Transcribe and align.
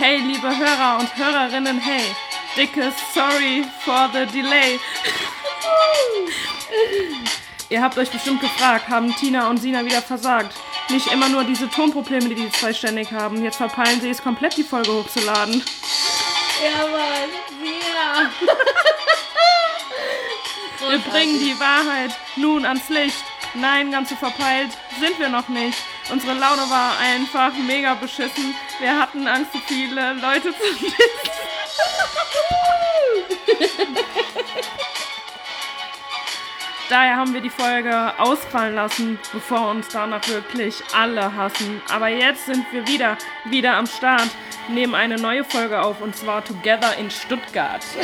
Hey, 0.00 0.16
liebe 0.16 0.48
Hörer 0.48 0.98
und 0.98 1.14
Hörerinnen, 1.14 1.78
hey, 1.78 2.00
dickes 2.56 2.94
Sorry 3.12 3.62
for 3.84 4.08
the 4.10 4.24
delay. 4.32 4.80
Ihr 7.68 7.82
habt 7.82 7.98
euch 7.98 8.10
bestimmt 8.10 8.40
gefragt, 8.40 8.88
haben 8.88 9.14
Tina 9.14 9.50
und 9.50 9.58
Sina 9.58 9.84
wieder 9.84 10.00
versagt? 10.00 10.56
Nicht 10.88 11.12
immer 11.12 11.28
nur 11.28 11.44
diese 11.44 11.68
Tonprobleme, 11.68 12.30
die 12.30 12.34
die 12.34 12.50
zwei 12.50 12.72
ständig 12.72 13.12
haben. 13.12 13.44
Jetzt 13.44 13.56
verpeilen 13.56 14.00
sie 14.00 14.08
es 14.08 14.22
komplett, 14.22 14.56
die 14.56 14.64
Folge 14.64 14.90
hochzuladen. 14.90 15.62
Ja, 16.64 16.86
Mann, 16.86 17.28
Sina. 17.60 18.30
Wir 20.88 20.98
bringen 21.10 21.40
die 21.40 21.60
Wahrheit 21.60 22.12
nun 22.36 22.64
ans 22.64 22.88
Licht. 22.88 23.22
Nein, 23.52 23.90
ganz 23.90 24.08
so 24.08 24.16
verpeilt 24.16 24.70
sind 24.98 25.18
wir 25.18 25.28
noch 25.28 25.50
nicht. 25.50 25.76
Unsere 26.10 26.34
Laune 26.34 26.68
war 26.68 26.98
einfach 26.98 27.52
mega 27.54 27.94
beschissen. 27.94 28.54
Wir 28.80 28.98
hatten 28.98 29.28
Angst, 29.28 29.52
so 29.52 29.60
viele 29.66 30.14
Leute 30.14 30.52
zu 30.52 30.74
dissen. 30.74 30.90
Daher 36.88 37.16
haben 37.16 37.32
wir 37.32 37.40
die 37.40 37.50
Folge 37.50 38.12
ausfallen 38.18 38.74
lassen, 38.74 39.20
bevor 39.32 39.70
uns 39.70 39.86
danach 39.88 40.26
wirklich 40.26 40.82
alle 40.92 41.36
hassen. 41.36 41.80
Aber 41.88 42.08
jetzt 42.08 42.46
sind 42.46 42.66
wir 42.72 42.88
wieder, 42.88 43.16
wieder 43.44 43.76
am 43.76 43.86
Start, 43.86 44.28
nehmen 44.68 44.96
eine 44.96 45.14
neue 45.16 45.44
Folge 45.44 45.80
auf 45.80 46.00
und 46.00 46.16
zwar 46.16 46.44
Together 46.44 46.96
in 46.96 47.12
Stuttgart. 47.12 47.84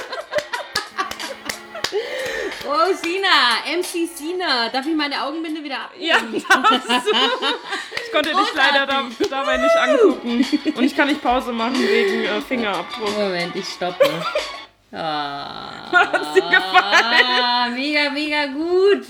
Oh, 2.72 2.94
Sina, 2.94 3.64
MC 3.78 4.06
Sina. 4.14 4.68
Darf 4.68 4.86
ich 4.86 4.94
meine 4.94 5.20
Augenbinde 5.24 5.62
wieder 5.64 5.80
abnehmen? 5.86 6.06
Ja, 6.48 6.56
darfst 6.56 6.88
du. 7.06 7.12
Ich 8.06 8.12
konnte 8.12 8.30
dich 8.30 8.54
leider 8.54 8.86
da, 8.86 9.04
dabei 9.28 9.56
nicht 9.56 9.76
angucken. 9.76 10.46
Und 10.76 10.84
ich 10.84 10.94
kann 10.94 11.08
nicht 11.08 11.20
Pause 11.20 11.50
machen 11.52 11.74
wegen 11.80 12.24
äh, 12.24 12.40
Fingerabdruck. 12.40 13.16
Moment, 13.18 13.56
ich 13.56 13.68
stoppe. 13.68 14.08
Ah, 14.92 15.88
Hat's 15.92 16.34
dir 16.34 16.42
gefallen? 16.42 17.74
mega, 17.74 18.10
mega 18.10 18.46
gut. 18.46 19.06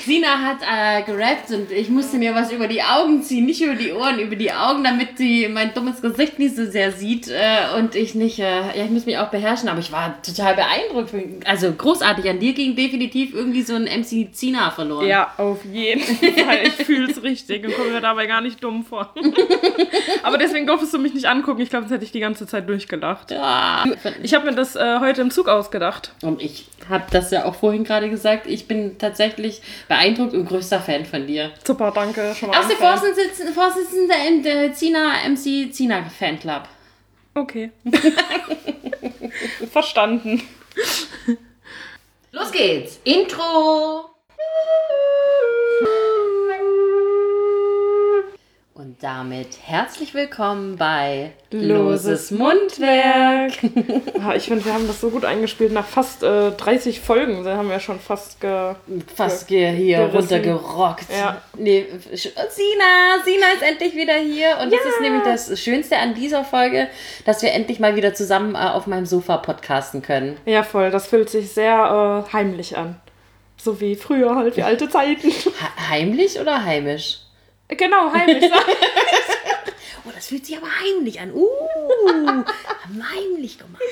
Sina 0.00 0.38
hat 0.38 0.58
äh, 0.62 1.02
gerappt 1.02 1.50
und 1.50 1.70
ich 1.70 1.88
musste 1.88 2.16
mir 2.18 2.34
was 2.34 2.52
über 2.52 2.66
die 2.66 2.82
Augen 2.82 3.22
ziehen, 3.22 3.46
nicht 3.46 3.62
über 3.62 3.74
die 3.74 3.92
Ohren, 3.92 4.18
über 4.18 4.36
die 4.36 4.52
Augen, 4.52 4.84
damit 4.84 5.18
sie 5.18 5.48
mein 5.48 5.74
dummes 5.74 6.00
Gesicht 6.00 6.38
nicht 6.38 6.56
so 6.56 6.66
sehr 6.66 6.92
sieht 6.92 7.28
äh, 7.28 7.76
und 7.78 7.94
ich 7.94 8.14
nicht, 8.14 8.38
äh, 8.38 8.60
ja, 8.76 8.84
ich 8.84 8.90
muss 8.90 9.06
mich 9.06 9.18
auch 9.18 9.28
beherrschen, 9.28 9.68
aber 9.68 9.80
ich 9.80 9.92
war 9.92 10.20
total 10.22 10.54
beeindruckt. 10.54 11.12
Also 11.46 11.72
großartig, 11.72 12.28
an 12.28 12.38
dir 12.38 12.52
ging 12.52 12.76
definitiv 12.76 13.34
irgendwie 13.34 13.62
so 13.62 13.74
ein 13.74 13.84
MC 13.84 14.28
Sina 14.32 14.70
verloren. 14.70 15.06
Ja, 15.06 15.32
auf 15.36 15.64
jeden 15.64 16.00
Fall. 16.00 16.58
Ich 16.64 16.84
fühle 16.84 17.10
es 17.10 17.22
richtig 17.22 17.64
und 17.64 17.74
komme 17.74 17.90
mir 17.90 18.00
dabei 18.00 18.26
gar 18.26 18.40
nicht 18.40 18.62
dumm 18.62 18.84
vor. 18.84 19.14
Aber 20.22 20.38
deswegen 20.38 20.66
durftest 20.66 20.94
du 20.94 20.98
mich 20.98 21.14
nicht 21.14 21.26
angucken. 21.26 21.60
Ich 21.60 21.70
glaube, 21.70 21.84
sonst 21.84 21.94
hätte 21.94 22.04
ich 22.04 22.12
die 22.12 22.20
ganze 22.20 22.46
Zeit 22.46 22.68
durchgelacht. 22.68 23.30
Ja. 23.30 23.84
Ich 24.22 24.34
habe 24.34 24.46
mir 24.46 24.56
das 24.56 24.76
äh, 24.76 25.00
heute 25.00 25.20
im 25.20 25.30
Zug 25.30 25.48
ausgedacht. 25.48 26.12
Und 26.22 26.42
ich 26.42 26.66
habe 26.88 27.04
das 27.10 27.30
ja 27.30 27.44
auch 27.44 27.54
vorhin 27.54 27.84
gerade 27.84 28.08
gesagt, 28.10 28.46
ich 28.46 28.66
bin 28.66 28.98
tatsächlich 28.98 29.62
beeindruckt 29.88 30.34
und 30.34 30.46
größter 30.46 30.80
Fan 30.80 31.04
von 31.04 31.26
dir. 31.26 31.52
Super, 31.64 31.90
danke. 31.90 32.34
Schon 32.34 32.50
mal 32.50 32.60
Auch 32.60 32.68
der. 32.68 32.76
Vorsitzende, 32.76 33.52
Vorsitzende 33.52 34.14
im 34.28 34.42
der 34.42 34.72
Zina 34.72 35.14
MC 35.28 35.72
Zina 35.72 36.04
Fanclub. 36.08 36.62
Okay. 37.34 37.70
Verstanden. 39.72 40.42
Los 42.32 42.52
geht's. 42.52 43.00
Intro. 43.04 44.10
Damit 49.00 49.58
herzlich 49.62 50.12
willkommen 50.12 50.74
bei 50.74 51.30
Loses 51.52 52.32
Mundwerk. 52.32 53.52
Ja, 54.18 54.34
ich 54.34 54.46
finde, 54.46 54.64
wir 54.64 54.74
haben 54.74 54.88
das 54.88 55.00
so 55.00 55.10
gut 55.10 55.24
eingespielt. 55.24 55.70
Nach 55.70 55.86
fast 55.86 56.24
äh, 56.24 56.50
30 56.50 56.98
Folgen 56.98 57.44
da 57.44 57.56
haben 57.56 57.70
wir 57.70 57.78
schon 57.78 58.00
fast 58.00 58.40
ge 58.40 58.74
Fast 59.14 59.46
ge 59.46 59.70
hier 59.70 59.98
Gerissen. 59.98 60.16
runtergerockt. 60.16 61.06
Ja. 61.16 61.40
Nee, 61.56 61.86
Sina, 62.12 63.22
Sina 63.24 63.46
ist 63.54 63.62
endlich 63.62 63.94
wieder 63.94 64.16
hier. 64.16 64.58
Und 64.60 64.72
das 64.72 64.80
ist 64.80 65.00
nämlich 65.00 65.22
das 65.22 65.60
Schönste 65.62 65.96
an 65.96 66.14
dieser 66.14 66.42
Folge, 66.44 66.88
dass 67.24 67.40
wir 67.42 67.52
endlich 67.52 67.78
mal 67.78 67.94
wieder 67.94 68.14
zusammen 68.14 68.56
äh, 68.56 68.58
auf 68.58 68.88
meinem 68.88 69.06
Sofa 69.06 69.36
podcasten 69.36 70.02
können. 70.02 70.38
Ja, 70.44 70.64
voll. 70.64 70.90
Das 70.90 71.06
fühlt 71.06 71.30
sich 71.30 71.52
sehr 71.52 72.24
äh, 72.28 72.32
heimlich 72.32 72.76
an. 72.76 72.96
So 73.56 73.80
wie 73.80 73.94
früher 73.94 74.34
halt, 74.34 74.56
wie 74.56 74.62
alte 74.64 74.88
Zeiten. 74.88 75.30
Ha 75.30 75.88
heimlich 75.88 76.40
oder 76.40 76.64
heimisch? 76.64 77.20
Genau, 77.68 78.12
heimlich. 78.12 78.50
Oh, 80.08 80.10
das 80.14 80.28
fühlt 80.28 80.46
sich 80.46 80.56
aber 80.56 80.68
heimlich 80.68 81.20
an. 81.20 81.32
Uh, 81.34 81.44
haben 82.08 83.02
heimlich 83.14 83.58
gemacht. 83.58 83.82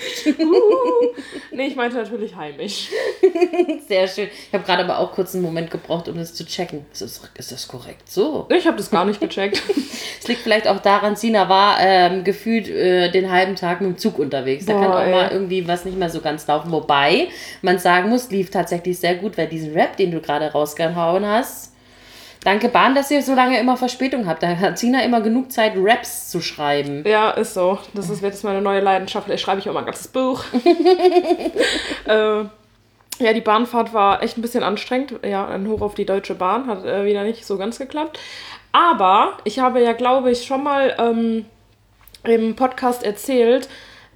nee, 1.52 1.66
ich 1.66 1.76
meinte 1.76 1.96
natürlich 1.96 2.34
heimisch. 2.34 2.88
Sehr 3.86 4.08
schön. 4.08 4.28
Ich 4.28 4.54
habe 4.54 4.64
gerade 4.64 4.84
aber 4.84 4.98
auch 4.98 5.12
kurz 5.12 5.34
einen 5.34 5.42
Moment 5.42 5.70
gebraucht, 5.70 6.08
um 6.08 6.16
das 6.16 6.32
zu 6.32 6.46
checken. 6.46 6.86
Ist 6.90 7.02
das, 7.02 7.20
ist 7.36 7.52
das 7.52 7.68
korrekt 7.68 8.10
so? 8.10 8.46
Ich 8.48 8.66
habe 8.66 8.78
das 8.78 8.90
gar 8.90 9.04
nicht 9.04 9.20
gecheckt. 9.20 9.62
Es 10.18 10.28
liegt 10.28 10.40
vielleicht 10.40 10.66
auch 10.66 10.80
daran, 10.80 11.14
Sina 11.14 11.48
war 11.48 11.76
ähm, 11.78 12.24
gefühlt 12.24 12.68
äh, 12.68 13.12
den 13.12 13.30
halben 13.30 13.54
Tag 13.54 13.80
mit 13.80 13.90
dem 13.90 13.98
Zug 13.98 14.18
unterwegs. 14.18 14.66
Da 14.66 14.72
Boah, 14.72 14.82
kann 14.82 14.92
auch 14.92 15.00
ey. 15.00 15.12
mal 15.12 15.30
irgendwie 15.30 15.68
was 15.68 15.84
nicht 15.84 15.96
mehr 15.96 16.10
so 16.10 16.20
ganz 16.20 16.48
laufen. 16.48 16.72
Wobei 16.72 17.28
man 17.62 17.78
sagen 17.78 18.08
muss, 18.08 18.28
lief 18.30 18.50
tatsächlich 18.50 18.98
sehr 18.98 19.14
gut, 19.14 19.38
weil 19.38 19.46
diesen 19.46 19.72
Rap, 19.72 19.96
den 19.96 20.10
du 20.10 20.20
gerade 20.20 20.50
rausgehauen 20.50 21.24
hast, 21.24 21.75
danke 22.46 22.68
Bahn, 22.68 22.94
dass 22.94 23.10
ihr 23.10 23.22
so 23.22 23.34
lange 23.34 23.58
immer 23.58 23.76
Verspätung 23.76 24.26
habt. 24.26 24.42
Da 24.42 24.56
hat 24.56 24.78
Sina 24.78 25.02
immer 25.02 25.20
genug 25.20 25.50
Zeit, 25.50 25.72
Raps 25.76 26.30
zu 26.30 26.40
schreiben. 26.40 27.04
Ja, 27.06 27.30
ist 27.30 27.54
so. 27.54 27.78
Das 27.92 28.08
ist, 28.08 28.22
wird 28.22 28.34
jetzt 28.34 28.44
meine 28.44 28.62
neue 28.62 28.80
Leidenschaft. 28.80 29.26
Vielleicht 29.26 29.42
schreibe 29.42 29.60
ich 29.60 29.68
auch 29.68 29.74
mal 29.74 29.80
ein 29.80 29.86
ganzes 29.86 30.08
Buch. 30.08 30.44
äh, 32.06 32.44
ja, 33.18 33.32
die 33.32 33.40
Bahnfahrt 33.40 33.92
war 33.92 34.22
echt 34.22 34.38
ein 34.38 34.42
bisschen 34.42 34.62
anstrengend. 34.62 35.14
Ja, 35.24 35.48
ein 35.48 35.68
Hoch 35.68 35.80
auf 35.80 35.94
die 35.94 36.06
Deutsche 36.06 36.34
Bahn. 36.34 36.68
Hat 36.68 36.84
äh, 36.84 37.04
wieder 37.04 37.24
nicht 37.24 37.44
so 37.44 37.58
ganz 37.58 37.78
geklappt. 37.78 38.18
Aber 38.70 39.38
ich 39.44 39.58
habe 39.58 39.82
ja, 39.82 39.92
glaube 39.92 40.30
ich, 40.30 40.44
schon 40.44 40.62
mal 40.62 40.94
ähm, 40.98 41.46
im 42.22 42.54
Podcast 42.54 43.02
erzählt, 43.02 43.68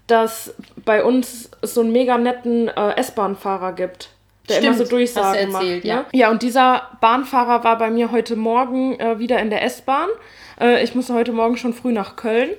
dass 0.06 0.54
bei 0.84 1.02
uns 1.02 1.50
so 1.62 1.80
einen 1.80 1.92
mega 1.92 2.16
netten 2.16 2.68
äh, 2.68 2.96
S-Bahn-Fahrer 2.96 3.72
gibt. 3.72 4.10
Der 4.48 4.58
immer 4.58 4.74
so 4.74 4.74
Stimmt, 4.74 4.80
hast 4.80 4.90
du 4.92 4.96
Durchsagen 4.96 5.52
erzählt, 5.52 5.52
macht. 5.52 5.84
ja. 5.84 5.96
Ne? 5.96 6.04
Ja, 6.12 6.30
und 6.30 6.42
dieser 6.42 6.82
Bahnfahrer 7.00 7.62
war 7.64 7.78
bei 7.78 7.90
mir 7.90 8.10
heute 8.10 8.36
Morgen 8.36 8.98
äh, 8.98 9.18
wieder 9.18 9.38
in 9.38 9.50
der 9.50 9.62
S-Bahn. 9.62 10.08
Äh, 10.60 10.82
ich 10.82 10.94
musste 10.94 11.14
heute 11.14 11.32
Morgen 11.32 11.56
schon 11.56 11.72
früh 11.74 11.92
nach 11.92 12.16
Köln. 12.16 12.50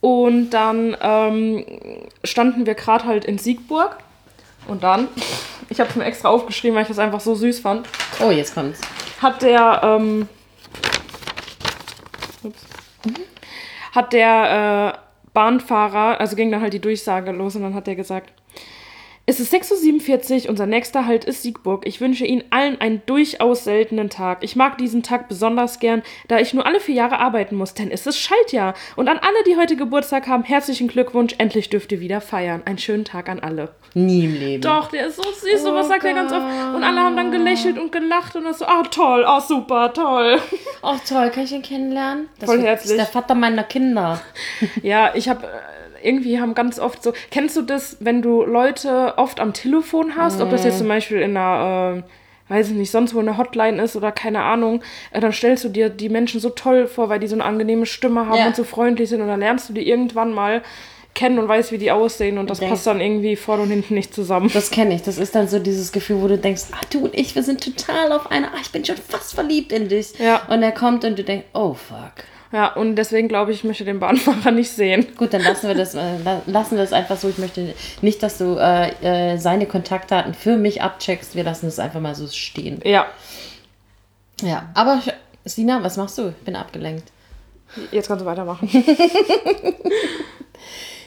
Und 0.00 0.50
dann 0.50 0.96
ähm, 1.00 1.64
standen 2.24 2.66
wir 2.66 2.74
gerade 2.74 3.04
halt 3.04 3.24
in 3.24 3.38
Siegburg. 3.38 3.98
Und 4.66 4.82
dann, 4.82 5.08
ich 5.68 5.78
habe 5.80 5.90
es 5.90 5.96
mir 5.96 6.04
extra 6.04 6.28
aufgeschrieben, 6.28 6.74
weil 6.76 6.82
ich 6.82 6.88
das 6.88 6.98
einfach 6.98 7.20
so 7.20 7.34
süß 7.34 7.60
fand, 7.60 7.86
Oh, 8.20 8.30
jetzt 8.30 8.54
kommt's. 8.54 8.80
hat 9.20 9.42
der, 9.42 9.80
ähm, 9.84 10.28
ups, 12.42 12.64
hat 13.92 14.12
der 14.12 14.94
äh, 14.94 14.98
Bahnfahrer, 15.34 16.20
also 16.20 16.36
ging 16.36 16.50
dann 16.50 16.60
halt 16.60 16.72
die 16.72 16.80
Durchsage 16.80 17.30
los 17.32 17.56
und 17.56 17.62
dann 17.62 17.74
hat 17.74 17.86
er 17.88 17.94
gesagt, 17.94 18.32
es 19.28 19.40
ist 19.40 19.52
6.47 19.52 20.44
Uhr, 20.44 20.48
unser 20.48 20.64
nächster 20.64 21.04
Halt 21.04 21.26
ist 21.26 21.42
Siegburg. 21.42 21.86
Ich 21.86 22.00
wünsche 22.00 22.24
Ihnen 22.24 22.44
allen 22.48 22.80
einen 22.80 23.02
durchaus 23.04 23.62
seltenen 23.62 24.08
Tag. 24.08 24.38
Ich 24.40 24.56
mag 24.56 24.78
diesen 24.78 25.02
Tag 25.02 25.28
besonders 25.28 25.80
gern, 25.80 26.02
da 26.28 26.38
ich 26.38 26.54
nur 26.54 26.64
alle 26.64 26.80
vier 26.80 26.94
Jahre 26.94 27.18
arbeiten 27.18 27.54
muss, 27.54 27.74
denn 27.74 27.90
es 27.90 28.06
ist 28.06 28.18
Schaltjahr. 28.18 28.72
Und 28.96 29.06
an 29.06 29.18
alle, 29.18 29.44
die 29.46 29.58
heute 29.58 29.76
Geburtstag 29.76 30.28
haben, 30.28 30.44
herzlichen 30.44 30.88
Glückwunsch. 30.88 31.34
Endlich 31.36 31.68
dürft 31.68 31.92
ihr 31.92 32.00
wieder 32.00 32.22
feiern. 32.22 32.62
Einen 32.64 32.78
schönen 32.78 33.04
Tag 33.04 33.28
an 33.28 33.40
alle. 33.40 33.74
Nie 33.92 34.24
im 34.24 34.32
Leben. 34.34 34.62
Doch, 34.62 34.88
der 34.88 35.08
ist 35.08 35.16
so 35.16 35.22
süß, 35.30 35.62
sowas 35.62 35.84
Oh 35.84 35.88
sagt 35.90 36.04
er 36.04 36.14
ganz 36.14 36.32
oft. 36.32 36.46
Und 36.74 36.82
alle 36.82 37.00
haben 37.00 37.16
dann 37.16 37.30
gelächelt 37.30 37.78
und 37.78 37.92
gelacht 37.92 38.34
und 38.34 38.44
das 38.44 38.60
so, 38.60 38.64
ah 38.64 38.82
toll, 38.90 39.26
ah 39.26 39.42
super, 39.42 39.92
toll. 39.92 40.40
Oh, 40.82 40.96
toll, 41.06 41.28
kann 41.28 41.44
ich 41.44 41.52
ihn 41.52 41.60
kennenlernen? 41.60 42.30
Das 42.38 42.48
Voll 42.48 42.60
ist 42.60 42.64
herzlich. 42.64 42.96
der 42.96 43.06
Vater 43.06 43.34
meiner 43.34 43.64
Kinder. 43.64 44.22
Ja, 44.82 45.12
ich 45.14 45.28
habe 45.28 45.46
irgendwie 46.02 46.40
haben 46.40 46.54
ganz 46.54 46.78
oft 46.78 47.02
so. 47.02 47.12
Kennst 47.30 47.56
du 47.56 47.62
das, 47.62 47.96
wenn 48.00 48.22
du 48.22 48.44
Leute 48.44 49.14
oft 49.16 49.40
am 49.40 49.52
Telefon 49.52 50.16
hast, 50.16 50.40
ob 50.40 50.50
das 50.50 50.64
jetzt 50.64 50.78
zum 50.78 50.88
Beispiel 50.88 51.18
in 51.20 51.36
einer, 51.36 52.02
äh, 52.48 52.52
weiß 52.52 52.68
ich 52.70 52.74
nicht, 52.76 52.90
sonst 52.90 53.14
wo 53.14 53.18
eine 53.20 53.36
Hotline 53.38 53.82
ist 53.82 53.94
oder 53.96 54.10
keine 54.12 54.42
Ahnung, 54.42 54.82
äh, 55.10 55.20
dann 55.20 55.32
stellst 55.32 55.64
du 55.64 55.68
dir 55.68 55.88
die 55.90 56.08
Menschen 56.08 56.40
so 56.40 56.50
toll 56.50 56.86
vor, 56.86 57.08
weil 57.08 57.18
die 57.20 57.26
so 57.26 57.34
eine 57.36 57.44
angenehme 57.44 57.86
Stimme 57.86 58.26
haben 58.26 58.38
Ja. 58.38 58.46
und 58.46 58.56
so 58.56 58.64
freundlich 58.64 59.08
sind 59.08 59.20
und 59.20 59.28
dann 59.28 59.40
lernst 59.40 59.68
du 59.68 59.72
die 59.74 59.88
irgendwann 59.88 60.32
mal 60.32 60.62
kennen 61.14 61.38
und 61.40 61.48
weißt, 61.48 61.72
wie 61.72 61.78
die 61.78 61.90
aussehen 61.90 62.38
und 62.38 62.48
das 62.48 62.60
denkst- 62.60 62.70
passt 62.70 62.86
dann 62.86 63.00
irgendwie 63.00 63.34
vorne 63.34 63.64
und 63.64 63.70
hinten 63.70 63.94
nicht 63.94 64.14
zusammen. 64.14 64.50
Das 64.54 64.70
kenne 64.70 64.94
ich. 64.94 65.02
Das 65.02 65.18
ist 65.18 65.34
dann 65.34 65.48
so 65.48 65.58
dieses 65.58 65.90
Gefühl, 65.90 66.22
wo 66.22 66.28
du 66.28 66.38
denkst, 66.38 66.64
ah, 66.72 66.76
du 66.90 67.00
und 67.00 67.14
ich, 67.18 67.34
wir 67.34 67.42
sind 67.42 67.62
total 67.64 68.12
auf 68.12 68.30
einer, 68.30 68.48
ah, 68.48 68.58
ich 68.62 68.70
bin 68.70 68.84
schon 68.84 68.96
fast 68.96 69.34
verliebt 69.34 69.72
in 69.72 69.88
dich. 69.88 70.16
Ja. 70.20 70.42
Und 70.48 70.62
er 70.62 70.70
kommt 70.70 71.04
und 71.04 71.18
du 71.18 71.24
denkst, 71.24 71.46
oh 71.54 71.74
fuck. 71.74 72.12
Ja, 72.50 72.72
und 72.72 72.96
deswegen 72.96 73.28
glaube 73.28 73.52
ich, 73.52 73.58
ich 73.58 73.64
möchte 73.64 73.84
den 73.84 74.00
Bahnfahrer 74.00 74.50
nicht 74.52 74.70
sehen. 74.70 75.06
Gut, 75.16 75.34
dann 75.34 75.42
lassen 75.42 75.68
wir 75.68 75.74
das, 75.74 75.94
äh, 75.94 76.16
la- 76.24 76.40
lassen 76.46 76.76
wir 76.76 76.82
das 76.82 76.92
einfach 76.94 77.18
so. 77.18 77.28
Ich 77.28 77.36
möchte 77.38 77.74
nicht, 78.00 78.22
dass 78.22 78.38
du 78.38 78.56
äh, 78.56 79.32
äh, 79.34 79.36
seine 79.38 79.66
Kontaktdaten 79.66 80.32
für 80.32 80.56
mich 80.56 80.80
abcheckst. 80.80 81.34
Wir 81.34 81.44
lassen 81.44 81.66
es 81.66 81.78
einfach 81.78 82.00
mal 82.00 82.14
so 82.14 82.26
stehen. 82.28 82.80
Ja. 82.84 83.06
Ja, 84.40 84.68
aber 84.74 85.02
Sina, 85.44 85.82
was 85.82 85.96
machst 85.96 86.16
du? 86.18 86.28
Ich 86.28 86.44
bin 86.44 86.56
abgelenkt. 86.56 87.10
Jetzt 87.90 88.08
kannst 88.08 88.22
du 88.22 88.26
weitermachen. 88.26 88.68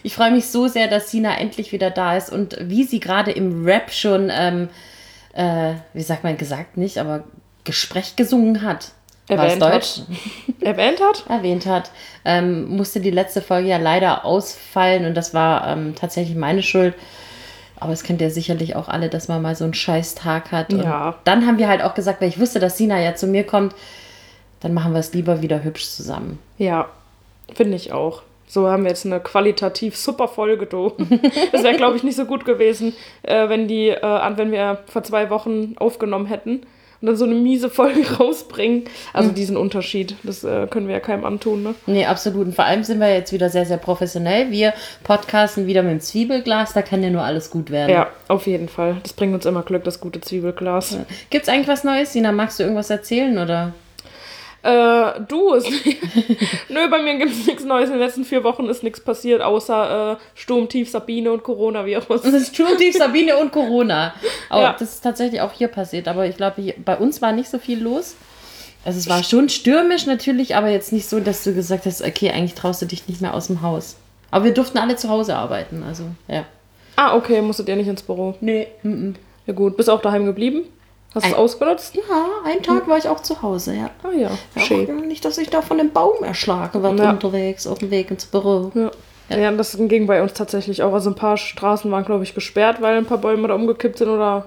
Ich 0.03 0.15
freue 0.15 0.31
mich 0.31 0.47
so 0.47 0.67
sehr, 0.67 0.87
dass 0.87 1.11
Sina 1.11 1.37
endlich 1.37 1.71
wieder 1.71 1.91
da 1.91 2.17
ist 2.17 2.31
und 2.31 2.57
wie 2.59 2.85
sie 2.85 2.99
gerade 2.99 3.29
im 3.31 3.65
Rap 3.65 3.91
schon, 3.91 4.31
ähm, 4.33 4.69
äh, 5.33 5.73
wie 5.93 6.01
sagt 6.01 6.23
man, 6.23 6.37
gesagt 6.37 6.75
nicht, 6.75 6.97
aber 6.97 7.23
Gespräch 7.65 8.15
gesungen 8.15 8.63
hat. 8.63 8.93
Erwähnt 9.27 9.61
Deutsch? 9.61 9.99
hat. 9.99 10.05
Erwähnt 10.61 10.99
hat? 11.01 11.23
erwähnt 11.29 11.65
hat, 11.65 11.91
ähm, 12.25 12.67
musste 12.75 12.99
die 12.99 13.11
letzte 13.11 13.41
Folge 13.41 13.69
ja 13.69 13.77
leider 13.77 14.25
ausfallen 14.25 15.05
und 15.05 15.15
das 15.15 15.33
war 15.33 15.67
ähm, 15.67 15.95
tatsächlich 15.95 16.35
meine 16.35 16.63
Schuld. 16.63 16.93
Aber 17.79 17.93
es 17.93 18.03
kennt 18.03 18.21
ja 18.21 18.29
sicherlich 18.29 18.75
auch 18.75 18.89
alle, 18.89 19.09
dass 19.09 19.27
man 19.27 19.41
mal 19.41 19.55
so 19.55 19.63
einen 19.63 19.73
scheiß 19.73 20.13
Tag 20.13 20.51
hat. 20.51 20.71
Und 20.71 20.83
Ja. 20.83 21.15
dann 21.23 21.47
haben 21.47 21.57
wir 21.57 21.67
halt 21.67 21.81
auch 21.81 21.95
gesagt, 21.95 22.21
weil 22.21 22.29
ich 22.29 22.39
wusste, 22.39 22.59
dass 22.59 22.77
Sina 22.77 22.99
ja 23.01 23.15
zu 23.15 23.25
mir 23.25 23.43
kommt, 23.43 23.73
dann 24.59 24.73
machen 24.75 24.93
wir 24.93 24.99
es 24.99 25.13
lieber 25.13 25.41
wieder 25.41 25.63
hübsch 25.63 25.89
zusammen. 25.89 26.37
Ja, 26.59 26.89
finde 27.55 27.75
ich 27.77 27.91
auch. 27.91 28.21
So 28.45 28.67
haben 28.69 28.83
wir 28.83 28.89
jetzt 28.89 29.05
eine 29.07 29.19
qualitativ 29.19 29.95
super 29.97 30.27
Folge, 30.27 30.67
du. 30.67 30.93
Das 31.51 31.63
wäre, 31.63 31.75
glaube 31.75 31.95
ich, 31.97 32.03
nicht 32.03 32.17
so 32.17 32.25
gut 32.25 32.45
gewesen, 32.45 32.93
äh, 33.23 33.49
wenn 33.49 33.67
die, 33.67 33.89
äh, 33.89 34.31
wenn 34.35 34.51
wir 34.51 34.79
vor 34.87 35.03
zwei 35.03 35.29
Wochen 35.31 35.73
aufgenommen 35.79 36.27
hätten 36.27 36.61
und 37.01 37.07
dann 37.07 37.15
so 37.15 37.25
eine 37.25 37.35
miese 37.35 37.69
Folge 37.69 38.01
rausbringen. 38.19 38.83
Also 39.11 39.31
diesen 39.31 39.57
Unterschied, 39.57 40.15
das 40.23 40.43
äh, 40.43 40.67
können 40.67 40.87
wir 40.87 40.93
ja 40.93 40.99
keinem 40.99 41.25
antun, 41.25 41.63
ne? 41.63 41.75
Nee, 41.87 42.05
absolut. 42.05 42.47
Und 42.47 42.55
vor 42.55 42.65
allem 42.65 42.83
sind 42.83 42.99
wir 42.99 43.11
jetzt 43.13 43.33
wieder 43.33 43.49
sehr, 43.49 43.65
sehr 43.65 43.77
professionell. 43.77 44.51
Wir 44.51 44.73
podcasten 45.03 45.67
wieder 45.67 45.81
mit 45.81 45.91
dem 45.93 45.99
Zwiebelglas, 45.99 46.73
da 46.73 46.81
kann 46.81 47.01
ja 47.03 47.09
nur 47.09 47.23
alles 47.23 47.49
gut 47.49 47.71
werden. 47.71 47.91
Ja, 47.91 48.07
auf 48.27 48.45
jeden 48.45 48.69
Fall. 48.69 48.97
Das 49.01 49.13
bringt 49.13 49.33
uns 49.33 49.45
immer 49.45 49.63
Glück, 49.63 49.83
das 49.83 49.99
gute 49.99 50.21
Zwiebelglas. 50.21 50.97
Gibt's 51.29 51.49
eigentlich 51.49 51.67
was 51.67 51.83
Neues? 51.83 52.13
Sina, 52.13 52.31
magst 52.31 52.59
du 52.59 52.63
irgendwas 52.63 52.89
erzählen 52.89 53.37
oder? 53.37 53.73
Äh, 54.63 55.21
du 55.27 55.53
ist. 55.53 55.67
Nö, 56.69 56.87
bei 56.89 57.01
mir 57.01 57.17
gibt 57.17 57.31
es 57.31 57.47
nichts 57.47 57.63
Neues. 57.63 57.87
In 57.89 57.93
den 57.95 58.01
letzten 58.01 58.25
vier 58.25 58.43
Wochen 58.43 58.67
ist 58.69 58.83
nichts 58.83 58.99
passiert, 58.99 59.41
außer 59.41 60.13
äh, 60.13 60.39
Sturm, 60.39 60.69
Tief, 60.69 60.89
Sabine 60.89 61.31
und 61.31 61.43
Coronavirus. 61.43 62.21
Das 62.21 62.33
ist 62.33 62.53
Sturmtief, 62.55 62.95
Sabine 62.95 63.37
und 63.37 63.51
Corona. 63.51 64.13
Aber 64.49 64.61
Ja. 64.61 64.75
das 64.77 64.93
ist 64.93 65.01
tatsächlich 65.01 65.41
auch 65.41 65.51
hier 65.53 65.67
passiert. 65.67 66.07
Aber 66.07 66.25
ich 66.27 66.37
glaube, 66.37 66.73
bei 66.85 66.97
uns 66.97 67.21
war 67.21 67.31
nicht 67.31 67.49
so 67.49 67.57
viel 67.57 67.81
los. 67.81 68.15
Also 68.85 68.97
es 68.99 69.07
war 69.09 69.23
schon 69.23 69.47
stürmisch 69.49 70.07
natürlich, 70.07 70.55
aber 70.55 70.69
jetzt 70.69 70.91
nicht 70.91 71.07
so, 71.07 71.19
dass 71.19 71.43
du 71.43 71.53
gesagt 71.53 71.85
hast, 71.85 72.01
okay, 72.01 72.31
eigentlich 72.31 72.55
traust 72.55 72.81
du 72.81 72.87
dich 72.87 73.07
nicht 73.07 73.21
mehr 73.21 73.35
aus 73.35 73.45
dem 73.45 73.61
Haus. 73.61 73.95
Aber 74.31 74.45
wir 74.45 74.53
durften 74.55 74.79
alle 74.79 74.95
zu 74.95 75.07
Hause 75.07 75.35
arbeiten, 75.35 75.83
also 75.87 76.05
ja. 76.27 76.45
Ah, 76.95 77.15
okay, 77.15 77.41
musstet 77.43 77.69
ihr 77.69 77.75
nicht 77.75 77.87
ins 77.87 78.01
Büro. 78.01 78.33
Nee. 78.41 78.67
Mm 78.81 79.11
Ja 79.45 79.53
gut, 79.53 79.77
bist 79.77 79.87
auch 79.87 80.01
daheim 80.01 80.25
geblieben? 80.25 80.63
Hast 81.13 81.25
du 81.25 81.29
es 81.31 81.35
ausgenutzt? 81.35 81.95
Ja, 81.95 82.25
einen 82.45 82.63
Tag 82.63 82.87
war 82.87 82.97
ich 82.97 83.07
auch 83.09 83.19
zu 83.19 83.41
Hause, 83.41 83.75
ja. 83.75 83.89
Ah 84.03 84.11
ja, 84.15 84.31
ja 84.55 84.61
schön. 84.61 85.07
nicht, 85.07 85.25
dass 85.25 85.37
ich 85.37 85.49
da 85.49 85.61
von 85.61 85.77
dem 85.77 85.91
Baum 85.91 86.23
erschlagen 86.23 86.81
war 86.83 86.95
Ja. 86.95 87.11
unterwegs 87.11 87.67
auf 87.67 87.79
dem 87.79 87.91
Weg 87.91 88.11
ins 88.11 88.25
Büro. 88.25 88.71
Ja. 88.73 88.91
Ja. 89.37 89.51
das 89.51 89.77
ging 89.77 90.07
bei 90.07 90.21
uns 90.21 90.33
tatsächlich 90.33 90.83
auch. 90.83 90.93
Also 90.93 91.09
ein 91.09 91.15
paar 91.15 91.37
Straßen 91.37 91.91
waren, 91.91 92.05
glaube 92.05 92.23
ich, 92.23 92.33
gesperrt, 92.33 92.81
weil 92.81 92.97
ein 92.97 93.05
paar 93.05 93.17
Bäume 93.17 93.47
da 93.49 93.55
umgekippt 93.55 93.97
sind 93.97 94.09
oder 94.09 94.45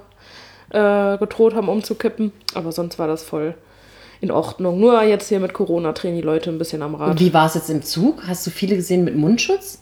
äh, 0.70 1.18
gedroht 1.18 1.54
haben 1.54 1.68
umzukippen. 1.68 2.32
Aber 2.54 2.72
sonst 2.72 2.98
war 2.98 3.06
das 3.08 3.22
voll 3.22 3.54
in 4.20 4.30
Ordnung. 4.30 4.80
Nur 4.80 5.02
jetzt 5.02 5.28
hier 5.28 5.40
mit 5.40 5.52
Corona 5.52 5.92
drehen 5.92 6.14
die 6.16 6.22
Leute 6.22 6.48
ein 6.50 6.58
bisschen 6.58 6.82
am 6.82 6.94
Rad. 6.94 7.10
Und 7.10 7.20
wie 7.20 7.34
war 7.34 7.46
es 7.46 7.54
jetzt 7.54 7.68
im 7.68 7.82
Zug? 7.82 8.22
Hast 8.26 8.46
du 8.46 8.50
viele 8.50 8.76
gesehen 8.76 9.04
mit 9.04 9.16
Mundschutz? 9.16 9.80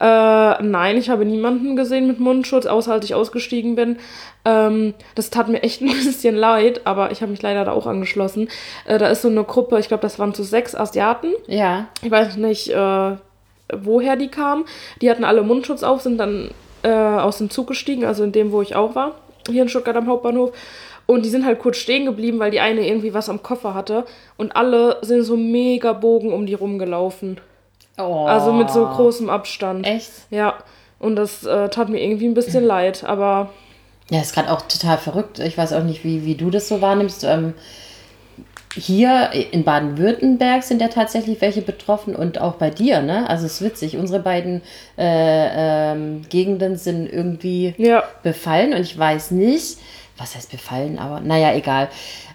Äh, 0.00 0.62
nein, 0.62 0.96
ich 0.96 1.10
habe 1.10 1.24
niemanden 1.24 1.74
gesehen 1.74 2.06
mit 2.06 2.20
Mundschutz, 2.20 2.66
außer 2.66 2.92
als 2.92 3.04
ich 3.04 3.14
ausgestiegen 3.14 3.74
bin. 3.74 3.98
Ähm, 4.44 4.94
das 5.14 5.30
tat 5.30 5.48
mir 5.48 5.62
echt 5.62 5.80
ein 5.80 5.88
bisschen 6.04 6.36
leid, 6.36 6.82
aber 6.84 7.10
ich 7.10 7.20
habe 7.20 7.32
mich 7.32 7.42
leider 7.42 7.64
da 7.64 7.72
auch 7.72 7.86
angeschlossen. 7.86 8.48
Äh, 8.86 8.98
da 8.98 9.08
ist 9.08 9.22
so 9.22 9.28
eine 9.28 9.44
Gruppe, 9.44 9.78
ich 9.80 9.88
glaube, 9.88 10.02
das 10.02 10.18
waren 10.18 10.34
so 10.34 10.44
sechs 10.44 10.74
Asiaten. 10.74 11.32
Ja. 11.46 11.88
Ich 12.02 12.10
weiß 12.10 12.36
nicht, 12.36 12.68
äh, 12.68 13.16
woher 13.72 14.16
die 14.16 14.28
kamen. 14.28 14.64
Die 15.02 15.10
hatten 15.10 15.24
alle 15.24 15.42
Mundschutz 15.42 15.82
auf, 15.82 16.00
sind 16.00 16.18
dann 16.18 16.50
äh, 16.82 16.90
aus 16.90 17.38
dem 17.38 17.50
Zug 17.50 17.66
gestiegen, 17.66 18.04
also 18.04 18.22
in 18.22 18.32
dem, 18.32 18.52
wo 18.52 18.62
ich 18.62 18.76
auch 18.76 18.94
war, 18.94 19.16
hier 19.48 19.62
in 19.62 19.68
Stuttgart 19.68 19.96
am 19.96 20.06
Hauptbahnhof. 20.06 20.52
Und 21.06 21.24
die 21.24 21.30
sind 21.30 21.46
halt 21.46 21.58
kurz 21.58 21.78
stehen 21.78 22.04
geblieben, 22.04 22.38
weil 22.38 22.50
die 22.50 22.60
eine 22.60 22.86
irgendwie 22.86 23.14
was 23.14 23.30
am 23.30 23.42
Koffer 23.42 23.72
hatte. 23.72 24.04
Und 24.36 24.54
alle 24.54 24.98
sind 25.00 25.22
so 25.22 25.36
mega 25.38 25.94
Bogen 25.94 26.34
um 26.34 26.44
die 26.44 26.52
rumgelaufen. 26.52 27.40
Oh. 27.98 28.26
Also 28.26 28.52
mit 28.52 28.70
so 28.70 28.86
großem 28.86 29.28
Abstand. 29.28 29.86
Echt? 29.86 30.10
Ja. 30.30 30.54
Und 30.98 31.16
das 31.16 31.44
äh, 31.44 31.68
tat 31.68 31.88
mir 31.88 32.02
irgendwie 32.02 32.26
ein 32.26 32.34
bisschen 32.34 32.64
leid, 32.64 33.04
aber 33.04 33.50
Ja, 34.10 34.20
ist 34.20 34.34
gerade 34.34 34.50
auch 34.52 34.62
total 34.62 34.98
verrückt. 34.98 35.38
Ich 35.38 35.58
weiß 35.58 35.72
auch 35.72 35.84
nicht, 35.84 36.04
wie, 36.04 36.24
wie 36.24 36.34
du 36.34 36.50
das 36.50 36.68
so 36.68 36.80
wahrnimmst. 36.80 37.24
Ähm, 37.24 37.54
hier 38.74 39.30
in 39.32 39.64
Baden-Württemberg 39.64 40.62
sind 40.62 40.80
ja 40.80 40.88
tatsächlich 40.88 41.40
welche 41.40 41.62
betroffen 41.62 42.14
und 42.14 42.40
auch 42.40 42.54
bei 42.54 42.70
dir, 42.70 43.00
ne? 43.00 43.28
Also 43.28 43.46
es 43.46 43.54
ist 43.54 43.62
witzig. 43.62 43.96
Unsere 43.96 44.20
beiden 44.20 44.62
äh, 44.96 45.92
ähm, 45.92 46.22
Gegenden 46.28 46.76
sind 46.76 47.10
irgendwie 47.10 47.74
ja. 47.78 48.04
befallen 48.22 48.74
und 48.74 48.80
ich 48.80 48.96
weiß 48.96 49.30
nicht, 49.32 49.78
was 50.16 50.36
heißt 50.36 50.50
befallen, 50.50 50.98
aber 50.98 51.20
naja, 51.20 51.54
egal. 51.54 51.88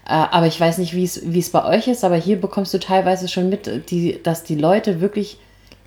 Äh, 0.06 0.12
aber 0.12 0.48
ich 0.48 0.60
weiß 0.60 0.80
nicht, 0.80 0.94
wie 0.96 1.04
es 1.04 1.22
wie 1.24 1.40
es 1.40 1.52
bei 1.52 1.64
euch 1.66 1.88
ist, 1.88 2.04
aber 2.04 2.16
hier 2.16 2.42
bekommst 2.42 2.74
du 2.74 2.80
teilweise 2.80 3.28
schon 3.28 3.50
mit, 3.50 3.92
die, 3.92 4.22
dass 4.22 4.44
die 4.44 4.56
Leute 4.56 5.02
wirklich 5.02 5.38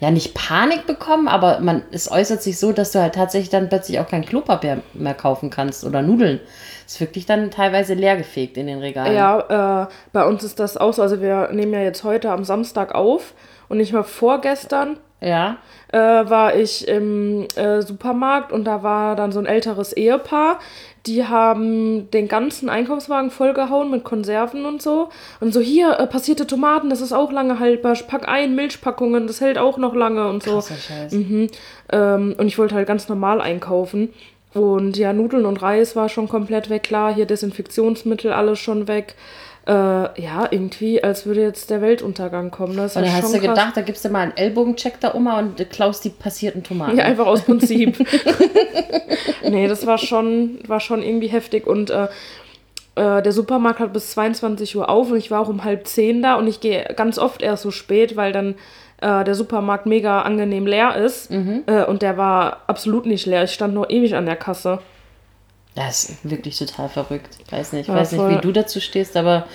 ja 0.01 0.11
nicht 0.11 0.35
Panik 0.35 0.87
bekommen, 0.87 1.27
aber 1.29 1.61
man 1.61 1.83
es 1.91 2.11
äußert 2.11 2.43
sich 2.43 2.59
so, 2.59 2.73
dass 2.73 2.93
du 2.93 3.01
halt 3.01 3.15
tatsächlich 3.15 3.49
dann 3.51 3.69
plötzlich 3.69 3.99
auch 3.99 4.09
kein 4.09 4.25
Klopapier 4.25 4.83
mehr 4.93 5.15
kaufen 5.15 5.49
kannst 5.51 5.85
oder 5.85 6.03
Nudeln. 6.03 6.41
Es 6.87 6.95
ist 6.95 7.01
wirklich 7.01 7.27
dann 7.27 7.51
teilweise 7.51 7.95
leergefegt 7.95 8.57
in 8.57 8.67
den 8.67 8.79
Regalen. 8.79 9.15
Ja, 9.15 9.85
äh, 9.85 9.87
bei 10.13 10.25
uns 10.27 10.45
ist 10.45 10.61
das 10.61 10.77
auch 10.77 10.93
so. 10.93 11.03
Also 11.03 11.21
wir 11.21 11.49
nehmen 11.53 11.73
ja 11.73 11.81
jetzt 11.81 12.05
heute 12.05 12.31
am 12.31 12.45
Samstag 12.45 12.95
auf 12.95 13.33
und 13.69 13.79
nicht 13.79 13.93
mal 13.93 14.05
vorgestern 14.05 14.99
Ja. 15.21 15.57
äh, 15.93 15.99
war 15.99 16.55
ich 16.55 16.87
im 16.87 17.47
äh, 17.57 17.81
Supermarkt 17.83 18.53
und 18.53 18.65
da 18.65 18.83
war 18.83 19.17
dann 19.17 19.33
so 19.33 19.39
ein 19.41 19.47
älteres 19.47 19.93
Ehepaar. 19.95 20.59
Die 21.07 21.25
haben 21.25 22.11
den 22.11 22.27
ganzen 22.27 22.69
Einkaufswagen 22.69 23.31
vollgehauen 23.31 23.91
mit 23.91 24.03
Konserven 24.03 24.65
und 24.65 24.83
so. 24.83 25.09
Und 25.41 25.55
so, 25.55 25.61
hier, 25.61 25.99
äh, 26.01 26.07
passierte 26.07 26.47
Tomaten, 26.47 26.91
das 26.91 27.01
ist 27.01 27.13
auch 27.13 27.31
lange 27.31 27.61
haltbar. 27.61 27.95
Pack 28.07 28.29
ein, 28.29 28.55
Milchpackungen, 28.55 29.27
das 29.27 29.41
hält 29.41 29.59
auch 29.59 29.79
noch 29.79 29.95
lange 29.95 30.29
und 30.29 30.43
so. 30.43 30.61
Scheiß. 30.61 31.13
Mhm. 31.13 31.49
Ähm, 31.93 32.35
und 32.37 32.47
ich 32.47 32.59
wollte 32.59 32.75
halt 32.75 32.89
ganz 32.89 33.09
normal 33.09 33.41
einkaufen. 33.41 34.13
Und 34.53 34.97
ja, 34.97 35.13
Nudeln 35.13 35.45
und 35.45 35.61
Reis 35.61 35.97
war 35.97 36.09
schon 36.09 36.29
komplett 36.29 36.71
weg, 36.71 36.85
klar. 36.85 37.15
Hier 37.15 37.27
Desinfektionsmittel, 37.27 38.33
alles 38.33 38.59
schon 38.59 38.89
weg. 38.89 39.15
Äh, 39.67 39.73
ja, 39.73 40.47
irgendwie, 40.49 41.03
als 41.03 41.27
würde 41.27 41.43
jetzt 41.43 41.71
der 41.71 41.83
Weltuntergang 41.83 42.53
kommen. 42.53 42.77
Das 42.77 42.95
dann 42.95 43.05
hast 43.05 43.23
schon 43.23 43.33
du 43.33 43.39
krass. 43.39 43.49
gedacht, 43.49 43.77
da 43.77 43.81
gibst 43.81 44.05
du 44.05 44.09
mal 44.11 44.21
einen 44.21 44.37
Ellbogencheck 44.37 45.01
da 45.01 45.09
um 45.09 45.27
und 45.27 45.71
klaust 45.71 46.05
die 46.05 46.11
passierten 46.11 46.63
Tomaten. 46.63 46.99
Ja, 46.99 47.05
einfach 47.05 47.27
aus 47.27 47.43
Prinzip. 47.43 47.99
nee, 49.43 49.67
das 49.67 49.85
war 49.85 49.99
schon, 49.99 50.61
war 50.69 50.79
schon 50.79 51.03
irgendwie 51.03 51.27
heftig. 51.27 51.67
Und 51.67 51.91
äh, 51.91 52.05
äh, 52.95 53.23
der 53.23 53.33
Supermarkt 53.33 53.81
hat 53.81 53.93
bis 53.93 54.13
22 54.13 54.77
Uhr 54.77 54.89
auf 54.89 55.11
und 55.11 55.17
ich 55.17 55.33
war 55.33 55.41
auch 55.41 55.49
um 55.49 55.65
halb 55.65 55.89
zehn 55.89 56.23
da 56.23 56.37
und 56.37 56.47
ich 56.47 56.61
gehe 56.61 56.85
ganz 56.95 57.19
oft 57.19 57.43
erst 57.43 57.65
so 57.65 57.73
spät, 57.73 58.17
weil 58.17 58.31
dann 58.31 58.55
äh, 59.01 59.25
der 59.25 59.35
Supermarkt 59.35 59.87
mega 59.87 60.23
angenehm 60.23 60.67
leer 60.67 60.95
ist. 60.95 61.29
Äh, 61.67 61.85
und 61.85 62.03
der 62.03 62.17
war 62.17 62.63
absolut 62.69 63.05
nicht 63.05 63.27
leer. 63.27 63.43
Ich 63.43 63.53
stand 63.53 63.75
noch 63.75 63.91
ewig 63.91 64.15
an 64.15 64.27
der 64.27 64.37
Kasse. 64.37 64.79
Das 65.77 66.09
ist 66.09 66.29
wirklich 66.29 66.59
total 66.59 66.89
verrückt. 66.89 67.37
Ich 67.45 67.53
weiß 67.53 67.75
nicht, 67.75 67.89
ich 67.89 67.95
weiß 67.95 68.13
nicht, 68.13 68.29
wie 68.31 68.41
du 68.41 68.51
dazu 68.51 68.81
stehst, 68.81 69.15
aber 69.15 69.47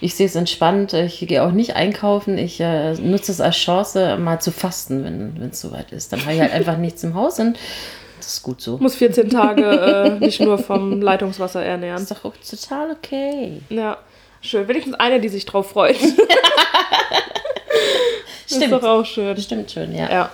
ich 0.00 0.16
sehe 0.16 0.26
es 0.26 0.34
entspannt. 0.34 0.92
Ich 0.92 1.20
gehe 1.20 1.44
auch 1.44 1.52
nicht 1.52 1.76
einkaufen. 1.76 2.36
Ich 2.36 2.60
äh, 2.60 2.94
nutze 2.94 3.30
es 3.30 3.40
als 3.40 3.56
Chance, 3.56 4.16
mal 4.16 4.40
zu 4.40 4.50
fasten, 4.50 5.04
wenn 5.04 5.50
es 5.50 5.60
soweit 5.60 5.92
ist. 5.92 6.12
Dann 6.12 6.22
habe 6.22 6.34
ich 6.34 6.40
halt 6.40 6.52
einfach 6.52 6.76
nichts 6.78 7.04
im 7.04 7.14
Haus 7.14 7.38
und 7.38 7.56
das 8.16 8.26
ist 8.26 8.42
gut 8.42 8.60
so. 8.60 8.78
Muss 8.78 8.96
14 8.96 9.30
Tage 9.30 9.64
äh, 9.64 10.18
nicht 10.18 10.40
nur 10.40 10.58
vom 10.58 11.00
Leitungswasser 11.00 11.64
ernähren. 11.64 12.02
ist 12.02 12.10
doch 12.10 12.24
auch 12.24 12.34
total 12.36 12.90
okay. 12.90 13.62
Ja, 13.68 13.98
schön. 14.40 14.66
Wenigstens 14.66 14.96
eine, 14.96 15.20
die 15.20 15.28
sich 15.28 15.46
drauf 15.46 15.70
freut. 15.70 15.96
Stimmt. 18.46 18.64
Ist 18.64 18.72
doch 18.72 18.82
auch 18.82 19.04
schön. 19.04 19.36
Stimmt 19.36 19.70
schon, 19.70 19.94
ja. 19.94 20.10
ja. 20.10 20.32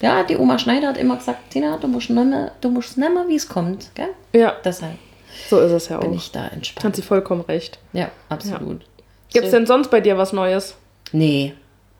Ja, 0.00 0.22
die 0.24 0.36
Oma 0.36 0.58
Schneider 0.58 0.88
hat 0.88 0.98
immer 0.98 1.16
gesagt, 1.16 1.50
Tina, 1.50 1.76
du 1.78 1.88
musst 1.88 2.10
nehmen, 2.10 2.50
du 2.60 2.70
musst 2.70 2.98
nehmen, 2.98 3.28
wie 3.28 3.36
es 3.36 3.48
kommt. 3.48 3.90
Gell? 3.94 4.08
ja, 4.32 4.54
Deshalb 4.64 4.96
so 5.50 5.58
ist 5.60 5.72
es 5.72 5.88
ja 5.88 5.98
bin 5.98 6.10
auch. 6.10 6.14
ich 6.14 6.30
da 6.30 6.44
Hat 6.44 6.52
entspannt. 6.52 6.96
sie 6.96 7.02
vollkommen 7.02 7.40
recht. 7.42 7.78
Ja, 7.92 8.10
absolut. 8.28 8.82
Gibt's 9.32 9.50
denn 9.50 9.66
sonst 9.66 9.90
bei 9.90 10.00
dir 10.00 10.16
was 10.16 10.32
Neues? 10.32 10.76
Nee, 11.12 11.54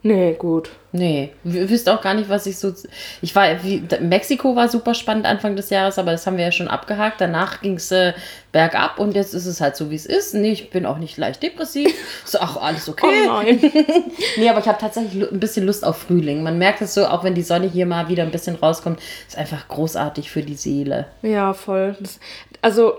Nee, 0.07 0.35
gut. 0.39 0.69
Nee, 0.93 1.33
ihr 1.45 1.71
wisst 1.71 1.89
auch 1.89 2.03
gar 2.03 2.13
nicht, 2.13 2.29
was 2.29 2.45
ich 2.45 2.59
so. 2.59 2.75
Ich 3.23 3.35
war, 3.35 3.65
wie, 3.65 3.83
Mexiko 4.01 4.55
war 4.55 4.69
super 4.69 4.93
spannend 4.93 5.25
Anfang 5.25 5.57
des 5.57 5.71
Jahres, 5.71 5.99
aber 5.99 6.13
das 6.13 6.27
haben 6.27 6.37
wir 6.37 6.45
ja 6.45 6.53
schon 6.53 6.69
abgehakt. 6.69 7.23
Danach 7.23 7.63
ging 7.63 7.77
es 7.77 7.91
äh, 7.91 8.13
bergab 8.53 8.99
und 8.99 9.15
jetzt 9.15 9.33
ist 9.33 9.47
es 9.47 9.63
halt 9.63 9.77
so, 9.77 9.91
wie 9.91 9.95
es 9.95 10.05
ist. 10.05 10.35
Nee, 10.35 10.53
ich 10.53 10.69
bin 10.69 10.85
auch 10.85 10.99
nicht 10.99 11.17
leicht 11.17 11.43
depressiv. 11.43 11.91
Ist 12.25 12.39
auch 12.39 12.63
alles 12.63 12.87
okay. 12.87 13.07
Oh 13.25 13.29
nein. 13.29 13.59
Nee, 14.37 14.49
aber 14.51 14.61
ich 14.61 14.69
habe 14.69 14.79
tatsächlich 14.79 15.33
ein 15.33 15.41
bisschen 15.41 15.65
Lust 15.65 15.87
auf 15.87 15.97
Frühling. 15.97 16.43
Man 16.43 16.59
merkt 16.59 16.83
es 16.83 16.93
so, 16.93 17.07
auch 17.07 17.25
wenn 17.25 17.35
die 17.35 17.43
Sonne 17.43 17.67
hier 17.67 17.87
mal 17.87 18.09
wieder 18.09 18.25
ein 18.25 18.31
bisschen 18.31 18.57
rauskommt, 18.57 19.01
ist 19.27 19.39
einfach 19.39 19.69
großartig 19.69 20.31
für 20.31 20.43
die 20.43 20.55
Seele. 20.55 21.07
ja, 21.23 21.55
voll. 21.55 21.97
Das, 21.99 22.21
also, 22.61 22.93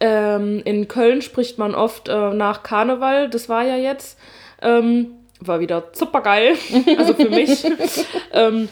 ähm, 0.00 0.62
in 0.64 0.88
Köln 0.88 1.20
spricht 1.20 1.58
man 1.58 1.74
oft 1.74 2.08
äh, 2.08 2.30
nach 2.32 2.62
Karneval, 2.62 3.28
das 3.28 3.50
war 3.50 3.62
ja 3.62 3.76
jetzt, 3.76 4.18
ähm, 4.62 5.08
war 5.46 5.60
wieder 5.60 5.84
super 5.92 6.20
geil. 6.20 6.56
Also 6.98 7.14
für 7.14 7.30
mich. 7.30 7.64
ähm, 8.32 8.68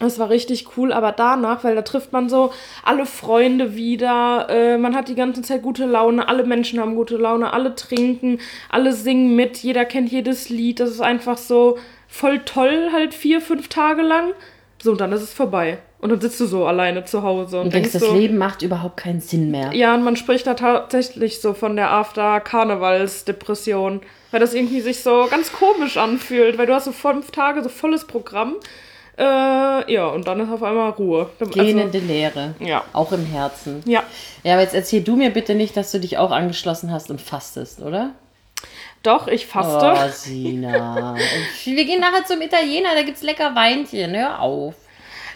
das 0.00 0.18
war 0.18 0.28
richtig 0.28 0.76
cool, 0.76 0.92
aber 0.92 1.12
danach, 1.12 1.62
weil 1.62 1.76
da 1.76 1.82
trifft 1.82 2.12
man 2.12 2.28
so 2.28 2.50
alle 2.82 3.06
Freunde 3.06 3.76
wieder, 3.76 4.48
äh, 4.50 4.76
man 4.76 4.96
hat 4.96 5.06
die 5.08 5.14
ganze 5.14 5.42
Zeit 5.42 5.62
gute 5.62 5.86
Laune, 5.86 6.28
alle 6.28 6.42
Menschen 6.44 6.80
haben 6.80 6.96
gute 6.96 7.16
Laune, 7.16 7.52
alle 7.52 7.76
trinken, 7.76 8.40
alle 8.70 8.92
singen 8.92 9.36
mit, 9.36 9.58
jeder 9.58 9.84
kennt 9.84 10.10
jedes 10.10 10.48
Lied, 10.48 10.80
das 10.80 10.90
ist 10.90 11.00
einfach 11.00 11.38
so 11.38 11.78
voll 12.08 12.40
toll, 12.40 12.88
halt 12.92 13.14
vier, 13.14 13.40
fünf 13.40 13.68
Tage 13.68 14.02
lang. 14.02 14.32
So, 14.82 14.90
und 14.92 15.00
dann 15.00 15.12
ist 15.12 15.22
es 15.22 15.32
vorbei. 15.32 15.78
Und 16.00 16.10
dann 16.10 16.20
sitzt 16.20 16.40
du 16.40 16.46
so 16.46 16.66
alleine 16.66 17.04
zu 17.04 17.22
Hause 17.22 17.58
und, 17.58 17.66
Und 17.66 17.72
denkst, 17.72 17.92
denkst 17.92 18.04
das 18.04 18.10
so, 18.10 18.18
Leben 18.18 18.36
macht 18.36 18.60
überhaupt 18.60 18.98
keinen 18.98 19.20
Sinn 19.20 19.50
mehr. 19.50 19.72
ja, 19.72 19.94
und 19.94 20.02
man 20.02 20.16
spricht 20.16 20.46
da 20.46 20.52
tatsächlich 20.52 21.40
so 21.40 21.54
von 21.54 21.76
der 21.76 21.90
After-Karnevals-Depression, 21.92 24.02
weil 24.34 24.40
das 24.40 24.52
irgendwie 24.52 24.80
sich 24.80 25.00
so 25.00 25.28
ganz 25.30 25.52
komisch 25.52 25.96
anfühlt, 25.96 26.58
weil 26.58 26.66
du 26.66 26.74
hast 26.74 26.86
so 26.86 26.92
fünf 26.92 27.30
Tage 27.30 27.62
so 27.62 27.68
volles 27.68 28.04
Programm. 28.04 28.56
Äh, 29.16 29.22
ja, 29.22 30.08
und 30.08 30.26
dann 30.26 30.40
ist 30.40 30.50
auf 30.50 30.60
einmal 30.64 30.90
Ruhe. 30.90 31.30
Gähnende 31.52 32.00
Leere. 32.00 32.56
ja. 32.58 32.82
Auch 32.92 33.12
im 33.12 33.24
Herzen. 33.26 33.84
Ja, 33.86 34.02
Ja, 34.42 34.54
aber 34.54 34.62
jetzt 34.62 34.74
erzähl 34.74 35.02
du 35.04 35.14
mir 35.14 35.30
bitte 35.30 35.54
nicht, 35.54 35.76
dass 35.76 35.92
du 35.92 36.00
dich 36.00 36.18
auch 36.18 36.32
angeschlossen 36.32 36.90
hast 36.90 37.12
und 37.12 37.20
fastest, 37.20 37.80
oder? 37.80 38.10
doch, 39.04 39.28
ich 39.28 39.46
faste. 39.46 39.94
Oh, 39.94 40.10
Sina. 40.10 41.14
Wir 41.64 41.84
gehen 41.84 42.00
nachher 42.00 42.24
zum 42.24 42.42
Italiener, 42.42 42.88
da 42.96 43.02
gibt's 43.02 43.22
lecker 43.22 43.54
Weinchen. 43.54 44.16
Hör 44.16 44.40
auf. 44.40 44.74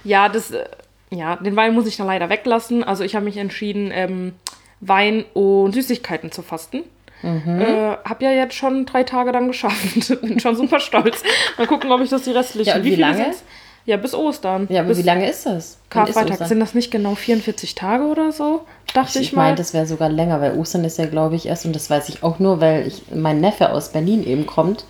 Ja, 0.02 0.28
das, 0.28 0.50
äh, 0.50 0.64
ja, 1.10 1.36
den 1.36 1.54
Wein 1.54 1.72
muss 1.72 1.86
ich 1.86 1.96
dann 1.96 2.08
leider 2.08 2.30
weglassen. 2.30 2.82
Also 2.82 3.04
ich 3.04 3.14
habe 3.14 3.26
mich 3.26 3.36
entschieden, 3.36 3.92
ähm, 3.94 4.32
Wein 4.80 5.24
und 5.34 5.72
Süßigkeiten 5.74 6.32
zu 6.32 6.42
fasten. 6.42 6.82
Mhm. 7.22 7.60
Äh, 7.60 7.96
hab 8.04 8.22
ja 8.22 8.30
jetzt 8.30 8.54
schon 8.54 8.86
drei 8.86 9.02
Tage 9.02 9.32
dann 9.32 9.48
geschafft. 9.48 10.20
Bin 10.22 10.38
schon 10.38 10.56
super 10.56 10.80
stolz. 10.80 11.22
Mal 11.56 11.66
gucken, 11.66 11.90
ob 11.90 12.00
ich 12.00 12.10
das 12.10 12.22
die 12.22 12.30
restlichen. 12.30 12.68
Ja, 12.68 12.76
und 12.76 12.84
wie 12.84 12.90
viele 12.90 13.02
lange? 13.02 13.16
sind's? 13.24 13.44
Ja, 13.84 13.96
bis 13.96 14.14
Ostern. 14.14 14.66
Ja, 14.68 14.80
aber 14.80 14.90
bis 14.90 14.98
wie 14.98 15.02
lange 15.02 15.28
ist 15.28 15.46
das? 15.46 15.78
Karfreitag. 15.88 16.46
Sind 16.46 16.60
das 16.60 16.74
nicht 16.74 16.90
genau 16.90 17.14
44 17.14 17.74
Tage 17.74 18.04
oder 18.04 18.32
so? 18.32 18.66
Dachte 18.92 19.18
ich, 19.18 19.28
Ich 19.28 19.32
mal. 19.32 19.44
meine, 19.44 19.56
das 19.56 19.72
wäre 19.72 19.86
sogar 19.86 20.10
länger, 20.10 20.42
weil 20.42 20.58
Ostern 20.58 20.84
ist 20.84 20.98
ja, 20.98 21.06
glaube 21.06 21.36
ich, 21.36 21.46
erst, 21.46 21.64
und 21.64 21.74
das 21.74 21.88
weiß 21.88 22.10
ich 22.10 22.22
auch 22.22 22.38
nur, 22.38 22.60
weil 22.60 22.86
ich, 22.86 23.02
mein 23.14 23.40
Neffe 23.40 23.72
aus 23.72 23.88
Berlin 23.90 24.24
eben 24.26 24.44
kommt. 24.44 24.84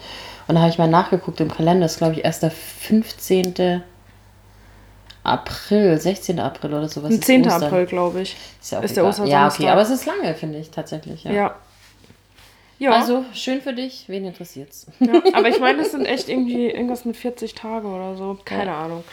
Und 0.48 0.56
da 0.56 0.62
habe 0.62 0.70
ich 0.70 0.78
mal 0.78 0.88
nachgeguckt 0.88 1.40
im 1.40 1.48
Kalender, 1.50 1.86
ist, 1.86 1.98
glaube 1.98 2.14
ich, 2.14 2.24
erst 2.24 2.42
der 2.42 2.50
15. 2.50 3.82
April, 5.22 6.00
16. 6.00 6.40
April 6.40 6.74
oder 6.74 6.88
sowas. 6.88 7.10
Am 7.10 7.14
ist 7.14 7.24
10. 7.24 7.46
Ostern. 7.46 7.62
April, 7.64 7.86
glaube 7.86 8.20
ich. 8.22 8.36
Ist 8.60 8.72
ja, 8.72 8.78
auch 8.78 8.82
ist 8.82 8.96
der 8.96 9.04
egal. 9.04 9.28
Ja, 9.28 9.46
okay, 9.46 9.68
aber 9.68 9.82
es 9.82 9.90
ist 9.90 10.06
lange, 10.06 10.34
finde 10.34 10.58
ich, 10.58 10.70
tatsächlich. 10.70 11.24
Ja. 11.24 11.30
Ja. 11.30 11.54
Ja, 12.78 12.92
Also, 12.92 13.24
schön 13.34 13.60
für 13.60 13.72
dich, 13.72 14.04
wen 14.06 14.24
interessiert's? 14.24 14.86
ja. 15.00 15.12
aber 15.32 15.48
ich 15.48 15.58
meine, 15.60 15.78
das 15.78 15.90
sind 15.90 16.04
echt 16.06 16.28
irgendwie 16.28 16.66
irgendwas 16.70 17.04
mit 17.04 17.16
40 17.16 17.54
Tage 17.54 17.86
oder 17.88 18.16
so. 18.16 18.38
Keine 18.44 18.70
Ja. 18.70 18.82
Ahnung. 18.84 19.04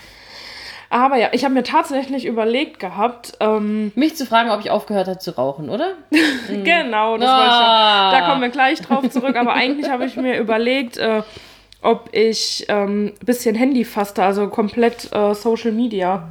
Aber 0.92 1.18
ja, 1.18 1.30
ich 1.32 1.44
habe 1.44 1.54
mir 1.56 1.64
tatsächlich 1.64 2.26
überlegt 2.26 2.80
gehabt, 2.80 3.34
ähm, 3.40 3.92
Mich 3.96 4.16
zu 4.16 4.26
fragen, 4.26 4.52
ob 4.52 4.60
ich 4.60 4.70
aufgehört 4.70 5.08
habe 5.08 5.18
zu 5.18 5.36
rauchen, 5.36 5.70
oder? 5.70 5.94
Genau, 6.64 7.18
das 7.18 7.28
Ah. 7.28 7.38
wollte 7.38 7.50
ich 7.50 7.60
ja. 7.60 8.12
Da 8.12 8.30
kommen 8.30 8.42
wir 8.42 8.50
gleich 8.50 8.82
drauf 8.82 9.10
zurück. 9.10 9.36
Aber 9.36 9.54
eigentlich 9.54 9.90
habe 9.90 10.06
ich 10.06 10.16
mir 10.16 10.38
überlegt, 10.38 10.98
äh, 10.98 11.24
ob 11.82 12.10
ich 12.14 12.66
ein 12.70 12.78
ähm, 13.08 13.14
bisschen 13.26 13.56
Handy 13.56 13.84
faste, 13.84 14.24
also 14.24 14.48
komplett 14.48 15.12
äh, 15.12 15.34
Social 15.34 15.72
Media. 15.72 16.30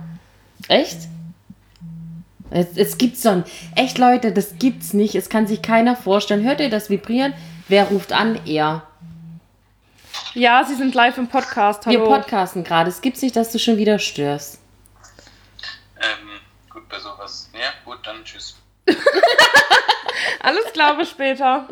Echt? 0.69 0.99
Es, 2.51 2.77
es 2.77 2.99
gibt's 2.99 3.23
so 3.23 3.31
ein. 3.31 3.45
Echt, 3.75 3.99
Leute, 3.99 4.33
das 4.33 4.59
gibt's 4.59 4.93
nicht. 4.93 5.15
Es 5.15 5.29
kann 5.29 5.47
sich 5.47 5.63
keiner 5.63 5.97
vorstellen. 5.97 6.45
Hört 6.45 6.61
ihr 6.61 6.71
das 6.71 6.91
vibrieren? 6.91 7.35
Wer 7.69 7.85
ruft 7.85 8.13
an? 8.13 8.39
Er. 8.47 8.87
Ja, 10.35 10.65
sie 10.65 10.75
sind 10.75 10.95
live 10.95 11.19
im 11.19 11.29
Podcast. 11.29 11.87
Wir 11.87 11.99
Hallo. 11.99 12.11
podcasten 12.11 12.65
gerade. 12.65 12.91
Es 12.91 13.01
gibt's 13.01 13.23
nicht, 13.23 13.37
dass 13.37 13.53
du 13.53 13.59
schon 13.59 13.77
wieder 13.77 13.99
störst. 13.99 14.59
Ähm, 16.01 16.29
gut, 16.71 16.89
bei 16.89 16.99
sowas. 16.99 17.51
Ja, 17.53 17.71
gut, 17.85 17.99
dann 18.05 18.25
tschüss. 18.25 18.57
Alles 20.41 20.73
klar, 20.73 20.97
bis 20.97 21.11
später. 21.11 21.69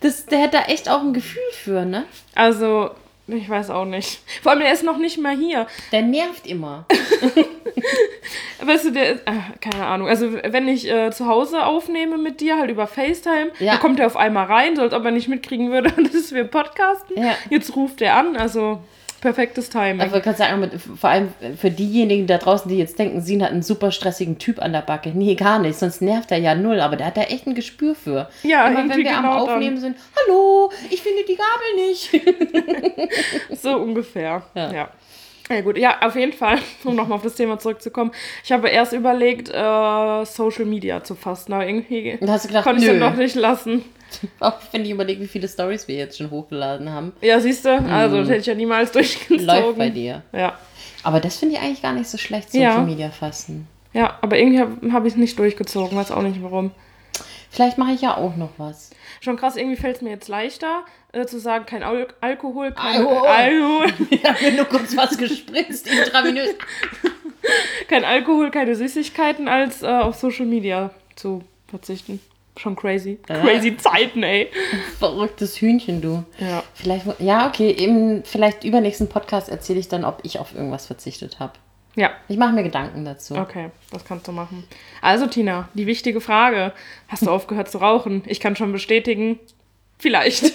Das, 0.00 0.26
der 0.26 0.42
hat 0.42 0.54
da 0.54 0.62
echt 0.62 0.88
auch 0.88 1.00
ein 1.00 1.14
Gefühl 1.14 1.42
für, 1.52 1.84
ne? 1.84 2.04
Also, 2.34 2.94
ich 3.28 3.48
weiß 3.48 3.70
auch 3.70 3.84
nicht. 3.84 4.20
Vor 4.42 4.52
allem, 4.52 4.60
er 4.62 4.72
ist 4.72 4.84
noch 4.84 4.98
nicht 4.98 5.18
mal 5.18 5.36
hier. 5.36 5.66
Der 5.92 6.02
nervt 6.02 6.46
immer. 6.46 6.86
Weißt 8.62 8.86
du, 8.86 8.90
der 8.90 9.12
ist, 9.12 9.22
äh, 9.26 9.32
keine 9.60 9.84
Ahnung. 9.86 10.08
Also, 10.08 10.32
wenn 10.32 10.66
ich 10.68 10.88
äh, 10.90 11.10
zu 11.10 11.26
Hause 11.26 11.64
aufnehme 11.66 12.18
mit 12.18 12.40
dir, 12.40 12.58
halt 12.58 12.70
über 12.70 12.86
FaceTime, 12.86 13.52
Ja. 13.58 13.72
dann 13.72 13.80
kommt 13.80 14.00
er 14.00 14.06
auf 14.06 14.16
einmal 14.16 14.46
rein, 14.46 14.76
so 14.76 14.82
als 14.82 14.94
ob 14.94 15.04
er 15.04 15.10
nicht 15.10 15.28
mitkriegen 15.28 15.70
würde, 15.70 15.90
dass 16.12 16.32
wir 16.32 16.44
podcasten. 16.44 17.20
Ja. 17.22 17.34
Jetzt 17.50 17.76
ruft 17.76 18.00
er 18.00 18.16
an, 18.16 18.36
also 18.36 18.80
perfektes 19.20 19.70
Timing. 19.70 20.00
Aber 20.00 20.20
kannst 20.20 20.38
sagen, 20.38 20.60
mit, 20.60 20.72
vor 20.80 21.10
allem 21.10 21.28
für 21.56 21.70
diejenigen 21.70 22.26
da 22.26 22.38
draußen, 22.38 22.68
die 22.68 22.78
jetzt 22.78 22.98
denken, 22.98 23.20
Sin 23.20 23.42
hat 23.42 23.50
einen 23.50 23.62
super 23.62 23.90
stressigen 23.90 24.38
Typ 24.38 24.60
an 24.60 24.72
der 24.72 24.82
Backe. 24.82 25.10
Nee, 25.10 25.34
gar 25.34 25.58
nicht. 25.58 25.78
Sonst 25.78 26.02
nervt 26.02 26.30
er 26.30 26.38
ja 26.38 26.54
null. 26.54 26.80
Aber 26.80 26.96
der 26.96 27.06
hat 27.06 27.16
da 27.16 27.22
echt 27.22 27.46
ein 27.46 27.54
Gespür 27.54 27.94
für. 27.94 28.28
Ja, 28.42 28.66
Immer 28.68 28.78
wenn 28.78 28.88
wir 28.88 29.16
am 29.16 29.22
genau 29.22 29.46
dann. 29.46 29.54
Aufnehmen 29.54 29.78
sind, 29.78 29.96
hallo, 30.16 30.70
ich 30.90 31.02
finde 31.02 31.22
die 31.28 31.36
Gabel 31.36 31.88
nicht. 31.88 32.10
So 33.62 33.76
ungefähr. 33.76 34.42
Ja. 34.54 34.72
Ja. 34.72 34.88
ja. 35.50 35.60
gut, 35.60 35.78
ja, 35.78 35.96
auf 36.00 36.16
jeden 36.16 36.32
Fall, 36.32 36.58
um 36.84 36.94
nochmal 36.94 37.16
auf 37.16 37.22
das 37.22 37.34
Thema 37.34 37.58
zurückzukommen. 37.58 38.12
Ich 38.44 38.52
habe 38.52 38.68
erst 38.68 38.92
überlegt, 38.92 39.48
äh, 39.48 40.24
Social 40.24 40.64
Media 40.64 41.02
zu 41.02 41.14
fasten, 41.14 41.52
aber 41.52 41.66
irgendwie 41.66 42.18
hast 42.26 42.44
du 42.44 42.48
gedacht, 42.48 42.64
konnte 42.64 42.82
ich 42.82 42.88
es 42.88 42.98
dann 42.98 43.12
doch 43.12 43.18
nicht 43.18 43.34
lassen. 43.34 43.84
Auch 44.40 44.54
wenn 44.72 44.84
ich 44.84 44.90
überlege, 44.90 45.20
wie 45.20 45.26
viele 45.26 45.48
Stories 45.48 45.88
wir 45.88 45.96
jetzt 45.96 46.18
schon 46.18 46.30
hochgeladen 46.30 46.90
haben. 46.90 47.12
Ja, 47.20 47.40
siehst 47.40 47.64
du, 47.64 47.70
also 47.70 48.18
das 48.18 48.28
hätte 48.28 48.40
ich 48.40 48.46
ja 48.46 48.54
niemals 48.54 48.92
durchgezogen. 48.92 49.46
Läuft 49.46 49.78
bei 49.78 49.90
dir. 49.90 50.22
Ja. 50.32 50.58
Aber 51.02 51.20
das 51.20 51.36
finde 51.36 51.56
ich 51.56 51.60
eigentlich 51.60 51.82
gar 51.82 51.92
nicht 51.92 52.08
so 52.08 52.18
schlecht, 52.18 52.50
Social 52.50 52.64
Ja. 52.64 52.80
Media 52.80 53.10
fassen. 53.10 53.68
Ja, 53.92 54.18
aber 54.20 54.38
irgendwie 54.38 54.60
habe 54.60 54.92
hab 54.92 55.04
ich 55.06 55.12
es 55.14 55.18
nicht 55.18 55.38
durchgezogen, 55.38 55.96
weiß 55.96 56.10
auch 56.10 56.22
nicht 56.22 56.42
warum. 56.42 56.70
Vielleicht 57.50 57.78
mache 57.78 57.92
ich 57.92 58.02
ja 58.02 58.16
auch 58.16 58.36
noch 58.36 58.50
was. 58.58 58.90
Schon 59.20 59.36
krass, 59.36 59.56
irgendwie 59.56 59.76
fällt 59.76 59.96
es 59.96 60.02
mir 60.02 60.10
jetzt 60.10 60.28
leichter, 60.28 60.84
äh, 61.12 61.24
zu 61.24 61.40
sagen, 61.40 61.64
kein 61.64 61.82
Al 61.82 62.06
Alkohol, 62.20 62.72
kein 62.72 63.06
Alkohol. 63.06 63.86
Habe 64.24 64.44
mir 64.44 64.52
nur 64.52 64.66
kurz 64.66 64.94
was 64.96 65.16
gespritzt, 65.16 65.86
intravenös. 65.86 66.50
kein 67.88 68.04
Alkohol, 68.04 68.50
keine 68.50 68.74
Süßigkeiten, 68.76 69.48
als 69.48 69.82
äh, 69.82 69.86
auf 69.86 70.16
Social 70.16 70.44
Media 70.44 70.90
zu 71.14 71.42
verzichten. 71.68 72.20
Schon 72.56 72.76
crazy. 72.76 73.18
Ja. 73.28 73.40
Crazy 73.40 73.76
Zeiten, 73.76 74.22
ey. 74.22 74.50
Verrücktes 74.98 75.60
Hühnchen, 75.60 76.00
du. 76.00 76.24
Ja. 76.38 76.62
Vielleicht, 76.74 77.06
ja, 77.20 77.48
okay, 77.48 77.70
im 77.70 78.22
vielleicht 78.24 78.64
übernächsten 78.64 79.08
Podcast 79.08 79.48
erzähle 79.48 79.78
ich 79.78 79.88
dann, 79.88 80.04
ob 80.04 80.20
ich 80.22 80.38
auf 80.38 80.54
irgendwas 80.54 80.86
verzichtet 80.86 81.38
habe. 81.38 81.52
Ja, 81.96 82.10
Ich 82.28 82.36
mache 82.36 82.52
mir 82.52 82.62
Gedanken 82.62 83.04
dazu. 83.06 83.34
okay, 83.36 83.70
das 83.90 84.04
kannst 84.04 84.28
du 84.28 84.32
machen. 84.32 84.64
Also, 85.00 85.26
Tina, 85.26 85.68
die 85.74 85.86
wichtige 85.86 86.20
Frage. 86.20 86.72
Hast 87.08 87.26
du 87.26 87.30
aufgehört 87.30 87.70
zu 87.70 87.78
rauchen? 87.78 88.22
Ich 88.26 88.38
kann 88.38 88.54
schon 88.54 88.70
bestätigen, 88.72 89.38
vielleicht. 89.98 90.44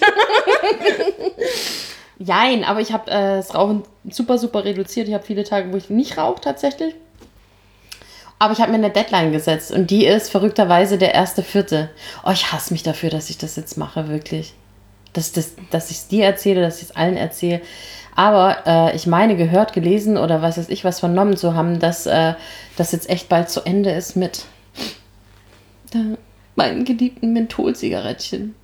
Jein, 2.18 2.64
aber 2.64 2.80
ich 2.80 2.92
habe 2.92 3.10
äh, 3.10 3.36
das 3.36 3.54
Rauchen 3.54 3.82
super, 4.08 4.38
super 4.38 4.64
reduziert. 4.64 5.08
Ich 5.08 5.14
habe 5.14 5.24
viele 5.24 5.44
Tage, 5.44 5.72
wo 5.72 5.76
ich 5.76 5.90
nicht 5.90 6.18
rauche 6.18 6.40
tatsächlich. 6.40 6.94
Aber 8.42 8.52
ich 8.52 8.60
habe 8.60 8.72
mir 8.72 8.78
eine 8.78 8.90
Deadline 8.90 9.30
gesetzt 9.30 9.70
und 9.70 9.88
die 9.92 10.04
ist 10.04 10.28
verrückterweise 10.28 10.98
der 10.98 11.14
erste 11.14 11.44
Vierte. 11.44 11.90
Oh, 12.26 12.30
ich 12.32 12.52
hasse 12.52 12.74
mich 12.74 12.82
dafür, 12.82 13.08
dass 13.08 13.30
ich 13.30 13.38
das 13.38 13.54
jetzt 13.54 13.78
mache, 13.78 14.08
wirklich. 14.08 14.52
Dass, 15.12 15.30
dass, 15.30 15.52
dass 15.70 15.92
ich 15.92 15.98
es 15.98 16.08
dir 16.08 16.24
erzähle, 16.24 16.60
dass 16.60 16.78
ich 16.78 16.88
es 16.88 16.96
allen 16.96 17.16
erzähle. 17.16 17.60
Aber 18.16 18.56
äh, 18.66 18.96
ich 18.96 19.06
meine, 19.06 19.36
gehört, 19.36 19.74
gelesen 19.74 20.16
oder 20.16 20.42
was 20.42 20.58
weiß 20.58 20.70
ich, 20.70 20.82
was 20.82 20.98
vernommen 20.98 21.36
zu 21.36 21.54
haben, 21.54 21.78
dass 21.78 22.06
äh, 22.06 22.34
das 22.76 22.90
jetzt 22.90 23.08
echt 23.08 23.28
bald 23.28 23.48
zu 23.48 23.64
Ende 23.64 23.92
ist 23.92 24.16
mit 24.16 24.44
äh, 25.94 26.16
meinen 26.56 26.84
geliebten 26.84 27.32
Mentholzigarettchen. 27.32 28.56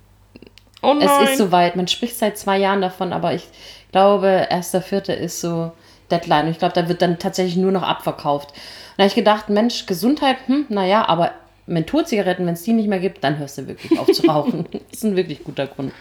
Oh 0.81 0.93
nein. 0.93 1.07
Es 1.23 1.29
ist 1.29 1.37
soweit. 1.37 1.77
Man 1.77 1.87
spricht 1.87 2.17
seit 2.17 2.37
zwei 2.37 2.57
Jahren 2.57 2.81
davon, 2.81 3.13
aber 3.13 3.33
ich 3.33 3.47
glaube, 3.93 4.45
erster 4.49 4.81
Vierte 4.81 5.13
ist 5.13 5.39
so 5.39 5.71
Deadline. 6.11 6.47
Und 6.47 6.51
ich 6.51 6.59
glaube, 6.59 6.73
da 6.73 6.89
wird 6.89 7.01
dann 7.01 7.17
tatsächlich 7.17 7.55
nur 7.55 7.71
noch 7.71 7.83
abverkauft. 7.83 8.53
Habe 8.99 9.07
ich 9.07 9.15
gedacht, 9.15 9.49
Mensch, 9.49 9.85
Gesundheit, 9.85 10.37
hm, 10.47 10.65
naja, 10.69 11.07
aber 11.07 11.31
Mentholzigaretten, 11.67 12.45
wenn 12.45 12.53
es 12.53 12.63
die 12.63 12.73
nicht 12.73 12.87
mehr 12.87 12.99
gibt, 12.99 13.23
dann 13.23 13.37
hörst 13.37 13.57
du 13.57 13.67
wirklich 13.67 13.97
auf 13.97 14.11
zu 14.11 14.27
rauchen. 14.27 14.65
das 14.71 14.81
ist 14.91 15.03
ein 15.03 15.15
wirklich 15.15 15.43
guter 15.43 15.67
Grund. 15.67 15.93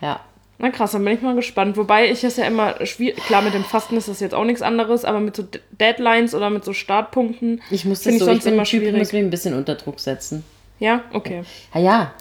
Ja. 0.00 0.20
Na 0.58 0.70
krass, 0.70 0.92
dann 0.92 1.04
bin 1.04 1.14
ich 1.14 1.22
mal 1.22 1.34
gespannt. 1.34 1.76
Wobei 1.76 2.08
ich 2.10 2.22
es 2.22 2.36
ja 2.36 2.44
immer 2.44 2.86
schwierig. 2.86 3.16
Klar, 3.16 3.42
mit 3.42 3.54
dem 3.54 3.64
Fasten 3.64 3.96
ist 3.96 4.06
das 4.08 4.20
jetzt 4.20 4.34
auch 4.34 4.44
nichts 4.44 4.62
anderes, 4.62 5.04
aber 5.04 5.18
mit 5.18 5.34
so 5.34 5.44
Deadlines 5.72 6.34
oder 6.34 6.50
mit 6.50 6.64
so 6.64 6.72
Startpunkten. 6.72 7.60
Ich 7.70 7.84
muss 7.84 8.02
das 8.02 8.14
ich 8.14 8.18
so, 8.20 8.26
ich 8.26 8.30
sonst 8.30 8.44
bin 8.44 8.54
immer 8.54 8.62
Typ, 8.62 8.82
ich 8.82 8.86
schwierig. 8.88 8.98
muss 8.98 9.12
mich 9.12 9.22
ein 9.22 9.30
bisschen 9.30 9.54
unter 9.54 9.74
Druck 9.74 9.98
setzen. 9.98 10.44
Ja, 10.78 11.02
okay. 11.12 11.42
Ja, 11.74 11.80
ja, 11.80 12.14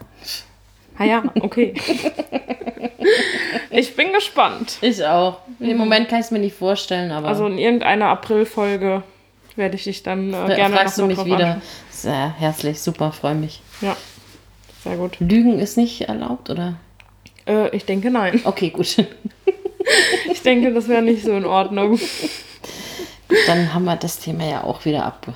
Ah 0.98 1.05
ja, 1.05 1.24
okay. 1.39 1.74
ich 3.72 3.96
bin 3.96 4.13
gespannt. 4.13 4.77
ich 4.81 5.03
auch. 5.05 5.39
Im 5.60 5.77
Moment 5.77 6.10
kann 6.10 6.20
ich 6.20 6.25
es 6.25 6.31
mir 6.31 6.39
nicht 6.39 6.55
vorstellen, 6.55 7.12
aber 7.12 7.27
Also 7.27 7.46
in 7.48 7.58
irgendeiner 7.58 8.08
Aprilfolge 8.08 9.03
werde 9.55 9.75
ich 9.75 9.84
dich 9.84 10.03
dann 10.03 10.34
äh, 10.34 10.55
gerne 10.55 10.75
fragst 10.75 10.98
du 10.98 11.01
noch 11.03 11.08
mich 11.10 11.17
drauf 11.17 11.25
wieder. 11.25 11.53
ansprechen. 11.53 11.62
Sehr 11.91 12.34
herzlich, 12.39 12.81
super, 12.81 13.12
freue 13.12 13.36
mich. 13.36 13.62
Ja, 13.81 13.96
sehr 14.84 14.98
gut. 14.98 15.17
Lügen 15.20 15.60
ist 15.60 15.77
nicht 15.77 16.01
erlaubt, 16.01 16.50
oder? 16.50 16.75
Äh, 17.48 17.75
ich 17.75 17.86
denke 17.86 18.10
nein. 18.12 18.41
Okay, 18.43 18.70
gut. 18.70 18.98
Ich 20.31 20.43
denke, 20.43 20.72
das 20.74 20.88
wäre 20.88 21.01
nicht 21.01 21.24
so 21.24 21.31
in 21.36 21.43
Ordnung. 21.46 22.00
Dann 23.47 23.73
haben 23.73 23.85
wir 23.85 23.95
das 23.95 24.19
Thema 24.19 24.45
ja 24.45 24.63
auch 24.63 24.83
wieder 24.85 25.05
ab. 25.05 25.27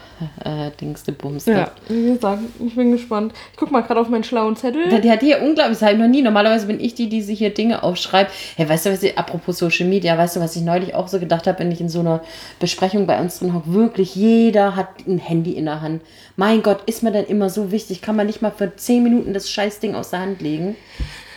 Äh, 0.43 0.71
Dings 0.79 1.03
de 1.03 1.13
Bums. 1.13 1.45
Ja, 1.45 1.71
wie 1.87 2.13
gesagt, 2.13 2.41
ich 2.65 2.75
bin 2.75 2.91
gespannt. 2.91 3.33
Ich 3.51 3.57
guck 3.57 3.71
mal 3.71 3.81
gerade 3.81 3.99
auf 3.99 4.09
meinen 4.09 4.23
schlauen 4.23 4.55
Zettel. 4.55 5.01
Die 5.01 5.09
hat 5.09 5.21
hier 5.21 5.41
unglaublich, 5.41 5.77
das 5.79 5.81
habe 5.81 5.93
ich 5.93 5.99
noch 5.99 6.07
nie. 6.07 6.21
Normalerweise 6.21 6.67
bin 6.67 6.79
ich 6.79 6.95
die, 6.95 7.09
die 7.09 7.21
sich 7.21 7.39
hier 7.39 7.53
Dinge 7.53 7.83
aufschreibt. 7.83 8.31
Hey, 8.55 8.67
weißt 8.67 8.85
du, 8.85 8.91
was 8.91 9.03
ich, 9.03 9.17
apropos 9.17 9.57
Social 9.57 9.87
Media, 9.87 10.17
weißt 10.17 10.35
du, 10.35 10.39
was 10.39 10.55
ich 10.55 10.61
neulich 10.61 10.95
auch 10.95 11.07
so 11.07 11.19
gedacht 11.19 11.47
habe, 11.47 11.59
wenn 11.59 11.71
ich 11.71 11.81
in 11.81 11.89
so 11.89 11.99
einer 11.99 12.21
Besprechung 12.59 13.07
bei 13.07 13.19
uns 13.19 13.39
drin 13.39 13.53
hocke? 13.53 13.73
Wirklich, 13.73 14.15
jeder 14.15 14.75
hat 14.75 14.89
ein 15.07 15.17
Handy 15.17 15.51
in 15.51 15.65
der 15.65 15.81
Hand. 15.81 16.01
Mein 16.35 16.61
Gott, 16.63 16.83
ist 16.85 17.03
mir 17.03 17.11
denn 17.11 17.25
immer 17.25 17.49
so 17.49 17.71
wichtig? 17.71 18.01
Kann 18.01 18.15
man 18.15 18.27
nicht 18.27 18.41
mal 18.41 18.51
für 18.51 18.75
10 18.75 19.03
Minuten 19.03 19.33
das 19.33 19.49
Scheißding 19.49 19.95
aus 19.95 20.09
der 20.09 20.21
Hand 20.21 20.41
legen? 20.41 20.75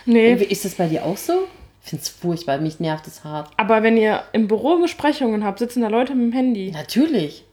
Nee, 0.05 0.33
Ist 0.33 0.65
das 0.65 0.75
bei 0.75 0.87
dir 0.87 1.05
auch 1.05 1.17
so? 1.17 1.33
Ich 1.83 1.89
finde 1.89 2.03
es 2.03 2.09
furchtbar, 2.09 2.57
mich 2.59 2.79
nervt 2.79 3.07
es 3.07 3.23
hart. 3.23 3.49
aber 3.57 3.81
wenn 3.83 3.97
ihr 3.97 4.21
im 4.33 4.47
Büro 4.47 4.77
Besprechungen 4.79 5.43
habt, 5.43 5.59
sitzen 5.59 5.81
da 5.81 5.87
Leute 5.87 6.13
mit 6.15 6.31
dem 6.31 6.33
Handy 6.33 6.71
Natürlich. 6.71 7.45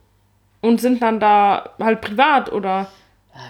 und 0.60 0.80
sind 0.80 1.00
dann 1.02 1.20
da 1.20 1.70
halt 1.80 2.00
privat 2.00 2.52
oder. 2.52 2.88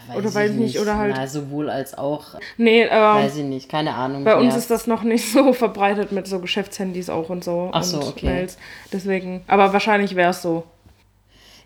Ja, 0.09 0.17
Oder 0.17 0.35
weiß 0.35 0.51
nicht, 0.53 0.81
oder 0.81 0.97
halt- 0.97 1.15
Na, 1.17 1.29
sowohl 1.29 1.71
als 1.71 1.97
auch, 1.97 2.35
Nee, 2.57 2.83
äh, 2.83 2.91
weiß 2.91 3.37
ich 3.37 3.45
nicht, 3.45 3.69
keine 3.69 3.95
Ahnung. 3.95 4.25
bei 4.25 4.35
uns 4.35 4.57
ist 4.57 4.69
das 4.69 4.89
noch 4.89 5.05
nicht 5.05 5.29
so 5.33 5.53
verbreitet 5.53 6.11
mit 6.11 6.27
so 6.27 6.41
Geschäftshandys 6.41 7.09
auch 7.09 7.29
und 7.31 7.45
so. 7.45 7.71
Ach 7.73 7.85
so, 7.85 7.99
und 7.99 8.09
okay. 8.09 8.27
Mails. 8.27 8.59
Deswegen. 8.93 9.45
Aber 9.47 9.73
wahrscheinlich 9.73 10.17
wäre 10.17 10.31
es 10.31 10.43
so. 10.43 10.65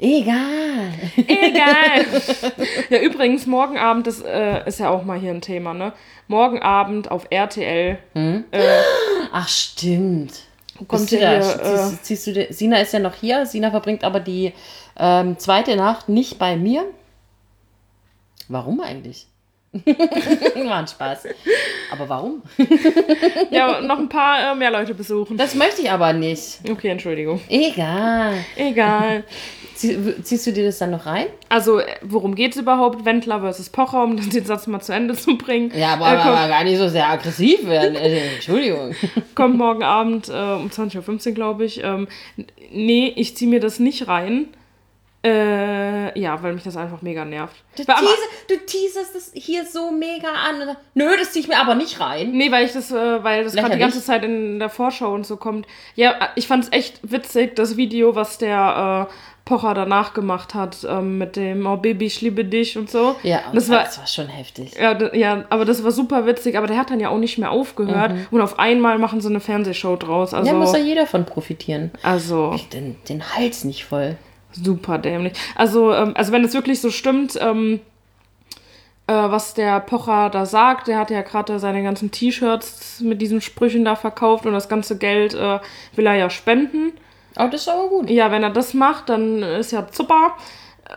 Egal. 0.03 0.93
Egal. 1.27 2.07
ja, 2.91 2.99
übrigens, 3.01 3.47
morgen 3.47 3.77
Abend, 3.77 4.07
das 4.07 4.23
äh, 4.23 4.67
ist 4.67 4.81
ja 4.81 4.89
auch 4.89 5.05
mal 5.05 5.19
hier 5.19 5.31
ein 5.31 5.43
Thema, 5.43 5.75
ne? 5.75 5.93
Morgen 6.27 6.61
Abend 6.63 7.11
auf 7.11 7.27
RTL 7.29 7.99
Hm? 8.15 8.45
äh, 8.51 8.63
Ach, 9.33 9.47
stimmt. 9.49 10.33
kommt 10.89 11.13
du 11.13 11.19
da, 11.19 11.31
hier, 11.33 11.39
äh, 11.41 11.77
ziehst, 11.77 12.05
ziehst 12.07 12.27
du, 12.29 12.33
dir- 12.33 12.47
Sina 12.51 12.79
ist 12.79 12.93
ja 12.95 12.99
noch 12.99 13.15
hier. 13.15 13.45
Sina 13.45 13.71
verbringt 13.71 14.03
aber 14.03 14.21
die 14.21 14.55
ähm, 14.99 15.39
zweite 15.39 15.77
Nacht 15.77 16.09
nicht 16.09 16.39
bei 16.39 16.57
mir. 16.57 16.87
Warum 18.49 18.81
eigentlich? 18.81 19.27
War 19.73 20.79
ein 20.79 20.89
Spaß. 20.89 21.27
Aber 21.93 22.09
warum? 22.09 22.43
ja, 23.51 23.81
noch 23.83 23.99
ein 23.99 24.09
paar 24.09 24.53
äh, 24.53 24.55
mehr 24.57 24.71
Leute 24.71 24.95
besuchen. 24.95 25.37
Das 25.37 25.55
möchte 25.55 25.83
ich 25.83 25.91
aber 25.91 26.13
nicht. 26.13 26.59
Okay, 26.69 26.89
Entschuldigung. 26.89 27.41
Egal. 27.49 28.35
Egal. 28.57 29.25
Zieh, 29.81 30.23
ziehst 30.23 30.47
du 30.47 30.53
dir 30.53 30.67
das 30.67 30.77
dann 30.77 30.91
noch 30.91 31.07
rein? 31.07 31.29
Also, 31.49 31.81
äh, 31.81 31.87
worum 32.03 32.35
geht 32.35 32.53
es 32.53 32.61
überhaupt? 32.61 33.07
Wendler 33.07 33.41
versus 33.41 33.71
Pocher, 33.71 34.03
um 34.03 34.17
den 34.31 34.45
Satz 34.45 34.67
mal 34.67 34.81
zu 34.81 34.93
Ende 34.93 35.15
zu 35.15 35.39
bringen. 35.39 35.73
Ja, 35.75 35.95
aber, 35.95 36.13
Äh, 36.13 36.17
kommt, 36.17 36.37
aber 36.37 36.49
gar 36.49 36.65
nicht 36.65 36.77
so 36.77 36.87
sehr 36.89 37.09
aggressiv 37.09 37.67
werden. 37.67 37.95
Äh, 37.95 38.35
Entschuldigung. 38.35 38.95
kommt 39.35 39.57
morgen 39.57 39.83
Abend 39.83 40.29
äh, 40.29 40.33
um 40.33 40.69
20.15 40.69 41.29
Uhr, 41.29 41.35
glaube 41.35 41.65
ich. 41.65 41.83
Ähm, 41.83 42.09
nee, 42.71 43.11
ich 43.17 43.39
ziehe 43.39 43.49
mir 43.51 43.61
das 43.61 43.79
nicht 43.79 44.07
rein. 44.07 44.49
Äh, 45.23 46.19
ja, 46.19 46.43
weil 46.43 46.55
mich 46.55 46.63
das 46.63 46.79
einfach 46.79 47.03
mega 47.03 47.27
nervt. 47.27 47.55
Du, 47.77 47.87
Weil 47.87 47.97
du 48.49 48.57
teaserst 48.65 49.15
das 49.15 49.31
hier 49.35 49.67
so 49.67 49.91
mega 49.91 50.29
an. 50.29 50.77
Nö, 50.95 51.15
das 51.19 51.33
ziehe 51.33 51.43
ich 51.43 51.49
mir 51.49 51.59
aber 51.59 51.75
nicht 51.75 52.01
rein. 52.01 52.33
Nee, 52.33 52.51
weil 52.51 52.65
ich 52.65 52.73
das, 52.73 52.91
äh, 52.91 53.23
weil 53.23 53.45
das 53.45 53.55
gerade 53.55 53.75
die 53.75 53.79
ganze 53.79 54.03
Zeit 54.03 54.25
in 54.25 54.59
der 54.59 54.71
Vorschau 54.71 55.13
und 55.13 55.27
so 55.27 55.37
kommt. 55.37 55.67
Ja, 55.95 56.13
äh, 56.13 56.29
ich 56.37 56.47
fand's 56.47 56.69
echt 56.71 57.01
witzig, 57.03 57.55
das 57.55 57.77
Video, 57.77 58.15
was 58.15 58.39
der 58.39 59.09
äh, 59.11 59.13
Pocher 59.45 59.75
danach 59.75 60.15
gemacht 60.15 60.55
hat, 60.55 60.87
ähm, 60.89 61.19
mit 61.19 61.35
dem 61.37 61.67
Oh 61.67 61.77
Baby, 61.77 62.07
ich 62.07 62.21
liebe 62.21 62.45
dich 62.45 62.79
und 62.79 62.91
so. 62.91 63.17
Ja, 63.23 63.41
das 63.53 63.69
war, 63.69 63.83
das 63.85 63.99
war 63.99 64.07
schon 64.07 64.29
heftig. 64.29 64.75
ja, 64.81 65.15
ja, 65.15 65.45
aber 65.51 65.65
das 65.65 65.83
war 65.83 65.91
super 65.91 66.27
witzig, 66.27 66.57
aber 66.57 66.67
der 66.67 66.77
hat 66.79 66.91
dann 66.91 67.01
ja 67.01 67.09
auch 67.09 67.19
nicht 67.19 67.39
mehr 67.39 67.51
aufgehört 67.51 68.13
und 68.31 68.41
auf 68.41 68.59
einmal 68.59 68.99
machen 68.99 69.21
sie 69.21 69.29
eine 69.29 69.41
Fernsehshow 69.41 69.97
draus. 69.97 70.35
Also, 70.35 70.51
Da 70.51 70.57
muss 70.57 70.73
ja 70.73 70.79
jeder 70.79 71.07
von 71.07 71.25
profitieren. 71.27 71.91
also 72.03 72.55
Den, 72.73 72.97
den 73.09 73.23
Hals 73.37 73.65
nicht 73.65 73.85
voll. 73.85 74.17
super 74.53 74.99
dämlich. 74.99 75.33
Also, 75.57 75.93
ähm, 75.93 76.13
also 76.17 76.33
wenn 76.33 76.45
es 76.45 76.55
wirklich 76.55 76.81
so 76.81 76.91
stimmt, 76.91 77.39
ähm, 77.41 77.81
äh, 79.07 79.13
was 79.13 79.55
der 79.55 79.81
Pocher 79.81 80.31
da 80.31 80.47
sagt, 80.47 80.87
der 80.87 80.99
hat 80.99 81.11
ja 81.11 81.23
gerade 81.23 81.59
seine 81.59 81.83
ganzen 81.83 82.11
T-Shirts 82.13 83.01
mit 83.01 83.21
diesen 83.21 83.41
Sprüchen 83.41 83.85
da 83.85 83.97
verkauft 83.97 84.47
und 84.47 84.53
das 84.53 84.69
ganze 84.69 84.97
Geld 84.99 85.35
äh, 85.35 85.59
will 85.97 86.07
er 86.07 86.15
ja 86.15 86.31
spenden. 86.31 86.93
Oh, 87.37 87.49
das 87.51 87.63
ist 87.63 87.69
aber 87.69 87.89
gut. 87.89 88.11
Ja, 88.11 88.31
wenn 88.31 88.43
er 88.43 88.51
das 88.51 88.75
macht, 88.75 89.09
dann 89.09 89.43
ist 89.43 89.73
ja 89.73 89.87
super. 89.91 90.37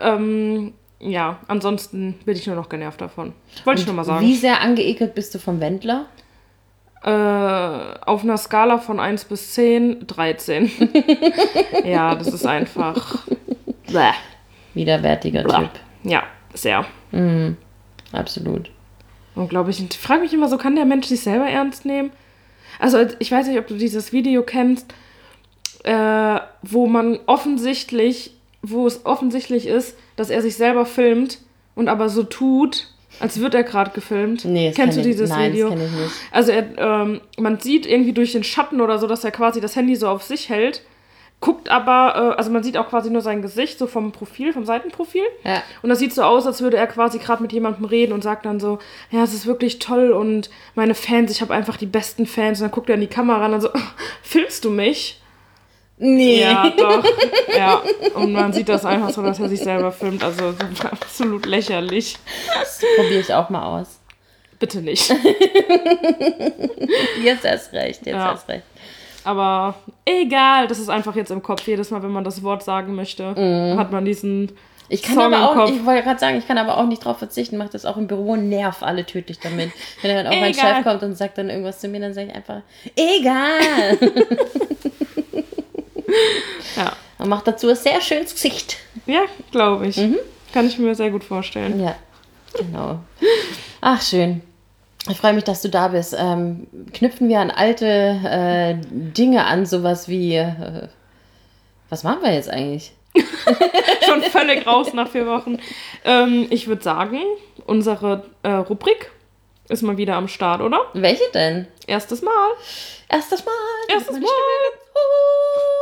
Ähm, 0.00 0.74
ja, 1.00 1.38
ansonsten 1.48 2.14
bin 2.24 2.36
ich 2.36 2.46
nur 2.46 2.56
noch 2.56 2.68
genervt 2.68 3.00
davon. 3.00 3.32
Wollte 3.64 3.82
ich 3.82 3.86
nur 3.86 3.96
mal 3.96 4.04
sagen. 4.04 4.26
Wie 4.26 4.34
sehr 4.34 4.60
angeekelt 4.60 5.14
bist 5.14 5.34
du 5.34 5.38
vom 5.38 5.60
Wendler? 5.60 6.06
Äh, 7.02 7.08
auf 7.10 8.24
einer 8.24 8.38
Skala 8.38 8.78
von 8.78 8.98
1 8.98 9.26
bis 9.26 9.52
10, 9.52 10.06
13. 10.06 10.70
ja, 11.84 12.14
das 12.14 12.28
ist 12.28 12.46
einfach. 12.46 13.26
Bäh. 13.86 14.12
Widerwärtiger 14.72 15.44
Bäh. 15.44 15.58
Typ. 15.58 15.70
Ja, 16.04 16.22
sehr. 16.54 16.84
Absolut. 18.12 18.70
Und 19.34 19.48
glaube 19.48 19.70
ich, 19.70 19.80
ich 19.80 19.98
frage 19.98 20.22
mich 20.22 20.32
immer 20.32 20.48
so, 20.48 20.56
kann 20.56 20.76
der 20.76 20.84
Mensch 20.84 21.06
sich 21.06 21.20
selber 21.20 21.46
ernst 21.46 21.84
nehmen? 21.84 22.12
Also, 22.78 22.98
ich 23.18 23.30
weiß 23.30 23.46
nicht, 23.46 23.58
ob 23.58 23.66
du 23.66 23.74
dieses 23.74 24.12
Video 24.12 24.42
kennst, 24.42 24.92
äh, 25.84 26.40
wo 26.62 26.86
man 26.86 27.18
offensichtlich, 27.26 28.32
wo 28.62 28.86
es 28.86 29.04
offensichtlich 29.06 29.66
ist, 29.66 29.96
dass 30.16 30.30
er 30.30 30.42
sich 30.42 30.56
selber 30.56 30.86
filmt 30.86 31.38
und 31.74 31.88
aber 31.88 32.08
so 32.08 32.22
tut, 32.24 32.88
als 33.20 33.38
würde 33.38 33.58
er 33.58 33.62
gerade 33.64 33.92
gefilmt. 33.92 34.44
Nee, 34.44 34.68
das 34.68 34.76
Kennst 34.76 34.96
du 34.98 35.02
kenn 35.02 35.10
ich- 35.10 35.16
dieses 35.16 35.30
nein, 35.30 35.50
das 35.50 35.52
Video? 35.52 35.68
kenn 35.68 35.80
ich 35.84 35.90
nicht. 35.92 36.12
Also 36.32 36.50
er, 36.52 36.78
ähm, 36.78 37.20
man 37.38 37.60
sieht 37.60 37.86
irgendwie 37.86 38.12
durch 38.12 38.32
den 38.32 38.42
Schatten 38.44 38.80
oder 38.80 38.98
so, 38.98 39.06
dass 39.06 39.22
er 39.24 39.30
quasi 39.30 39.60
das 39.60 39.76
Handy 39.76 39.94
so 39.94 40.08
auf 40.08 40.22
sich 40.24 40.48
hält, 40.48 40.82
guckt 41.40 41.68
aber, 41.68 42.32
äh, 42.32 42.36
also 42.38 42.50
man 42.50 42.62
sieht 42.62 42.76
auch 42.78 42.88
quasi 42.88 43.10
nur 43.10 43.20
sein 43.20 43.42
Gesicht, 43.42 43.78
so 43.78 43.86
vom 43.86 44.10
Profil, 44.12 44.52
vom 44.52 44.64
Seitenprofil. 44.64 45.22
Ja. 45.44 45.62
Und 45.82 45.90
das 45.90 45.98
sieht 45.98 46.14
so 46.14 46.22
aus, 46.22 46.46
als 46.46 46.62
würde 46.62 46.76
er 46.78 46.86
quasi 46.86 47.18
gerade 47.18 47.42
mit 47.42 47.52
jemandem 47.52 47.84
reden 47.84 48.12
und 48.14 48.22
sagt 48.22 48.46
dann 48.46 48.58
so, 48.60 48.78
ja, 49.10 49.22
es 49.22 49.34
ist 49.34 49.44
wirklich 49.46 49.78
toll 49.78 50.10
und 50.12 50.48
meine 50.74 50.94
Fans, 50.94 51.30
ich 51.30 51.42
habe 51.42 51.52
einfach 51.52 51.76
die 51.76 51.86
besten 51.86 52.24
Fans. 52.26 52.60
Und 52.60 52.64
dann 52.64 52.70
guckt 52.72 52.88
er 52.88 52.94
in 52.94 53.02
die 53.02 53.06
Kamera 53.08 53.44
und 53.44 53.52
dann 53.52 53.60
so, 53.60 53.68
filmst 54.22 54.64
du 54.64 54.70
mich? 54.70 55.20
Nee. 55.96 56.40
Ja, 56.42 56.70
doch. 56.76 57.04
ja. 57.56 57.80
Und 58.14 58.32
man 58.32 58.52
sieht 58.52 58.68
das 58.68 58.84
einfach 58.84 59.10
so, 59.10 59.22
dass 59.22 59.38
er 59.38 59.48
sich 59.48 59.60
selber 59.60 59.92
filmt. 59.92 60.24
Also 60.24 60.52
so 60.52 60.88
absolut 60.88 61.46
lächerlich. 61.46 62.16
Das 62.58 62.80
probiere 62.96 63.20
ich 63.20 63.32
auch 63.32 63.48
mal 63.50 63.80
aus. 63.80 64.00
Bitte 64.58 64.80
nicht. 64.82 65.08
Jetzt 67.22 67.44
erst 67.44 67.72
recht, 67.72 68.06
jetzt 68.06 68.14
Ja. 68.14 68.32
erst 68.32 68.48
recht. 68.48 68.64
Aber 69.24 69.74
egal, 70.04 70.66
das 70.66 70.78
ist 70.78 70.90
einfach 70.90 71.16
jetzt 71.16 71.30
im 71.30 71.42
Kopf. 71.42 71.66
Jedes 71.66 71.90
Mal, 71.90 72.02
wenn 72.02 72.10
man 72.10 72.24
das 72.24 72.42
Wort 72.42 72.62
sagen 72.62 72.94
möchte, 72.94 73.74
hat 73.78 73.90
man 73.92 74.04
diesen 74.04 74.52
Ich 74.88 75.02
kann 75.02 75.14
Song 75.14 75.32
aber 75.32 75.50
auch, 75.50 75.54
Kopf. 75.54 75.70
ich 75.70 75.86
wollte 75.86 76.02
gerade 76.02 76.20
sagen, 76.20 76.36
ich 76.38 76.46
kann 76.46 76.58
aber 76.58 76.76
auch 76.76 76.86
nicht 76.86 77.04
drauf 77.04 77.18
verzichten, 77.18 77.56
mache 77.56 77.70
das 77.70 77.86
auch 77.86 77.96
im 77.96 78.06
Büro, 78.06 78.36
nerv 78.36 78.82
alle 78.82 79.06
tödlich 79.06 79.38
damit. 79.40 79.70
Wenn 80.02 80.14
dann 80.16 80.26
auch 80.26 80.38
mein 80.40 80.52
Egal. 80.52 80.74
Chef 80.76 80.84
kommt 80.84 81.02
und 81.02 81.16
sagt 81.16 81.38
dann 81.38 81.48
irgendwas 81.50 81.80
zu 81.80 81.88
mir, 81.88 82.00
dann 82.00 82.12
sage 82.14 82.28
ich 82.28 82.34
einfach, 82.34 82.60
egal. 82.96 83.98
Ja, 86.76 86.92
Und 87.18 87.28
macht 87.28 87.46
dazu 87.46 87.68
ein 87.68 87.76
sehr 87.76 88.00
schönes 88.00 88.32
Gesicht. 88.34 88.76
ja 89.06 89.22
glaube 89.50 89.86
ich. 89.86 89.96
Mhm. 89.96 90.18
Kann 90.52 90.66
ich 90.66 90.78
mir 90.78 90.94
sehr 90.94 91.10
gut 91.10 91.24
vorstellen. 91.24 91.82
Ja, 91.82 91.96
genau. 92.56 93.00
Ach, 93.80 94.00
schön. 94.02 94.42
Ich 95.10 95.18
freue 95.18 95.34
mich, 95.34 95.44
dass 95.44 95.60
du 95.62 95.68
da 95.68 95.88
bist. 95.88 96.14
Ähm, 96.18 96.66
knüpfen 96.94 97.28
wir 97.28 97.40
an 97.40 97.50
alte 97.50 97.86
äh, 97.86 98.74
Dinge 98.90 99.44
an, 99.44 99.66
sowas 99.66 100.08
wie. 100.08 100.36
Äh, 100.36 100.88
was 101.90 102.02
machen 102.04 102.22
wir 102.22 102.32
jetzt 102.32 102.48
eigentlich? 102.48 102.92
Schon 104.06 104.22
völlig 104.22 104.66
raus 104.66 104.92
nach 104.94 105.08
vier 105.10 105.26
Wochen. 105.26 105.58
Ähm, 106.04 106.46
ich 106.50 106.66
würde 106.66 106.82
sagen, 106.82 107.18
unsere 107.66 108.24
äh, 108.42 108.48
Rubrik 108.50 109.10
ist 109.68 109.82
mal 109.82 109.96
wieder 109.96 110.16
am 110.16 110.28
Start, 110.28 110.60
oder? 110.60 110.80
Welche 110.94 111.24
denn? 111.34 111.66
Erstes 111.86 112.22
Mal. 112.22 112.48
Erstes 113.08 113.44
Mal. 113.44 113.52
Erstes 113.88 114.14
Mal. 114.14 114.20
Ganz 114.20 114.24
hoch. 114.24 115.80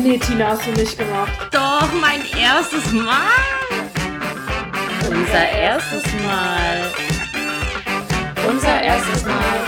Nee, 0.00 0.18
Tina, 0.18 0.48
hast 0.48 0.66
du 0.66 0.70
nicht 0.70 0.96
gemacht. 0.98 1.32
Doch, 1.50 1.88
mein 2.00 2.20
erstes 2.40 2.92
Mal. 2.92 3.28
Unser 5.08 5.48
erstes 5.50 6.04
Mal. 6.24 6.90
Unser 8.48 8.80
erstes 8.82 9.24
Mal. 9.24 9.58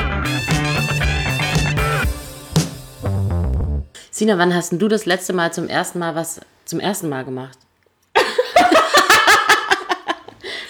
Sina, 4.11 4.38
wann 4.38 4.54
hast 4.54 4.72
denn 4.72 4.78
du 4.78 4.88
das 4.88 5.06
letzte 5.06 5.33
Mal 5.33 5.52
zum 5.52 5.68
ersten 5.68 5.98
Mal 5.98 6.14
was 6.14 6.40
zum 6.64 6.80
ersten 6.80 7.09
Mal 7.09 7.24
gemacht? 7.24 7.59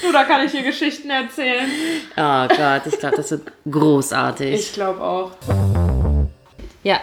Du, 0.03 0.13
da 0.13 0.25
kann 0.25 0.45
ich 0.45 0.51
hier 0.51 0.65
Geschichten 0.65 1.09
erzählen. 1.09 1.71
Oh 2.17 2.49
Gott, 2.49 2.83
ich 2.87 2.99
glaube, 2.99 3.17
das 3.17 3.31
wird 3.31 3.53
großartig. 3.71 4.55
Ich 4.55 4.73
glaube 4.73 5.01
auch. 5.01 5.31
Ja, 6.83 6.99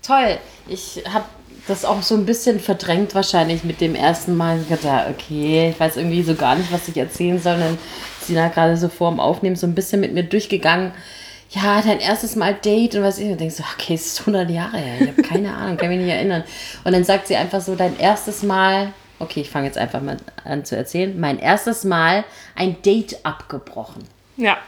toll. 0.00 0.38
Ich 0.68 1.02
habe 1.10 1.24
das 1.68 1.84
auch 1.84 2.02
so 2.02 2.14
ein 2.14 2.24
bisschen 2.24 2.60
verdrängt 2.60 3.14
wahrscheinlich 3.14 3.62
mit 3.62 3.80
dem 3.80 3.94
ersten 3.94 4.36
Mal. 4.36 4.60
Ich 4.60 4.68
dachte, 4.68 5.10
okay, 5.10 5.70
ich 5.70 5.78
weiß 5.78 5.96
irgendwie 5.96 6.22
so 6.22 6.34
gar 6.34 6.56
nicht, 6.56 6.72
was 6.72 6.88
ich 6.88 6.96
erzählen 6.96 7.38
soll. 7.38 7.54
Und 7.54 7.60
dann 7.60 7.78
ist 8.20 8.26
Sina 8.26 8.48
gerade 8.48 8.76
so 8.76 8.88
vor 8.88 9.10
dem 9.10 9.20
Aufnehmen 9.20 9.56
so 9.56 9.66
ein 9.66 9.74
bisschen 9.74 10.00
mit 10.00 10.14
mir 10.14 10.22
durchgegangen. 10.22 10.92
Ja, 11.50 11.80
dein 11.80 12.00
erstes 12.00 12.36
Mal 12.36 12.54
Date 12.54 12.94
und 12.94 13.02
was 13.02 13.18
ich. 13.18 13.30
Und 13.30 13.40
denkst 13.40 13.56
so, 13.56 13.64
okay, 13.74 13.94
es 13.94 14.06
ist 14.06 14.20
100 14.20 14.50
Jahre 14.50 14.78
her. 14.78 15.00
Ich 15.00 15.08
habe 15.08 15.22
keine 15.22 15.54
Ahnung, 15.54 15.76
kann 15.76 15.88
mich 15.88 15.98
nicht 15.98 16.10
erinnern. 16.10 16.44
Und 16.84 16.92
dann 16.92 17.04
sagt 17.04 17.26
sie 17.26 17.36
einfach 17.36 17.60
so, 17.60 17.74
dein 17.74 17.98
erstes 17.98 18.42
Mal. 18.42 18.92
Okay, 19.18 19.40
ich 19.40 19.50
fange 19.50 19.66
jetzt 19.66 19.78
einfach 19.78 20.00
mal 20.00 20.16
an 20.44 20.64
zu 20.64 20.76
erzählen. 20.76 21.18
Mein 21.18 21.38
erstes 21.38 21.84
Mal 21.84 22.24
ein 22.54 22.80
Date 22.82 23.24
abgebrochen. 23.24 24.04
Ja, 24.36 24.58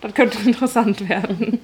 das 0.00 0.14
könnte 0.14 0.38
interessant 0.46 1.08
werden. 1.08 1.60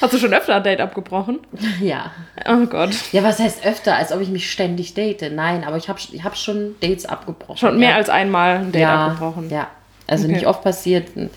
Hast 0.00 0.14
du 0.14 0.18
schon 0.18 0.32
öfter 0.32 0.56
ein 0.56 0.62
Date 0.62 0.80
abgebrochen? 0.80 1.40
Ja. 1.80 2.12
Oh 2.46 2.66
Gott. 2.66 2.90
Ja, 3.12 3.22
was 3.22 3.38
heißt 3.38 3.66
öfter, 3.66 3.96
als 3.96 4.12
ob 4.12 4.20
ich 4.20 4.28
mich 4.28 4.50
ständig 4.50 4.94
date? 4.94 5.30
Nein, 5.32 5.64
aber 5.64 5.76
ich 5.76 5.88
habe 5.88 5.98
ich 6.00 6.24
hab 6.24 6.36
schon 6.36 6.76
Dates 6.80 7.04
abgebrochen. 7.06 7.56
Schon 7.58 7.78
mehr 7.78 7.90
ja. 7.90 7.96
als 7.96 8.08
einmal 8.08 8.58
ein 8.58 8.72
Date 8.72 8.82
ja, 8.82 9.06
abgebrochen. 9.08 9.50
Ja, 9.50 9.68
also 10.06 10.24
Okay. 10.24 10.34
nicht 10.34 10.46
oft 10.46 10.62
passiert. 10.62 11.10
In 11.16 11.30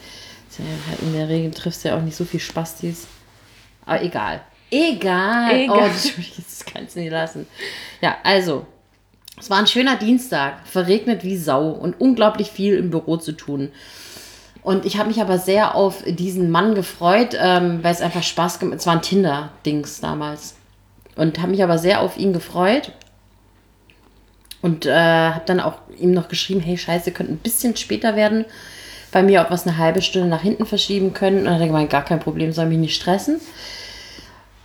der 1.14 1.28
Regel 1.28 1.52
triffst 1.52 1.84
du 1.84 1.90
ja 1.90 1.98
auch 1.98 2.02
nicht 2.02 2.16
so 2.16 2.24
viel 2.24 2.40
Spastis. 2.40 3.08
Aber 3.86 4.02
egal. 4.02 4.42
Egal. 4.70 5.54
Egal. 5.54 5.78
Oh, 5.78 5.88
das, 5.88 6.12
das 6.36 6.66
kannst 6.66 6.96
du 6.96 7.02
nicht 7.02 7.12
lassen. 7.12 7.48
Ja, 8.02 8.18
also. 8.24 8.66
Es 9.40 9.50
war 9.50 9.58
ein 9.58 9.66
schöner 9.66 9.96
Dienstag, 9.96 10.68
verregnet 10.68 11.24
wie 11.24 11.36
Sau 11.36 11.70
und 11.70 12.00
unglaublich 12.00 12.52
viel 12.52 12.76
im 12.76 12.92
Büro 12.92 13.18
zu 13.18 13.32
tun. 13.32 13.72
Und 14.64 14.86
ich 14.86 14.98
habe 14.98 15.10
mich 15.10 15.22
aber 15.22 15.40
sehr 15.40 15.76
auf 15.76 16.04
diesen 16.06 16.52
Mann 16.52 16.76
gefreut, 16.76 17.36
ähm, 17.40 17.84
weil 17.84 17.94
es 17.94 18.02
einfach 18.02 18.24
Spaß 18.24 18.60
gemacht 18.60 18.80
Es 18.80 18.86
war 18.86 18.94
ein 18.94 19.02
Tinder-Dings 19.02 20.02
damals. 20.02 20.56
Und 21.16 21.40
habe 21.40 21.52
mich 21.52 21.64
aber 21.64 21.78
sehr 21.78 22.02
auf 22.02 22.18
ihn 22.18 22.32
gefreut. 22.32 22.92
Und 24.62 24.86
äh, 24.86 24.94
habe 24.94 25.44
dann 25.46 25.60
auch 25.60 25.80
ihm 25.98 26.12
noch 26.12 26.28
geschrieben, 26.28 26.62
hey 26.62 26.78
Scheiße, 26.78 27.12
könnte 27.12 27.34
ein 27.34 27.38
bisschen 27.38 27.76
später 27.76 28.16
werden. 28.16 28.46
Bei 29.12 29.24
mir, 29.24 29.42
ob 29.42 29.50
wir 29.50 29.56
es 29.56 29.66
eine 29.66 29.78
halbe 29.78 30.02
Stunde 30.02 30.28
nach 30.28 30.42
hinten 30.42 30.66
verschieben 30.66 31.14
können. 31.14 31.40
Und 31.40 31.46
dann 31.46 31.56
hat 31.56 31.62
er 31.62 31.68
gemeint, 31.68 31.90
gar 31.90 32.06
kein 32.06 32.20
Problem, 32.20 32.52
soll 32.52 32.68
mich 32.68 32.78
nicht 32.78 32.96
stressen. 32.96 33.42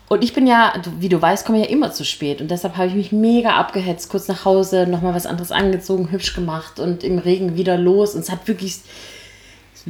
Und 0.09 0.23
ich 0.23 0.35
bin 0.35 0.47
ja, 0.47 0.75
wie 1.01 1.09
du 1.09 1.21
weißt, 1.21 1.45
komme 1.45 1.59
ja 1.59 1.67
immer 1.67 1.91
zu 1.91 2.05
spät. 2.05 2.41
Und 2.41 2.51
deshalb 2.51 2.77
habe 2.77 2.89
ich 2.89 2.95
mich 2.95 3.13
mega 3.13 3.57
abgehetzt, 3.57 4.09
kurz 4.09 4.29
nach 4.29 4.45
Hause, 4.45 4.87
nochmal 4.87 5.15
was 5.15 5.27
anderes 5.27 5.51
angezogen, 5.51 6.13
hübsch 6.13 6.35
gemacht 6.35 6.79
und 6.79 7.03
im 7.03 7.19
Regen 7.19 7.57
wieder 7.57 7.77
los. 7.77 8.15
Und 8.15 8.21
es 8.21 8.31
hat 8.31 8.47
wirklich, 8.47 8.81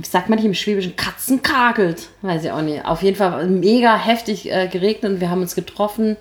sagt 0.03 0.29
man 0.29 0.39
nicht 0.39 0.47
im 0.47 0.55
Schwäbischen, 0.55 0.97
Katzen 0.97 1.43
kakelt. 1.43 2.09
Weiß 2.23 2.45
ich 2.45 2.51
auch 2.51 2.63
nicht. 2.63 2.85
Auf 2.85 3.03
jeden 3.03 3.17
Fall 3.17 3.47
mega 3.47 3.97
heftig 3.97 4.51
äh, 4.53 4.69
geregnet 4.69 5.13
und 5.13 5.21
wir 5.21 5.31
haben 5.31 5.41
uns 5.41 5.55
getroffen 5.55 6.17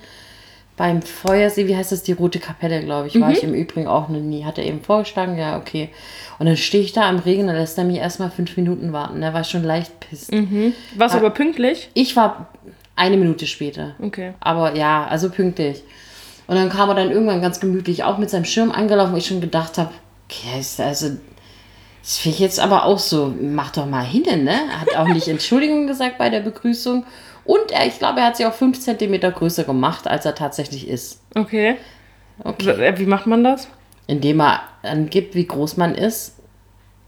beim 0.78 1.02
Feuersee, 1.02 1.68
wie 1.68 1.76
heißt 1.76 1.92
das, 1.92 2.04
die 2.04 2.12
Rote 2.12 2.40
Kapelle, 2.40 2.82
glaube 2.84 3.08
ich, 3.08 3.20
war 3.20 3.32
ich 3.32 3.44
im 3.44 3.54
Übrigen 3.54 3.88
auch 3.88 4.10
noch 4.10 4.20
nie. 4.20 4.44
Hat 4.44 4.58
er 4.58 4.66
eben 4.66 4.82
vorgeschlagen, 4.82 5.38
ja, 5.38 5.58
okay. 5.58 5.90
Und 6.38 6.48
dann 6.48 6.58
stehe 6.58 6.84
ich 6.84 6.92
da 6.92 7.08
am 7.08 7.20
Regen, 7.20 7.48
dann 7.48 7.56
lässt 7.56 7.78
er 7.78 7.86
mich 7.86 7.98
erstmal 7.98 8.30
fünf 8.30 8.58
Minuten 8.58 8.92
warten. 8.92 9.24
Er 9.24 9.34
war 9.34 9.46
schon 9.46 9.64
leicht 9.64 9.98
pisst. 10.02 10.34
Warst 10.98 11.16
du 11.16 11.20
aber 11.20 11.30
pünktlich? 11.30 11.90
Ich 11.94 12.18
war 12.18 12.50
eine 12.98 13.16
Minute 13.16 13.48
später. 13.48 13.96
Okay. 14.02 14.34
Aber 14.42 14.76
ja, 14.76 15.08
also 15.08 15.30
pünktlich. 15.30 15.82
Und 16.48 16.56
dann 16.56 16.70
kam 16.70 16.90
er 16.90 16.96
dann 16.96 17.10
irgendwann 17.10 17.42
ganz 17.42 17.60
gemütlich 17.60 18.04
auch 18.04 18.18
mit 18.18 18.30
seinem 18.30 18.46
Schirm 18.46 18.72
angelaufen, 18.72 19.14
wo 19.14 19.18
ich 19.18 19.26
schon 19.26 19.42
gedacht 19.42 19.78
habe, 19.78 19.92
okay, 20.28 20.62
also, 20.84 21.18
das 22.06 22.18
finde 22.20 22.36
ich 22.36 22.40
jetzt 22.40 22.60
aber 22.60 22.86
auch 22.86 23.00
so, 23.00 23.34
mach 23.42 23.72
doch 23.72 23.88
mal 23.88 24.06
hin, 24.06 24.44
ne? 24.44 24.54
Hat 24.80 24.96
auch 24.96 25.08
nicht 25.08 25.28
Entschuldigung 25.36 25.88
gesagt 25.88 26.20
bei 26.20 26.30
der 26.30 26.42
Begrüßung. 26.42 27.04
Und 27.46 27.72
er, 27.72 27.88
ich 27.88 27.98
glaube, 27.98 28.20
er 28.20 28.28
hat 28.28 28.38
sich 28.38 28.46
auch 28.46 28.54
fünf 28.54 28.80
Zentimeter 28.80 29.32
größer 29.32 29.64
gemacht, 29.64 30.08
als 30.08 30.24
er 30.26 30.36
tatsächlich 30.36 30.88
ist. 30.88 31.20
Okay. 31.36 31.78
Okay. 32.44 32.70
Äh, 32.70 33.00
Wie 33.00 33.08
macht 33.08 33.26
man 33.26 33.44
das? 33.44 33.68
Indem 34.06 34.40
er 34.42 34.62
angibt, 34.84 35.34
wie 35.34 35.48
groß 35.48 35.78
man 35.78 35.96
ist 35.96 36.36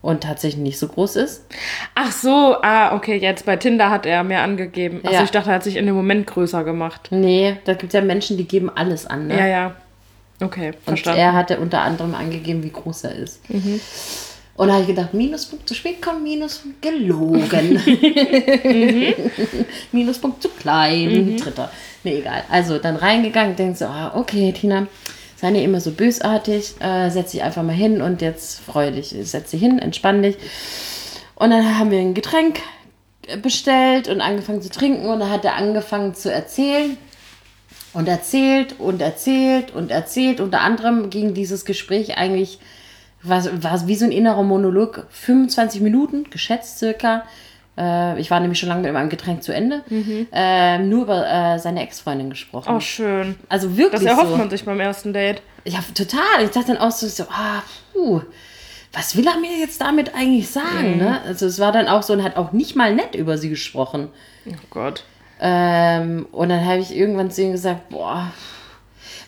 und 0.02 0.22
tatsächlich 0.24 0.62
nicht 0.64 0.80
so 0.80 0.88
groß 0.88 1.16
ist. 1.18 1.46
Ach 1.94 2.12
so, 2.12 2.56
ah, 2.64 2.96
okay, 2.96 3.18
jetzt 3.18 3.46
bei 3.46 3.56
Tinder 3.56 3.92
hat 3.92 4.06
er 4.08 4.24
mehr 4.24 4.42
angegeben. 4.42 5.02
Also 5.04 5.14
Ja. 5.16 5.24
ich 5.24 5.32
dachte, 5.32 5.50
er 5.50 5.56
hat 5.56 5.64
sich 5.64 5.76
in 5.76 5.86
dem 5.86 5.96
Moment 5.96 6.26
größer 6.26 6.64
gemacht. 6.64 7.10
Nee, 7.12 7.58
da 7.66 7.74
gibt 7.74 7.94
es 7.94 8.00
ja 8.00 8.02
Menschen, 8.02 8.38
die 8.38 8.48
geben 8.48 8.72
alles 8.74 9.06
an, 9.06 9.28
ne? 9.28 9.38
Ja, 9.38 9.46
ja. 9.46 9.76
Okay, 10.42 10.70
Und 10.70 10.84
verstanden. 10.84 11.20
er 11.20 11.34
hatte 11.34 11.60
unter 11.60 11.82
anderem 11.82 12.14
angegeben, 12.16 12.64
wie 12.64 12.72
groß 12.72 13.06
er 13.06 13.16
ist. 13.16 13.42
Und 14.58 14.68
da 14.68 14.74
habe 14.74 14.82
ich 14.82 14.90
gedacht, 14.90 15.14
Minuspunkt 15.14 15.70
zu 15.70 15.76
spät 15.76 16.02
kommen, 16.02 16.24
Minuspunkt 16.24 16.82
gelogen. 16.82 17.80
Minuspunkt 19.92 20.42
zu 20.42 20.50
klein, 20.50 21.38
dritter. 21.38 21.72
Nee, 22.04 22.20
egal. 22.20 22.44
Also 22.50 22.80
dann 22.80 22.96
reingegangen, 22.96 23.56
denkst 23.56 23.80
so, 23.80 23.86
ah, 23.86 24.14
okay, 24.16 24.52
Tina, 24.52 24.88
sei 25.36 25.52
nicht 25.52 25.64
immer 25.64 25.80
so 25.80 25.92
bösartig, 25.92 26.74
äh, 26.80 27.12
setz 27.12 27.32
dich 27.32 27.44
einfach 27.44 27.62
mal 27.62 27.76
hin 27.76 28.02
und 28.02 28.24
jetzt 28.24 28.60
freu 28.62 28.90
dich. 28.90 29.10
Setz 29.22 29.52
dich 29.52 29.62
hin, 29.62 29.78
entspann 29.78 30.24
dich. 30.24 30.38
Und 31.36 31.52
dann 31.52 31.78
haben 31.78 31.92
wir 31.92 32.00
ein 32.00 32.16
Getränk 32.16 32.60
bestellt 33.44 34.08
und 34.08 34.22
angefangen 34.22 34.64
zu 34.64 34.70
trinken 34.70 35.06
und 35.08 35.20
dann 35.20 35.30
hat 35.30 35.46
er 35.46 35.56
angefangen 35.56 36.16
zu 36.16 36.32
erzählen 36.32 36.98
und 37.94 38.08
erzählt 38.08 38.80
und 38.80 39.02
erzählt 39.02 39.74
und 39.76 39.92
erzählt. 39.92 40.40
Unter 40.40 40.62
anderem 40.62 41.10
ging 41.12 41.34
dieses 41.36 41.66
Gespräch 41.66 42.18
eigentlich, 42.18 42.60
war, 43.24 43.44
war 43.64 43.88
wie 43.88 43.96
so 43.96 44.06
ein 44.06 44.12
innerer 44.12 44.44
Monolog, 44.44 45.06
25 45.10 45.82
Minuten, 45.82 46.26
geschätzt 46.30 46.80
circa. 46.80 47.24
Äh, 47.78 48.20
ich 48.20 48.32
war 48.32 48.40
nämlich 48.40 48.60
schon 48.60 48.70
lange 48.70 48.82
mit 48.84 48.94
meinem 48.94 49.10
Getränk 49.10 49.44
zu 49.44 49.54
Ende. 49.54 49.84
Äh, 50.32 50.80
nur 50.80 51.04
über 51.04 51.28
äh, 51.30 51.60
seine 51.60 51.84
Ex-Freundin 51.84 52.30
gesprochen. 52.30 52.74
oh, 52.76 52.80
schön. 52.80 53.36
also 53.50 53.78
wirklich 53.78 54.02
Das 54.02 54.12
erhofft 54.12 54.32
so. 54.32 54.38
man 54.38 54.50
sich 54.50 54.66
beim 54.66 54.80
ersten 54.80 55.14
Date. 55.14 55.42
Ja, 55.66 55.80
total. 55.94 56.44
Ich 56.44 56.52
dachte 56.52 56.74
dann 56.74 56.78
auch 56.78 56.92
so, 56.92 57.08
so 57.08 57.24
ah, 57.30 57.62
puh, 57.94 58.22
was 58.94 59.16
will 59.16 59.28
er 59.28 59.38
mir 59.40 59.58
jetzt 59.60 59.82
damit 59.82 60.16
eigentlich 60.16 60.50
sagen? 60.50 60.98
Ne? 60.98 61.22
Also 61.26 61.46
es 61.46 61.60
war 61.60 61.72
dann 61.72 61.88
auch 61.88 62.04
so 62.04 62.14
und 62.14 62.24
hat 62.24 62.38
auch 62.38 62.52
nicht 62.52 62.76
mal 62.76 62.96
nett 62.96 63.16
über 63.16 63.38
sie 63.38 63.50
gesprochen. 63.50 64.10
Oh 64.48 64.54
Gott. 64.70 65.04
Ähm, 65.40 66.26
und 66.32 66.50
dann 66.50 66.66
habe 66.66 66.80
ich 66.80 66.96
irgendwann 66.96 67.30
zu 67.30 67.44
ihm 67.44 67.52
gesagt, 67.52 67.90
boah, 67.90 68.32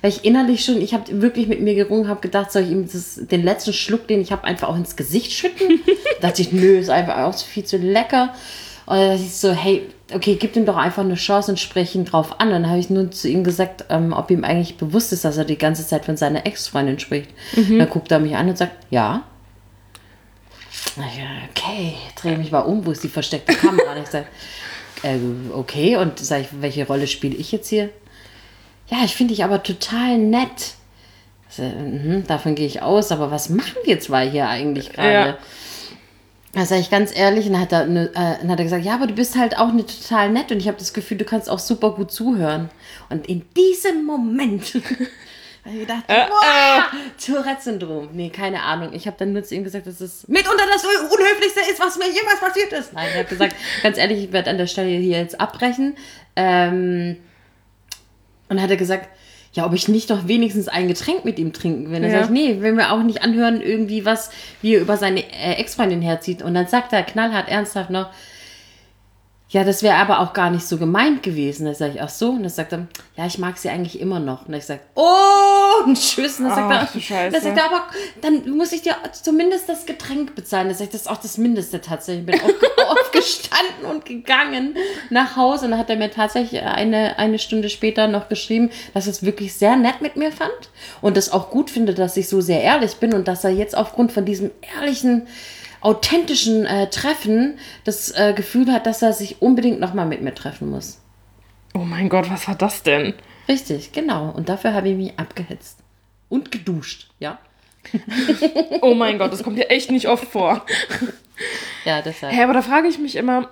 weil 0.02 0.12
ich 0.12 0.24
innerlich 0.24 0.64
schon, 0.64 0.82
ich 0.82 0.94
habe 0.94 1.22
wirklich 1.22 1.48
mit 1.48 1.62
mir 1.62 1.76
gerungen, 1.76 2.08
habe 2.08 2.22
gedacht, 2.22 2.52
soll 2.52 2.64
ich 2.64 2.72
ihm 2.72 2.90
das, 2.90 3.20
den 3.22 3.44
letzten 3.44 3.74
Schluck, 3.74 4.08
den 4.08 4.22
ich 4.22 4.32
habe, 4.32 4.46
einfach 4.46 4.70
auch 4.70 4.78
ins 4.78 4.96
Gesicht 4.96 5.32
schütten? 5.32 5.82
da 6.22 6.28
dachte 6.30 6.42
ich, 6.42 6.52
nö, 6.52 6.78
ist 6.78 6.90
einfach 6.90 7.18
auch 7.18 7.38
viel 7.38 7.66
zu 7.66 7.78
lecker. 7.78 8.34
Und 8.86 8.96
dann 8.96 9.10
dachte 9.10 9.24
ich 9.24 9.36
so, 9.36 9.52
hey, 9.52 9.88
okay, 10.14 10.36
gib 10.40 10.56
ihm 10.56 10.66
doch 10.66 10.78
einfach 10.78 11.04
eine 11.04 11.16
Chance 11.16 11.52
und 11.52 11.60
sprech 11.60 11.96
ihn 11.96 12.06
drauf 12.06 12.40
an. 12.40 12.50
Dann 12.50 12.68
habe 12.68 12.80
ich 12.80 12.90
nur 12.90 13.12
zu 13.12 13.28
ihm 13.28 13.44
gesagt, 13.44 13.86
ähm, 13.90 14.14
ob 14.14 14.32
ihm 14.32 14.44
eigentlich 14.44 14.78
bewusst 14.78 15.12
ist, 15.14 15.26
dass 15.26 15.38
er 15.38 15.46
die 15.46 15.58
ganze 15.58 15.86
Zeit 15.86 16.06
von 16.06 16.18
seiner 16.18 16.46
Ex-Freundin 16.46 16.98
spricht. 16.98 17.30
Dann 17.78 17.90
guckt 17.90 18.12
er 18.12 18.20
mich 18.20 18.36
an 18.36 18.50
und 18.50 18.58
sagt, 18.58 18.72
ja. 18.90 19.24
Ja, 20.96 21.04
okay, 21.52 21.96
drehe 22.20 22.38
mich 22.38 22.52
mal 22.52 22.62
um, 22.62 22.86
wo 22.86 22.92
ist 22.92 23.04
die 23.04 23.10
versteckte 23.10 23.54
Kamera? 23.54 23.92
Und 23.94 24.04
ich 24.04 24.10
sage, 24.10 24.26
äh, 25.04 25.18
okay, 25.54 25.98
und 25.98 26.18
sag 26.20 26.42
ich, 26.42 26.48
welche 26.60 26.88
Rolle 26.88 27.06
spiele 27.06 27.36
ich 27.36 27.52
jetzt 27.52 27.68
hier? 27.68 27.90
Ja, 28.90 29.00
ich 29.04 29.16
finde 29.16 29.34
dich 29.34 29.44
aber 29.44 29.62
total 29.64 30.18
nett. 30.18 30.74
So, 31.50 31.64
mhm, 31.64 32.26
davon 32.28 32.56
gehe 32.56 32.68
ich 32.68 32.82
aus, 32.82 33.12
aber 33.12 33.32
was 33.32 33.50
machen 33.50 33.78
wir 33.84 34.00
zwei 34.00 34.30
hier 34.30 34.48
eigentlich 34.48 34.94
gerade? 34.94 35.12
Ja. 35.12 35.38
Da 36.54 36.66
sage 36.66 36.82
ich 36.82 36.90
ganz 36.90 37.16
ehrlich, 37.16 37.46
und 37.46 37.54
dann 37.54 37.62
hat, 37.62 37.72
er, 37.72 37.86
ne, 37.86 38.10
äh, 38.16 38.40
dann 38.42 38.50
hat 38.50 38.60
er 38.60 38.64
gesagt, 38.64 38.84
ja, 38.84 38.96
aber 38.96 39.06
du 39.06 39.14
bist 39.14 39.38
halt 39.38 39.58
auch 39.58 39.72
ne, 39.72 39.86
total 39.86 40.32
nett 40.32 40.52
und 40.52 40.58
ich 40.58 40.68
habe 40.68 40.78
das 40.78 40.94
Gefühl, 40.94 41.18
du 41.18 41.26
kannst 41.26 41.50
auch 41.50 41.60
super 41.60 41.92
gut 41.92 42.12
zuhören. 42.12 42.70
Und 43.10 43.28
in 43.28 43.46
diesem 43.56 44.04
Moment 44.04 44.64
habe 45.66 45.76
ich 45.76 45.80
gedacht, 45.82 46.06
wow, 46.08 46.84
Tourette-Syndrom. 47.24 48.10
Nee, 48.14 48.30
keine 48.30 48.64
Ahnung. 48.64 48.94
Ich 48.94 49.06
habe 49.06 49.16
dann 49.20 49.34
nur 49.34 49.44
zu 49.44 49.54
ihm 49.54 49.64
gesagt, 49.64 49.86
dass 49.86 50.02
es 50.02 50.28
mitunter 50.28 50.64
das 50.74 50.84
Unhöflichste 50.84 51.62
ist, 51.72 51.80
was 51.80 51.98
mir 52.00 52.08
jemals 52.08 52.40
passiert 52.40 52.74
ist. 52.74 52.94
Nein, 52.94 53.10
ich 53.12 53.18
habe 53.18 53.30
gesagt, 53.30 53.56
ganz 53.84 53.98
ehrlich, 54.00 54.24
ich 54.24 54.32
werde 54.32 54.50
an 54.50 54.58
der 54.58 54.68
Stelle 54.68 54.90
hier 54.90 55.20
jetzt 55.20 55.40
abbrechen. 55.40 55.96
Ähm, 56.36 57.18
und 58.50 58.58
dann 58.58 58.62
hat 58.62 58.70
er 58.72 58.78
gesagt, 58.78 59.08
ja, 59.54 59.66
ob 59.66 59.74
ich 59.74 59.88
nicht 59.88 60.10
doch 60.12 60.28
wenigstens 60.28 60.68
ein 60.68 60.88
Getränk 60.88 61.26
mit 61.26 61.40
ihm 61.40 61.54
trinken 61.54 61.90
will. 61.90 62.02
Dann 62.02 62.12
Ja. 62.12 62.18
sag 62.20 62.26
ich, 62.26 62.30
nee, 62.32 62.62
will 62.62 62.74
mir 62.74 62.92
auch 62.92 63.02
nicht 63.02 63.24
anhören, 63.24 63.62
irgendwie 63.62 64.06
was, 64.06 64.30
wie 64.62 64.76
er 64.76 64.82
über 64.82 64.96
seine 64.98 65.22
äh, 65.22 65.54
Ex-Freundin 65.54 66.02
herzieht. 66.04 66.44
Und 66.44 66.54
dann 66.54 66.68
sagt 66.68 66.94
er 66.94 67.02
knallhart 67.02 67.50
ernsthaft 67.50 67.90
noch, 67.90 68.10
ja, 69.52 69.64
das 69.64 69.82
wäre 69.82 69.96
aber 69.96 70.20
auch 70.20 70.34
gar 70.34 70.52
nicht 70.52 70.68
so 70.68 70.78
gemeint 70.78 71.24
gewesen. 71.24 71.66
Da 71.66 71.74
sage 71.74 71.94
ich, 71.96 72.02
ach 72.04 72.10
so. 72.10 72.30
Und 72.30 72.44
dann 72.44 72.52
sagt 72.52 72.72
er, 72.72 72.86
ja, 73.18 73.26
ich 73.26 73.40
mag 73.40 73.58
sie 73.58 73.70
eigentlich 73.70 74.00
immer 74.00 74.20
noch. 74.20 74.48
Und 74.48 74.54
ich 74.54 74.66
sage, 74.66 74.82
oh, 74.94 75.86
ein 75.88 75.96
Tschüss. 75.96 76.40
Und 76.40 76.50
dann 76.50 76.56
sagt 76.56 76.72
Ach, 76.72 76.96
er, 76.96 77.02
Scheiße. 77.02 77.32
dann 77.32 77.42
sagt 77.42 77.58
er, 77.58 77.66
aber 77.66 77.86
dann 78.22 78.48
muss 78.56 78.72
ich 78.74 78.84
dir 78.84 78.96
zumindest 79.12 79.68
das 79.68 79.88
Getränk 79.88 80.36
bezahlen. 80.36 80.70
Da 80.70 80.76
sag 80.76 80.86
ich, 80.86 80.92
das 80.92 81.02
ist 81.02 81.08
auch 81.10 81.18
das 81.18 81.40
Mindeste 81.40 81.82
tatsächlich. 81.82 82.28
Ich 82.36 82.42
bin 82.42 82.42
auf, 82.42 82.54
aufgestanden 82.90 83.86
und 83.90 84.06
gegangen 84.06 84.76
nach 85.10 85.36
Hause. 85.36 85.66
Und 85.66 85.72
dann 85.72 85.80
hat 85.80 85.90
er 85.90 85.96
mir 85.96 86.12
tatsächlich 86.12 86.62
eine, 86.62 87.18
eine 87.18 87.40
Stunde 87.40 87.70
später 87.70 88.08
noch 88.08 88.30
geschrieben, 88.30 88.70
dass 88.94 89.08
er 89.08 89.14
es 89.14 89.24
wirklich 89.24 89.56
sehr 89.56 89.76
nett 89.78 90.02
mit 90.02 90.16
mir 90.16 90.32
fand 90.32 90.52
und 91.02 91.18
das 91.18 91.32
auch 91.32 91.50
gut 91.50 91.72
finde, 91.72 91.96
dass 91.96 92.18
ich 92.18 92.30
so 92.30 92.40
sehr 92.40 92.62
ehrlich 92.62 92.98
bin 92.98 93.16
und 93.16 93.28
dass 93.28 93.44
er 93.44 93.50
jetzt 93.50 93.76
aufgrund 93.76 94.12
von 94.12 94.26
diesem 94.26 94.52
ehrlichen 94.78 95.28
authentischen 95.82 96.66
äh, 96.66 96.90
Treffen 96.90 97.58
das 97.84 98.12
äh, 98.12 98.34
Gefühl 98.34 98.72
hat, 98.72 98.86
dass 98.86 99.02
er 99.02 99.14
sich 99.14 99.42
unbedingt 99.42 99.80
nochmal 99.80 100.06
mit 100.06 100.22
mir 100.22 100.34
treffen 100.34 100.70
muss. 100.70 101.02
Oh 101.74 101.80
mein 101.80 102.10
Gott, 102.10 102.30
was 102.30 102.48
war 102.48 102.56
das 102.56 102.84
denn? 102.84 103.14
Richtig, 103.48 103.92
genau. 103.92 104.30
Und 104.32 104.50
dafür 104.50 104.74
habe 104.74 104.90
ich 104.90 104.98
mich 104.98 105.20
abgehetzt. 105.20 105.80
Und 106.28 106.52
geduscht, 106.52 107.10
ja. 107.20 107.40
Oh 108.82 108.94
mein 108.94 109.18
Gott, 109.18 109.32
das 109.32 109.44
kommt 109.44 109.58
dir 109.58 109.70
echt 109.70 109.92
nicht 109.92 110.08
oft 110.08 110.26
vor. 110.26 110.66
Ja, 111.86 112.02
deshalb. 112.02 112.34
Hä, 112.34 112.44
aber 112.44 112.52
da 112.52 112.62
frage 112.62 112.90
ich 112.90 113.00
mich 113.00 113.16
immer, 113.16 113.48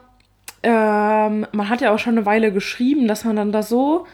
ähm, 0.61 1.47
man 1.53 1.69
hat 1.69 1.79
ja 1.79 1.93
auch 1.93 1.99
schon 1.99 2.17
eine 2.17 2.25
Weile 2.25 2.51
geschrieben, 2.51 3.07
dass 3.07 3.23
man 3.23 3.37
dann 3.37 3.53
da 3.53 3.63
so 3.63 4.05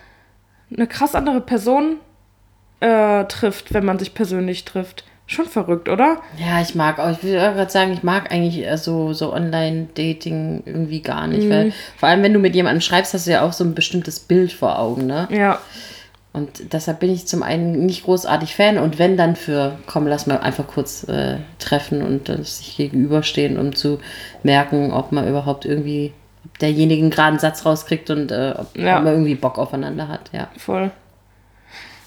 eine 0.71 0.85
krass 0.85 1.15
andere 1.15 1.41
Person 1.41 1.97
äh, 2.79 3.25
trifft, 3.25 3.73
wenn 3.73 3.83
man 3.83 3.97
sich 3.97 4.13
persönlich 4.13 4.65
trifft. 4.65 5.05
Schon 5.25 5.45
verrückt, 5.45 5.87
oder? 5.89 6.17
Ja, 6.37 6.61
ich 6.61 6.75
mag 6.75 6.99
auch, 6.99 7.09
ich 7.11 7.23
will 7.23 7.33
gerade 7.33 7.71
sagen, 7.71 7.93
ich 7.93 8.03
mag 8.03 8.31
eigentlich 8.31 8.65
so, 8.75 9.13
so 9.13 9.33
Online-Dating 9.33 10.63
irgendwie 10.65 11.01
gar 11.01 11.27
nicht. 11.27 11.49
Weil 11.49 11.71
vor 11.97 12.09
allem, 12.09 12.23
wenn 12.23 12.33
du 12.33 12.39
mit 12.39 12.55
jemandem 12.55 12.81
schreibst, 12.81 13.13
hast 13.13 13.27
du 13.27 13.31
ja 13.31 13.41
auch 13.41 13.53
so 13.53 13.63
ein 13.63 13.73
bestimmtes 13.73 14.19
Bild 14.19 14.51
vor 14.51 14.77
Augen, 14.79 15.05
ne? 15.07 15.27
Ja. 15.31 15.59
Und 16.33 16.73
deshalb 16.73 16.99
bin 16.99 17.11
ich 17.13 17.27
zum 17.27 17.43
einen 17.43 17.85
nicht 17.85 18.05
großartig 18.05 18.55
Fan 18.55 18.79
und 18.79 18.97
wenn 18.97 19.17
dann 19.17 19.35
für, 19.35 19.77
komm, 19.85 20.07
lass 20.07 20.25
mal 20.25 20.39
einfach 20.39 20.65
kurz 20.67 21.03
äh, 21.07 21.37
treffen 21.59 22.01
und 22.01 22.27
äh, 22.27 22.43
sich 22.43 22.75
gegenüberstehen, 22.75 23.59
um 23.59 23.75
zu 23.75 23.99
merken, 24.41 24.91
ob 24.91 25.11
man 25.11 25.27
überhaupt 25.27 25.63
irgendwie, 25.65 26.11
ob 26.45 26.57
derjenige 26.57 27.01
einen 27.03 27.11
geraden 27.11 27.37
Satz 27.37 27.65
rauskriegt 27.67 28.09
und 28.09 28.31
äh, 28.31 28.55
ob, 28.57 28.75
Ja. 28.75 28.97
ob 28.97 29.03
man 29.03 29.13
irgendwie 29.13 29.35
Bock 29.35 29.59
aufeinander 29.59 30.07
hat. 30.07 30.31
Ja, 30.33 30.47
Voll. 30.57 30.91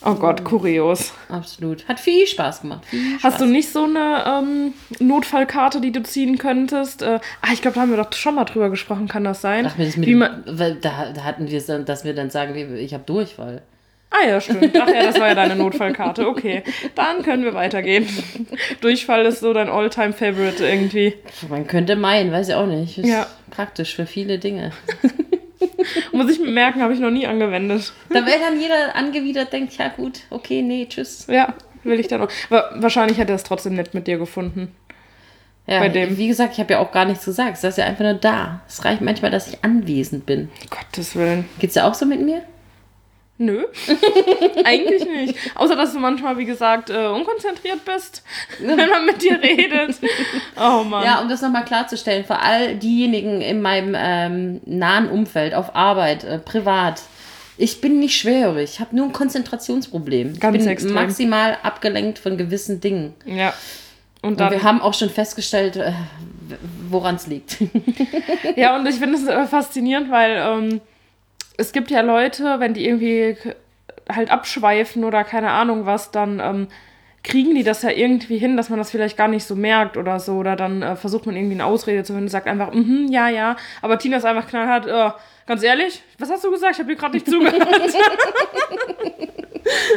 Oh 0.05 0.15
Gott, 0.15 0.45
kurios. 0.45 1.13
absolut. 1.29 1.87
Hat 1.89 1.99
viel 2.01 2.27
Spaß 2.27 2.61
gemacht. 2.63 2.85
Viel 2.87 3.01
Hast 3.23 3.37
Spaß. 3.37 3.39
du 3.39 3.47
nicht 3.47 3.73
so 3.73 3.85
eine 3.85 4.25
ähm, 4.27 4.75
Notfallkarte, 5.01 5.81
die 5.81 5.91
du 5.93 6.03
ziehen 6.03 6.39
könntest? 6.39 7.03
Äh, 7.03 7.19
ah, 7.43 7.49
ich 7.53 7.63
glaube, 7.63 7.75
da 7.77 7.81
haben 7.81 7.91
wir 7.91 7.97
doch 8.03 8.13
schon 8.13 8.35
mal 8.35 8.45
drüber 8.45 8.71
gesprochen, 8.71 9.09
kann 9.09 9.25
das 9.25 9.41
sein? 9.41 9.67
Ach, 9.67 9.75
das 9.77 9.97
mit 9.97 10.07
Wie 10.09 10.15
man, 10.15 10.45
weil 10.47 10.75
da, 10.77 11.13
da 11.15 11.25
hatten 11.25 11.49
wir 11.51 11.59
es 11.59 11.67
dann, 11.67 11.85
dass 11.85 12.05
wir 12.05 12.15
dann 12.15 12.31
sagen, 12.31 12.55
ich 12.77 12.93
habe 12.95 13.05
Durchfall. 13.05 13.63
ah 14.11 14.27
ja, 14.29 14.41
stimmt. 14.41 14.77
Ach 14.81 14.89
ja, 14.89 15.03
das 15.05 15.19
war 15.19 15.29
ja 15.29 15.35
deine 15.35 15.57
Notfallkarte. 15.57 16.29
Okay, 16.29 16.63
dann 16.95 17.23
können 17.23 17.43
wir 17.45 17.55
weitergehen. 17.55 18.07
Durchfall 18.83 19.25
ist 19.27 19.41
so 19.41 19.53
dein 19.53 19.69
All-Time-Favorite 19.69 20.65
irgendwie. 20.67 21.15
Man 21.49 21.67
könnte 21.67 21.97
meinen, 21.97 22.31
weiß 22.33 22.49
ich 22.51 22.55
auch 22.55 22.67
nicht. 22.67 22.99
Ist 22.99 23.09
Ja. 23.09 23.27
praktisch 23.51 23.95
für 23.97 24.07
viele 24.07 24.39
Dinge. 24.39 24.73
Muss 26.13 26.31
ich 26.31 26.39
merken, 26.41 26.83
habe 26.83 26.93
ich 26.93 27.01
noch 27.01 27.11
nie 27.11 27.27
angewendet. 27.27 27.93
Da 28.09 28.27
wäre 28.27 28.41
dann 28.41 28.61
jeder 28.61 28.95
angewidert, 28.95 29.53
denkt, 29.53 29.77
ja 29.77 29.89
gut, 29.89 30.21
okay, 30.31 30.63
nee, 30.63 30.87
tschüss. 30.89 31.27
Ja, 31.29 31.55
will 31.85 32.01
ich 32.01 32.09
dann 32.09 32.23
auch. 32.23 32.31
Aber 32.51 32.71
wahrscheinlich 32.77 33.19
hätte 33.19 33.33
er 33.33 33.37
es 33.37 33.45
trotzdem 33.45 33.75
nett 33.75 33.95
mit 33.95 34.07
dir 34.07 34.19
gefunden. 34.19 34.75
Ja, 35.67 35.81
Bei 35.81 35.89
dem. 35.89 36.17
Wie 36.17 36.29
gesagt, 36.29 36.53
ich 36.55 36.61
habe 36.61 36.75
ja 36.75 36.79
auch 36.79 36.93
gar 36.93 37.05
nichts 37.05 37.25
gesagt. 37.25 37.57
Es 37.59 37.65
ist 37.65 37.79
ja 37.79 37.87
einfach 37.87 38.05
nur 38.05 38.15
da. 38.15 38.61
Es 38.69 38.85
reicht 38.85 39.01
manchmal, 39.01 39.33
dass 39.33 39.49
ich 39.49 39.65
anwesend 39.65 40.25
bin. 40.25 40.49
Gottes 40.71 41.17
Willen. 41.17 41.45
Geht's 41.59 41.75
ja 41.75 41.89
auch 41.89 41.95
so 41.95 42.07
mit 42.07 42.21
mir? 42.21 42.43
Nö, 43.39 43.65
eigentlich 44.65 45.05
nicht. 45.05 45.39
Außer, 45.55 45.77
dass 45.77 45.93
du 45.93 45.99
manchmal, 45.99 46.39
wie 46.39 46.47
gesagt, 46.47 46.89
äh, 46.89 47.07
unkonzentriert 47.07 47.85
bist, 47.85 48.23
wenn 48.61 48.89
man 48.89 49.05
mit 49.05 49.23
dir 49.23 49.41
redet. 49.43 49.97
Oh 50.57 50.85
Mann. 50.85 51.05
Ja, 51.05 51.21
um 51.21 51.29
das 51.29 51.43
nochmal 51.43 51.67
klarzustellen, 51.67 52.25
für 52.25 52.39
all 52.39 52.77
diejenigen 52.77 53.43
in 53.43 53.61
meinem 53.61 53.95
ähm, 53.97 54.61
nahen 54.65 55.11
Umfeld, 55.11 55.55
auf 55.55 55.77
Arbeit, 55.77 56.25
äh, 56.25 56.39
privat. 56.39 57.03
Ich 57.59 57.81
bin 57.83 58.01
nicht 58.01 58.17
schwerhörig, 58.17 58.71
ich 58.75 58.81
habe 58.81 58.97
nur 58.97 59.07
ein 59.07 59.13
Konzentrationsproblem. 59.13 60.39
Ganz 60.39 60.57
ich 60.57 60.63
bin 60.63 60.71
extrem. 60.71 60.95
maximal 60.95 61.59
abgelenkt 61.63 62.19
von 62.19 62.39
gewissen 62.39 62.81
Dingen. 62.81 63.15
Ja. 63.27 63.53
Und 64.23 64.41
Und 64.41 64.51
wir 64.51 64.63
haben 64.63 64.81
auch 64.81 64.95
schon 64.95 65.11
festgestellt, 65.11 65.77
äh, 65.77 65.93
woran 66.89 67.17
es 67.17 67.27
liegt. 67.27 67.59
ja, 68.57 68.77
und 68.77 68.87
ich 68.87 68.97
finde 68.97 69.19
es 69.19 69.27
äh, 69.27 69.47
faszinierend, 69.47 70.11
weil 70.11 70.37
ähm, 70.37 70.81
es 71.59 71.73
gibt 71.73 71.91
ja 71.91 72.01
Leute, 72.01 72.61
wenn 72.61 72.75
die 72.75 72.87
irgendwie 72.87 73.37
halt 74.09 74.31
abschweifen 74.31 75.05
oder 75.05 75.25
keine 75.25 75.51
Ahnung 75.51 75.87
was, 75.87 76.11
dann 76.11 76.41
ähm, 76.41 76.69
kriegen 77.23 77.55
die 77.57 77.65
das 77.65 77.83
ja 77.83 77.91
irgendwie 77.91 78.39
hin, 78.39 78.57
dass 78.57 78.71
man 78.71 78.79
das 78.79 78.91
vielleicht 78.91 79.17
gar 79.17 79.27
nicht 79.29 79.45
so 79.45 79.57
merkt 79.57 79.97
oder 79.97 80.21
so. 80.21 80.35
Oder 80.35 80.55
dann 80.55 80.83
äh, 80.83 80.97
versucht 80.97 81.27
man 81.27 81.35
irgendwie 81.37 81.55
eine 81.55 81.65
Ausrede 81.65 82.05
zu 82.05 82.13
finden 82.13 82.27
und 82.27 82.31
sagt 82.31 82.47
einfach, 82.47 82.73
mhm, 82.73 83.09
ja, 83.11 83.29
ja. 83.29 83.57
Aber 83.83 83.99
Tina 83.99 84.19
ist 84.19 84.25
einfach 84.25 84.49
knallhart, 84.49 84.87
äh, 84.87 85.11
ganz 85.47 85.63
ehrlich, 85.63 86.03
was 86.19 86.31
hast 86.31 86.45
du 86.45 86.51
gesagt? 86.51 86.75
Ich 86.75 86.79
habe 86.79 86.91
dir 86.91 86.97
gerade 86.97 87.15
nicht 87.15 87.27
zugehört. 87.29 87.67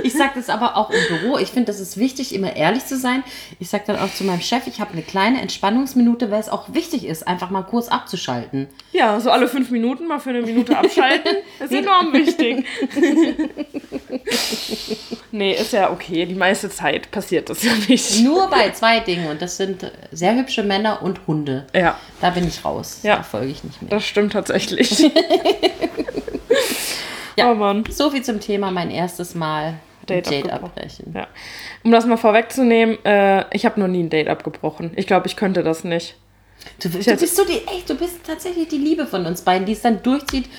Ich 0.04 0.14
sage 0.14 0.32
das 0.36 0.50
aber 0.50 0.78
auch 0.78 0.90
im 0.90 1.00
Büro. 1.08 1.38
Ich 1.38 1.50
finde, 1.50 1.68
das 1.68 1.80
ist 1.80 1.98
wichtig, 1.98 2.34
immer 2.34 2.56
ehrlich 2.56 2.86
zu 2.86 2.98
sein. 2.98 3.24
Ich 3.60 3.70
sage 3.70 3.84
dann 3.88 4.00
auch 4.00 4.14
zu 4.14 4.24
meinem 4.24 4.42
Chef, 4.42 4.68
ich 4.68 4.80
habe 4.82 4.94
eine 4.94 5.02
kleine 5.02 5.42
Entspannungsminute, 5.42 6.32
weil 6.32 6.40
es 6.40 6.50
auch 6.50 6.74
wichtig 6.74 7.06
ist, 7.06 7.28
einfach 7.28 7.50
mal 7.50 7.64
kurz 7.64 7.88
abzuschalten. 7.90 8.68
ja, 8.92 9.20
so 9.20 9.32
alle 9.32 9.48
fünf 9.48 9.70
Minuten 9.72 10.08
mal 10.08 10.20
für 10.20 10.30
eine 10.30 10.42
Minute 10.42 10.78
abschalten, 10.78 11.38
ist 11.60 11.72
enorm 11.72 12.14
wichtig. 12.14 12.66
nee, 15.32 15.54
ist 15.54 15.74
ja 15.74 15.92
okay. 15.92 16.26
Die 16.26 16.36
meiste 16.36 16.70
Zeit 16.70 17.12
passiert 17.12 17.50
das 17.50 17.64
ja 17.64 17.72
nicht. 17.88 18.20
Nur 18.22 18.50
bei 18.50 18.72
zwei 18.72 19.00
Dingen 19.00 19.28
und 19.30 19.42
das 19.42 19.58
sind 19.58 19.92
sehr 20.12 20.36
hübsche 20.36 20.64
Männer 20.64 21.02
und 21.02 21.22
Hunde. 21.28 21.68
Ja, 21.76 21.98
Da 22.22 22.30
bin 22.32 22.48
ich 22.48 22.64
raus. 22.66 23.00
Ja. 23.04 23.18
Da 23.18 23.24
folge 23.24 23.52
ich 23.52 23.64
nicht 23.64 23.82
mehr. 23.82 23.90
das 23.92 24.06
stimmt 24.06 24.34
tatsächlich. 24.34 25.12
Ja. 27.40 27.52
Oh 27.52 27.56
Mann. 27.56 27.84
So 27.90 28.10
viel 28.12 28.22
zum 28.24 28.40
Thema 28.40 28.72
mein 28.72 28.92
erstes 28.92 29.36
Mal 29.36 29.76
Date 30.08 30.30
Date, 30.30 30.52
abbrechen. 30.52 31.14
Ja. 31.16 31.28
Um 31.84 31.92
das 31.92 32.06
mal 32.06 32.18
vorwegzunehmen, 32.18 33.04
äh, 33.06 33.46
ich 33.56 33.66
habe 33.66 33.80
noch 33.80 33.88
nie 33.88 34.04
ein 34.04 34.10
Date 34.10 34.28
abgebrochen. 34.28 34.92
Ich 34.96 35.06
glaube, 35.08 35.28
ich 35.28 35.36
könnte 35.36 35.62
das 35.64 35.84
nicht. 35.84 36.16
Du, 36.82 36.90
du 36.90 36.98
bist 36.98 37.36
so 37.36 37.46
die, 37.46 37.54
ey, 37.68 37.84
du 37.88 37.96
bist 37.96 38.26
tatsächlich 38.26 38.68
die 38.68 38.78
Liebe 38.78 39.06
von 39.08 39.26
uns 39.26 39.42
beiden, 39.42 39.66
die 39.66 39.74
es 39.74 39.82
dann 39.82 40.02
durchzieht 40.04 40.50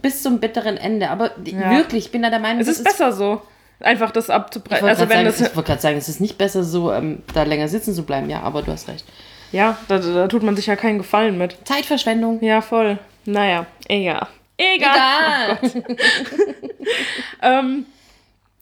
bis 0.00 0.22
zum 0.22 0.38
bitteren 0.40 0.76
Ende. 0.76 1.10
Aber 1.10 1.32
Ja. 1.44 1.70
wirklich, 1.76 2.06
ich 2.06 2.12
bin 2.12 2.22
da 2.22 2.30
der 2.30 2.38
Meinung, 2.38 2.60
Es 2.60 2.66
das 2.68 2.78
ist 2.78 2.84
besser 2.84 3.12
so, 3.12 3.42
einfach 3.80 4.10
das 4.10 4.30
abzubrechen. 4.30 4.88
Also 4.88 5.02
wenn 5.02 5.08
sagen, 5.08 5.24
das 5.26 5.40
ich 5.40 5.56
wollte 5.56 5.66
gerade 5.68 5.82
sagen, 5.82 5.96
es 5.98 6.08
ist 6.08 6.20
nicht 6.20 6.38
besser 6.38 6.62
so, 6.64 6.92
ähm, 6.92 7.22
da 7.34 7.42
länger 7.42 7.68
sitzen 7.68 7.94
zu 7.94 8.04
bleiben. 8.04 8.30
Ja, 8.30 8.40
aber 8.42 8.62
du 8.62 8.72
hast 8.72 8.88
recht. 8.88 9.04
ja, 9.52 9.76
da, 9.88 9.98
da 9.98 10.28
tut 10.28 10.42
man 10.42 10.56
sich 10.56 10.66
ja 10.66 10.76
keinen 10.76 10.98
Gefallen 10.98 11.36
mit. 11.36 11.56
Zeitverschwendung. 11.66 12.42
Ja, 12.42 12.60
voll. 12.62 12.98
Naja, 13.26 13.66
egal. 13.88 14.28
Egal. 14.60 15.58
Egal. 15.62 15.96
Ähm, 17.42 17.86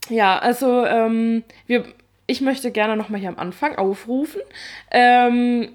ja, 0.08 0.38
also 0.38 0.84
ähm, 0.86 1.44
wir, 1.66 1.84
ich 2.26 2.40
möchte 2.40 2.70
gerne 2.70 2.96
nochmal 2.96 3.20
hier 3.20 3.28
am 3.28 3.38
Anfang 3.38 3.76
aufrufen, 3.76 4.40
ähm, 4.90 5.70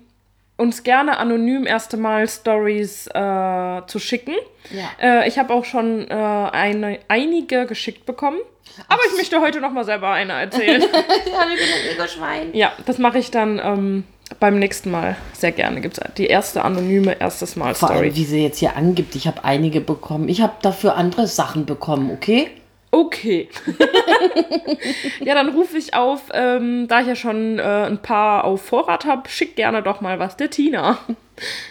uns 0.57 0.83
gerne 0.83 1.17
anonym 1.17 1.65
erste 1.65 1.97
Mal 1.97 2.27
Stories 2.27 3.07
äh, 3.07 3.81
zu 3.87 3.99
schicken. 3.99 4.35
Ja. 4.71 4.89
Äh, 5.23 5.27
ich 5.27 5.37
habe 5.37 5.53
auch 5.53 5.65
schon 5.65 6.07
äh, 6.09 6.13
eine, 6.13 6.99
einige 7.07 7.65
geschickt 7.65 8.05
bekommen, 8.05 8.39
aber 8.87 9.01
ich 9.09 9.17
möchte 9.17 9.41
heute 9.41 9.59
nochmal 9.59 9.83
selber 9.83 10.11
eine 10.11 10.33
erzählen. 10.33 10.81
ja, 10.81 10.87
wir 10.87 11.57
bin 11.57 11.65
ein 11.65 11.95
Ego-Schwein. 11.95 12.53
ja, 12.53 12.71
das 12.85 12.97
mache 12.97 13.17
ich 13.19 13.31
dann 13.31 13.59
ähm, 13.63 14.03
beim 14.39 14.59
nächsten 14.59 14.91
Mal 14.91 15.15
sehr 15.33 15.51
gerne. 15.51 15.81
Gibt 15.81 15.97
es 15.97 16.13
die 16.15 16.25
erste 16.27 16.63
anonyme 16.63 17.19
erstes 17.19 17.55
Mal 17.55 17.75
Vor 17.75 17.89
allem, 17.89 17.99
Story. 18.09 18.15
wie 18.15 18.25
sie 18.25 18.43
jetzt 18.43 18.59
hier 18.59 18.75
angibt, 18.75 19.15
ich 19.15 19.27
habe 19.27 19.43
einige 19.43 19.81
bekommen. 19.81 20.29
Ich 20.29 20.41
habe 20.41 20.53
dafür 20.61 20.95
andere 20.95 21.27
Sachen 21.27 21.65
bekommen, 21.65 22.11
okay? 22.11 22.49
Okay. 22.91 23.49
ja, 25.21 25.33
dann 25.33 25.49
rufe 25.49 25.77
ich 25.77 25.95
auf, 25.95 26.21
ähm, 26.33 26.87
da 26.87 27.01
ich 27.01 27.07
ja 27.07 27.15
schon 27.15 27.57
äh, 27.57 27.61
ein 27.87 27.97
paar 27.99 28.43
auf 28.43 28.61
Vorrat 28.61 29.05
habe, 29.05 29.27
schick 29.29 29.55
gerne 29.55 29.81
doch 29.81 29.99
mal 30.01 30.19
was 30.19 30.37
der 30.37 30.51
Tina. 30.51 30.99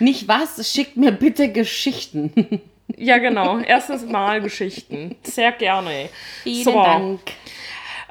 Nicht 0.00 0.26
was, 0.26 0.68
schickt 0.72 0.96
mir 0.96 1.12
bitte 1.12 1.48
Geschichten. 1.52 2.60
Ja, 2.96 3.18
genau. 3.18 3.58
Erstes 3.60 4.04
Mal 4.04 4.42
Geschichten. 4.42 5.14
Sehr 5.22 5.52
gerne. 5.52 6.08
Vielen 6.42 6.64
So. 6.64 6.72
Dank. 6.72 7.20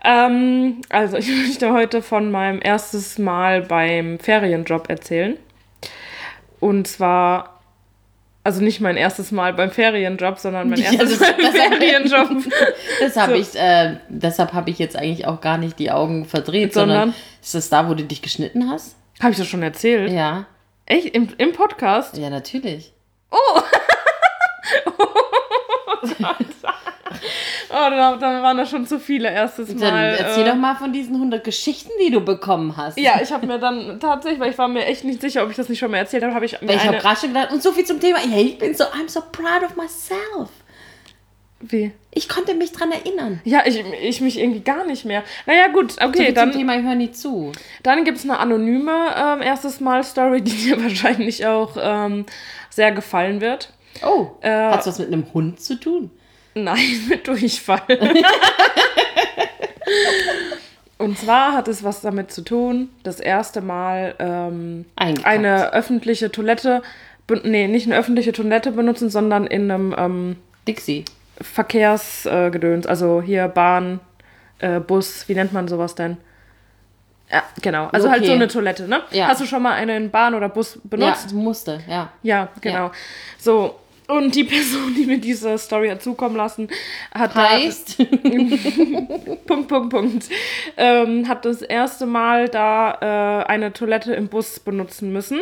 Ähm, 0.03 0.81
also, 0.89 1.17
ich 1.19 1.29
möchte 1.29 1.71
heute 1.73 2.01
von 2.01 2.31
meinem 2.31 2.59
erstes 2.61 3.17
Mal 3.19 3.61
beim 3.61 4.19
Ferienjob 4.19 4.89
erzählen. 4.89 5.37
Und 6.59 6.87
zwar, 6.87 7.61
also 8.43 8.61
nicht 8.63 8.81
mein 8.81 8.97
erstes 8.97 9.31
Mal 9.31 9.53
beim 9.53 9.71
Ferienjob, 9.71 10.39
sondern 10.39 10.69
mein 10.69 10.79
Ja, 10.81 10.91
erstes 10.93 11.19
das- 11.19 11.19
Mal 11.19 11.33
beim 11.37 11.43
das- 11.53 11.55
Ferienjob. 11.55 12.29
Deshalb 12.99 13.29
So. 13.31 13.35
ich, 13.35 13.55
äh, 13.59 13.97
deshalb 14.09 14.53
habe 14.53 14.69
ich 14.69 14.79
jetzt 14.79 14.95
eigentlich 14.95 15.25
auch 15.27 15.41
gar 15.41 15.57
nicht 15.57 15.77
die 15.79 15.91
Augen 15.91 16.25
verdreht, 16.25 16.73
sondern, 16.73 16.99
Sondern? 17.11 17.15
ist 17.41 17.55
das 17.55 17.69
da, 17.69 17.87
wo 17.89 17.93
du 17.93 18.03
dich 18.03 18.21
geschnitten 18.21 18.69
hast? 18.69 18.95
Habe 19.21 19.31
ich 19.31 19.37
das 19.37 19.47
schon 19.47 19.61
erzählt? 19.63 20.11
Ja, 20.11 20.45
Echt? 20.87 21.15
Im, 21.15 21.29
Im 21.37 21.53
Podcast? 21.53 22.17
ja, 22.17 22.29
natürlich. 22.29 22.91
Oh, 23.29 23.61
dann, 27.71 28.19
dann 28.19 28.43
waren 28.43 28.57
das 28.57 28.69
schon 28.69 28.86
zu 28.86 28.99
viele 28.99 29.29
erstes 29.31 29.69
Dann 29.75 29.93
Mal. 29.93 30.15
erzähl 30.19 30.43
äh, 30.45 30.49
doch 30.49 30.55
mal 30.55 30.75
von 30.75 30.91
diesen 30.93 31.15
100 31.15 31.43
Geschichten, 31.43 31.89
die 32.05 32.12
du 32.12 32.21
bekommen 32.21 32.75
hast. 32.77 32.97
Ja, 32.97 33.19
ich 33.21 33.31
habe 33.31 33.47
mir 33.47 33.60
dann 33.60 33.99
tatsächlich, 33.99 34.39
weil 34.39 34.51
ich 34.51 34.57
war 34.57 34.67
mir 34.67 34.86
echt 34.86 35.03
nicht 35.03 35.21
sicher, 35.21 35.43
ob 35.43 35.49
ich 35.49 35.55
das 35.55 35.69
nicht 35.69 35.79
schon 35.79 35.91
mal 35.91 35.97
erzählt 35.97 36.23
habe, 36.23 36.34
habe 36.36 36.45
ich 36.45 36.60
mir 36.62 36.67
Weil 36.69 36.75
ich 36.75 36.81
habe 36.84 36.93
eine... 36.93 37.01
gerade 37.01 37.19
schon 37.19 37.29
gedacht, 37.34 37.51
und 37.51 37.62
so 37.63 37.71
viel 37.71 37.86
zum 37.86 37.99
Thema, 37.99 38.17
hey, 38.19 38.43
ich 38.43 38.57
bin 38.57 38.73
so, 38.75 38.84
I'm 38.86 39.07
so 39.07 39.21
proud 39.31 39.63
of 39.63 39.75
myself. 39.75 40.49
Wie? 41.63 41.91
Ich 42.13 42.27
konnte 42.27 42.55
mich 42.55 42.71
dran 42.71 42.91
erinnern. 42.91 43.39
Ja, 43.43 43.62
ich, 43.65 43.79
ich 44.01 44.19
mich 44.19 44.39
irgendwie 44.39 44.62
gar 44.62 44.84
nicht 44.86 45.05
mehr. 45.05 45.23
Naja, 45.45 45.67
gut, 45.67 45.91
So 45.93 46.01
okay, 46.07 46.25
zum 46.27 46.36
dann, 46.36 46.51
Thema, 46.51 46.75
ich 46.77 46.84
höre 46.84 46.95
nie 46.95 47.12
zu. 47.12 47.51
dann 47.84 48.03
gibt 48.03 48.17
es 48.17 48.23
eine 48.23 48.39
anonyme 48.39 49.13
ähm, 49.15 49.41
erstes 49.43 49.79
Mal-Story, 49.79 50.41
die 50.41 50.51
dir 50.51 50.81
wahrscheinlich 50.84 51.45
auch 51.45 51.77
ähm, 51.79 52.25
sehr 52.71 52.91
gefallen 52.91 53.41
wird. 53.41 53.71
Oh, 54.03 54.27
Äh, 54.41 54.49
hat's 54.49 54.88
was 54.88 54.97
mit 54.99 55.07
einem 55.10 55.31
Hund 55.34 55.60
zu 55.62 55.75
tun? 55.79 56.10
Nein, 56.53 57.05
mit 57.09 57.27
Durchfall. 57.27 57.81
Und 60.97 61.17
zwar 61.17 61.53
hat 61.53 61.67
es 61.67 61.83
was 61.83 62.01
damit 62.01 62.31
zu 62.31 62.43
tun, 62.43 62.89
das 63.03 63.19
erste 63.19 63.61
Mal 63.61 64.13
ähm, 64.19 64.85
eine 64.95 65.73
öffentliche 65.73 66.31
Toilette, 66.31 66.83
nee, 67.43 67.67
nicht 67.67 67.87
eine 67.87 67.97
öffentliche 67.97 68.33
Toilette 68.33 68.71
benutzen, 68.71 69.09
sondern 69.09 69.47
in 69.47 69.71
einem 69.71 69.95
ähm, 69.97 70.35
Dixie. 70.67 71.05
Verkehrsgedöns, 71.41 72.85
äh, 72.85 72.89
also 72.89 73.19
hier 73.21 73.47
Bahn, 73.47 73.99
äh, 74.59 74.79
Bus, 74.79 75.27
wie 75.27 75.33
nennt 75.33 75.53
man 75.53 75.67
sowas 75.67 75.95
denn? 75.95 76.17
Ja, 77.31 77.43
genau. 77.61 77.87
Also 77.91 78.09
halt 78.09 78.19
Okay. 78.19 78.27
so 78.27 78.33
eine 78.35 78.47
Toilette, 78.47 78.87
ne? 78.87 79.01
Ja. 79.11 79.27
Hast 79.27 79.41
du 79.41 79.45
schon 79.45 79.63
mal 79.63 79.73
eine 79.73 79.97
in 79.97 80.11
Bahn 80.11 80.35
oder 80.35 80.49
Bus 80.49 80.79
benutzt? 80.83 81.31
Ja, 81.31 81.37
musste, 81.37 81.79
ja. 81.87 82.11
Ja, 82.21 82.49
genau. 82.59 82.91
So, 83.39 83.75
und 84.12 84.36
die 84.36 84.43
Person, 84.56 84.93
die 84.95 85.06
mir 85.06 85.17
diese 85.19 85.58
Story 85.58 85.89
hat 85.89 86.02
zukommen 86.02 86.36
lassen, 86.36 86.67
hat 87.13 87.36
da- 87.36 87.50
Heißt, 87.50 87.97
Punkt, 89.47 89.67
Punkt, 89.67 89.89
Punkt. 89.89 90.30
Ähm, 90.78 91.28
hat 91.28 91.45
das 91.45 91.62
erste 91.62 92.06
Mal 92.06 92.50
da 92.50 93.41
äh, 93.41 93.45
eine 93.52 93.74
Toilette 93.74 94.13
im 94.13 94.28
Bus 94.28 94.60
benutzen 94.60 95.12
müssen. 95.13 95.39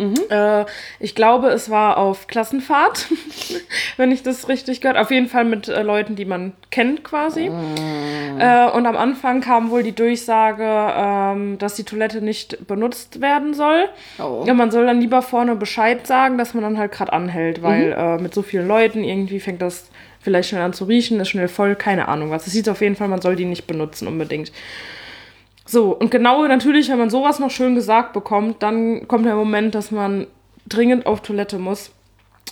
Äh, 0.00 0.64
ich 0.98 1.14
glaube, 1.14 1.48
es 1.48 1.68
war 1.68 1.98
auf 1.98 2.26
Klassenfahrt, 2.26 3.06
wenn 3.96 4.10
ich 4.10 4.22
das 4.22 4.48
richtig 4.48 4.80
gehört. 4.80 4.96
Auf 4.96 5.10
jeden 5.10 5.28
Fall 5.28 5.44
mit 5.44 5.68
äh, 5.68 5.82
Leuten, 5.82 6.16
die 6.16 6.24
man 6.24 6.52
kennt 6.70 7.04
quasi. 7.04 7.50
Äh, 8.38 8.70
und 8.70 8.86
am 8.86 8.96
Anfang 8.96 9.40
kam 9.40 9.70
wohl 9.70 9.82
die 9.82 9.94
Durchsage, 9.94 10.64
ähm, 10.66 11.58
dass 11.58 11.74
die 11.74 11.84
Toilette 11.84 12.22
nicht 12.22 12.66
benutzt 12.66 13.20
werden 13.20 13.52
soll. 13.52 13.88
Oh. 14.18 14.44
Ja, 14.46 14.54
man 14.54 14.70
soll 14.70 14.86
dann 14.86 15.00
lieber 15.00 15.20
vorne 15.20 15.54
Bescheid 15.56 16.06
sagen, 16.06 16.38
dass 16.38 16.54
man 16.54 16.62
dann 16.62 16.78
halt 16.78 16.92
gerade 16.92 17.12
anhält, 17.12 17.62
weil 17.62 17.92
äh, 17.92 18.18
mit 18.18 18.32
so 18.32 18.42
vielen 18.42 18.66
Leuten 18.66 19.04
irgendwie 19.04 19.40
fängt 19.40 19.60
das 19.60 19.90
vielleicht 20.20 20.50
schnell 20.50 20.62
an 20.62 20.72
zu 20.72 20.84
riechen, 20.84 21.20
ist 21.20 21.30
schnell 21.30 21.48
voll, 21.48 21.74
keine 21.76 22.08
Ahnung 22.08 22.30
was. 22.30 22.46
Es 22.46 22.52
sieht 22.52 22.68
auf 22.68 22.80
jeden 22.80 22.96
Fall, 22.96 23.08
man 23.08 23.20
soll 23.20 23.36
die 23.36 23.44
nicht 23.44 23.66
benutzen 23.66 24.06
unbedingt. 24.06 24.52
So, 25.70 25.92
und 25.96 26.10
genau 26.10 26.44
natürlich, 26.46 26.88
wenn 26.88 26.98
man 26.98 27.10
sowas 27.10 27.38
noch 27.38 27.50
schön 27.50 27.76
gesagt 27.76 28.12
bekommt, 28.12 28.60
dann 28.62 29.06
kommt 29.06 29.24
der 29.26 29.36
Moment, 29.36 29.74
dass 29.76 29.92
man 29.92 30.26
dringend 30.66 31.06
auf 31.06 31.20
Toilette 31.20 31.58
muss. 31.58 31.92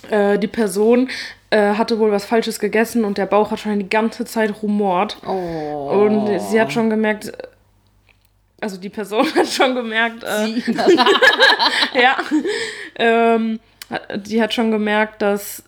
Äh, 0.09 0.39
die 0.39 0.47
Person 0.47 1.09
äh, 1.49 1.73
hatte 1.73 1.99
wohl 1.99 2.11
was 2.13 2.23
Falsches 2.23 2.59
gegessen 2.59 3.03
und 3.03 3.17
der 3.17 3.25
Bauch 3.25 3.51
hat 3.51 3.59
schon 3.59 3.77
die 3.77 3.89
ganze 3.89 4.23
Zeit 4.23 4.53
rumort. 4.63 5.17
oh. 5.27 5.89
Und 6.05 6.39
sie 6.39 6.61
hat 6.61 6.71
schon 6.71 6.89
gemerkt, 6.89 7.33
also 8.61 8.77
die 8.77 8.89
Person 8.89 9.25
hat 9.35 9.47
schon 9.47 9.75
gemerkt, 9.75 10.23
äh, 10.23 10.45
Sie- 10.45 10.63
ja, 12.01 12.15
ähm, 12.95 13.59
die 14.15 14.41
hat 14.41 14.53
schon 14.53 14.71
gemerkt, 14.71 15.21
dass 15.21 15.63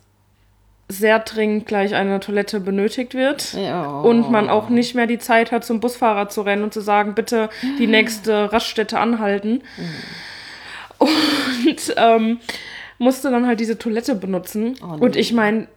sehr 0.92 1.20
dringend 1.20 1.66
gleich 1.66 1.96
eine 1.96 2.20
Toilette 2.20 2.60
benötigt 2.60 3.14
wird. 3.14 3.54
Ja. 3.54 3.86
Und 4.02 4.30
man 4.30 4.50
auch 4.50 4.70
nicht 4.70 4.94
mehr 4.96 5.08
die 5.08 5.20
Zeit 5.20 5.52
hat, 5.52 5.64
zum 5.64 5.80
Busfahrer 5.80 6.30
zu 6.30 6.42
rennen 6.42 6.64
und 6.64 6.74
zu 6.74 6.82
sagen, 6.82 7.16
bitte 7.16 7.50
die 7.80 7.88
nächste 7.88 8.52
Raststätte 8.54 9.00
anhalten. 9.00 9.62
Und 10.98 11.94
ähm, 11.98 12.40
musste 13.00 13.32
dann 13.32 13.48
halt 13.48 13.60
diese 13.60 13.78
Toilette 13.78 14.16
benutzen. 14.16 14.76
Oh 14.84 15.04
und 15.04 15.16
ich 15.16 15.34
meine, 15.34 15.68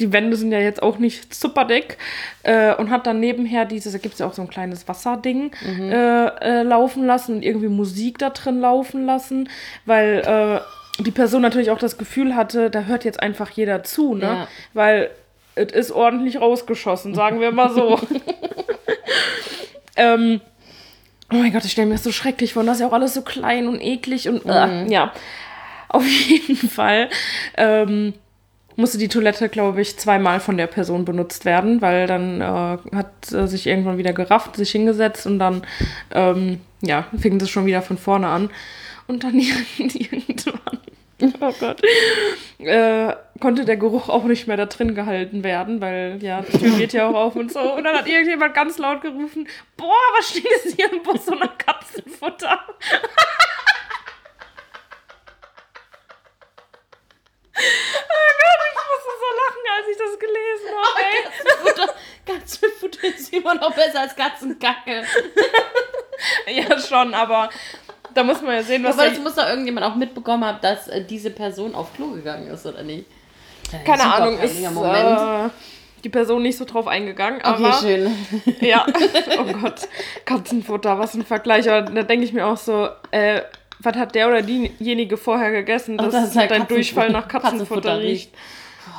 die 0.00 0.12
Wände 0.12 0.36
sind 0.36 0.50
ja 0.52 0.58
jetzt 0.60 0.82
auch 0.82 0.98
nicht 0.98 1.32
super 1.34 1.64
dick. 1.64 1.98
Äh, 2.42 2.74
und 2.74 2.90
hat 2.90 3.06
dann 3.06 3.20
nebenher 3.20 3.64
dieses, 3.64 3.92
da 3.92 3.98
gibt 3.98 4.14
es 4.14 4.20
ja 4.20 4.26
auch 4.26 4.34
so 4.34 4.42
ein 4.42 4.48
kleines 4.48 4.88
Wasserding, 4.88 5.52
Mhm. 5.64 5.92
äh, 5.92 6.26
äh, 6.26 6.62
laufen 6.62 7.04
lassen 7.06 7.36
und 7.36 7.42
irgendwie 7.44 7.68
Musik 7.68 8.18
da 8.18 8.30
drin 8.30 8.60
laufen 8.60 9.06
lassen, 9.06 9.48
weil 9.86 10.22
äh, 10.26 10.60
die 10.98 11.10
Person 11.10 11.42
natürlich 11.42 11.70
auch 11.70 11.78
das 11.78 11.98
Gefühl 11.98 12.34
hatte, 12.34 12.70
da 12.70 12.82
hört 12.82 13.04
jetzt 13.04 13.20
einfach 13.20 13.50
jeder 13.50 13.84
zu, 13.84 14.14
ne? 14.14 14.26
Ja. 14.26 14.48
Weil 14.74 15.10
es 15.54 15.72
ist 15.72 15.92
ordentlich 15.92 16.40
rausgeschossen, 16.40 17.14
sagen 17.14 17.40
wir 17.40 17.52
mal 17.52 17.70
so. 17.72 17.98
ähm, 19.96 20.40
oh 21.32 21.36
mein 21.36 21.52
Gott, 21.52 21.64
ich 21.64 21.72
stelle 21.72 21.88
mir 21.88 21.94
das 21.94 22.04
so 22.04 22.12
schrecklich 22.12 22.52
vor. 22.52 22.60
Und 22.60 22.66
das 22.66 22.76
ist 22.76 22.80
ja 22.82 22.88
auch 22.88 22.92
alles 22.92 23.14
so 23.14 23.22
klein 23.22 23.66
und 23.66 23.80
eklig 23.80 24.28
und 24.28 24.44
äh, 24.46 24.86
ja. 24.86 25.12
Auf 25.88 26.06
jeden 26.06 26.56
Fall 26.68 27.08
ähm, 27.56 28.12
musste 28.76 28.98
die 28.98 29.08
Toilette, 29.08 29.48
glaube 29.48 29.80
ich, 29.80 29.98
zweimal 29.98 30.38
von 30.38 30.56
der 30.56 30.66
Person 30.66 31.04
benutzt 31.04 31.44
werden, 31.44 31.80
weil 31.80 32.06
dann 32.06 32.40
äh, 32.40 32.94
hat 32.94 33.32
äh, 33.32 33.48
sich 33.48 33.66
irgendwann 33.66 33.98
wieder 33.98 34.12
gerafft, 34.12 34.56
sich 34.56 34.70
hingesetzt 34.70 35.26
und 35.26 35.38
dann 35.38 35.62
ähm, 36.12 36.60
ja, 36.80 37.06
fing 37.18 37.38
das 37.38 37.50
schon 37.50 37.66
wieder 37.66 37.82
von 37.82 37.98
vorne 37.98 38.28
an. 38.28 38.50
Und 39.08 39.24
dann 39.24 39.34
irgendwann, 39.78 40.78
oh 41.40 41.52
Gott, 41.58 41.82
äh, 42.58 43.14
konnte 43.40 43.64
der 43.64 43.76
Geruch 43.76 44.08
auch 44.08 44.24
nicht 44.24 44.46
mehr 44.46 44.56
da 44.56 44.66
drin 44.66 44.94
gehalten 44.94 45.42
werden, 45.42 45.80
weil 45.80 46.18
ja, 46.22 46.42
die 46.42 46.58
Tür 46.58 46.70
geht 46.78 46.92
ja 46.92 47.08
auch 47.08 47.14
auf 47.14 47.36
und 47.36 47.52
so. 47.52 47.60
Und 47.60 47.84
dann 47.84 47.96
hat 47.96 48.06
irgendjemand 48.06 48.54
ganz 48.54 48.78
laut 48.78 49.00
gerufen, 49.02 49.48
boah, 49.76 49.94
was 50.16 50.30
steht 50.30 50.46
es 50.64 50.74
hier 50.74 50.92
im 50.92 51.02
Bus 51.02 51.26
so 51.26 51.34
nach 51.34 51.56
Katzenfutter? 51.58 52.60
Oh 57.60 58.32
Gott, 58.40 58.60
ich 58.68 58.76
musste 58.88 59.12
so 59.18 59.30
lachen, 59.42 59.64
als 59.76 59.86
ich 59.90 59.98
das 59.98 60.14
gelesen 60.20 60.70
habe. 60.78 61.00
ey. 61.02 61.16
Katzenfutter, 61.24 61.94
Katzenfutter 62.24 63.08
ist 63.08 63.32
immer 63.32 63.54
noch 63.56 63.74
besser 63.74 64.00
als 64.00 64.14
Katzenkacke. 64.14 65.04
Ja, 66.48 66.78
schon, 66.80 67.14
aber 67.14 67.48
da 68.14 68.24
muss 68.24 68.42
man 68.42 68.54
ja 68.54 68.62
sehen, 68.62 68.82
was 68.84 68.94
Aber 68.94 69.02
der, 69.02 69.12
das 69.12 69.20
muss 69.20 69.34
doch 69.34 69.48
irgendjemand 69.48 69.86
auch 69.86 69.94
mitbekommen 69.94 70.44
haben, 70.44 70.58
dass 70.60 70.88
äh, 70.88 71.04
diese 71.04 71.30
Person 71.30 71.74
auf 71.74 71.94
Klo 71.94 72.08
gegangen 72.08 72.48
ist, 72.48 72.66
oder 72.66 72.82
nicht? 72.82 73.06
Äh, 73.72 73.84
keine 73.84 74.02
Ahnung 74.12 74.38
ist 74.38 74.60
äh, 74.60 75.48
die 76.04 76.08
Person 76.08 76.42
nicht 76.42 76.56
so 76.56 76.64
drauf 76.64 76.86
eingegangen. 76.86 77.40
okay, 77.40 77.48
Aber 77.48 77.72
schön. 77.74 78.10
ja, 78.60 78.86
oh 79.38 79.52
Gott, 79.60 79.88
Katzenfutter, 80.24 80.98
was 80.98 81.14
ein 81.14 81.24
Vergleich. 81.24 81.68
Aber 81.68 81.82
da 81.90 82.02
denke 82.02 82.24
ich 82.24 82.32
mir 82.32 82.46
auch 82.46 82.56
so, 82.56 82.88
äh, 83.10 83.42
was 83.80 83.96
hat 83.96 84.14
der 84.14 84.28
oder 84.28 84.42
diejenige 84.42 85.16
vorher 85.16 85.50
gegessen, 85.50 85.98
dass 85.98 86.12
dass 86.12 86.36
halt 86.36 86.50
dein 86.50 86.66
Durchfall 86.66 87.10
nach 87.10 87.28
Katzenfutter, 87.28 87.80
Katzenfutter 87.80 87.98
riecht? 88.00 88.32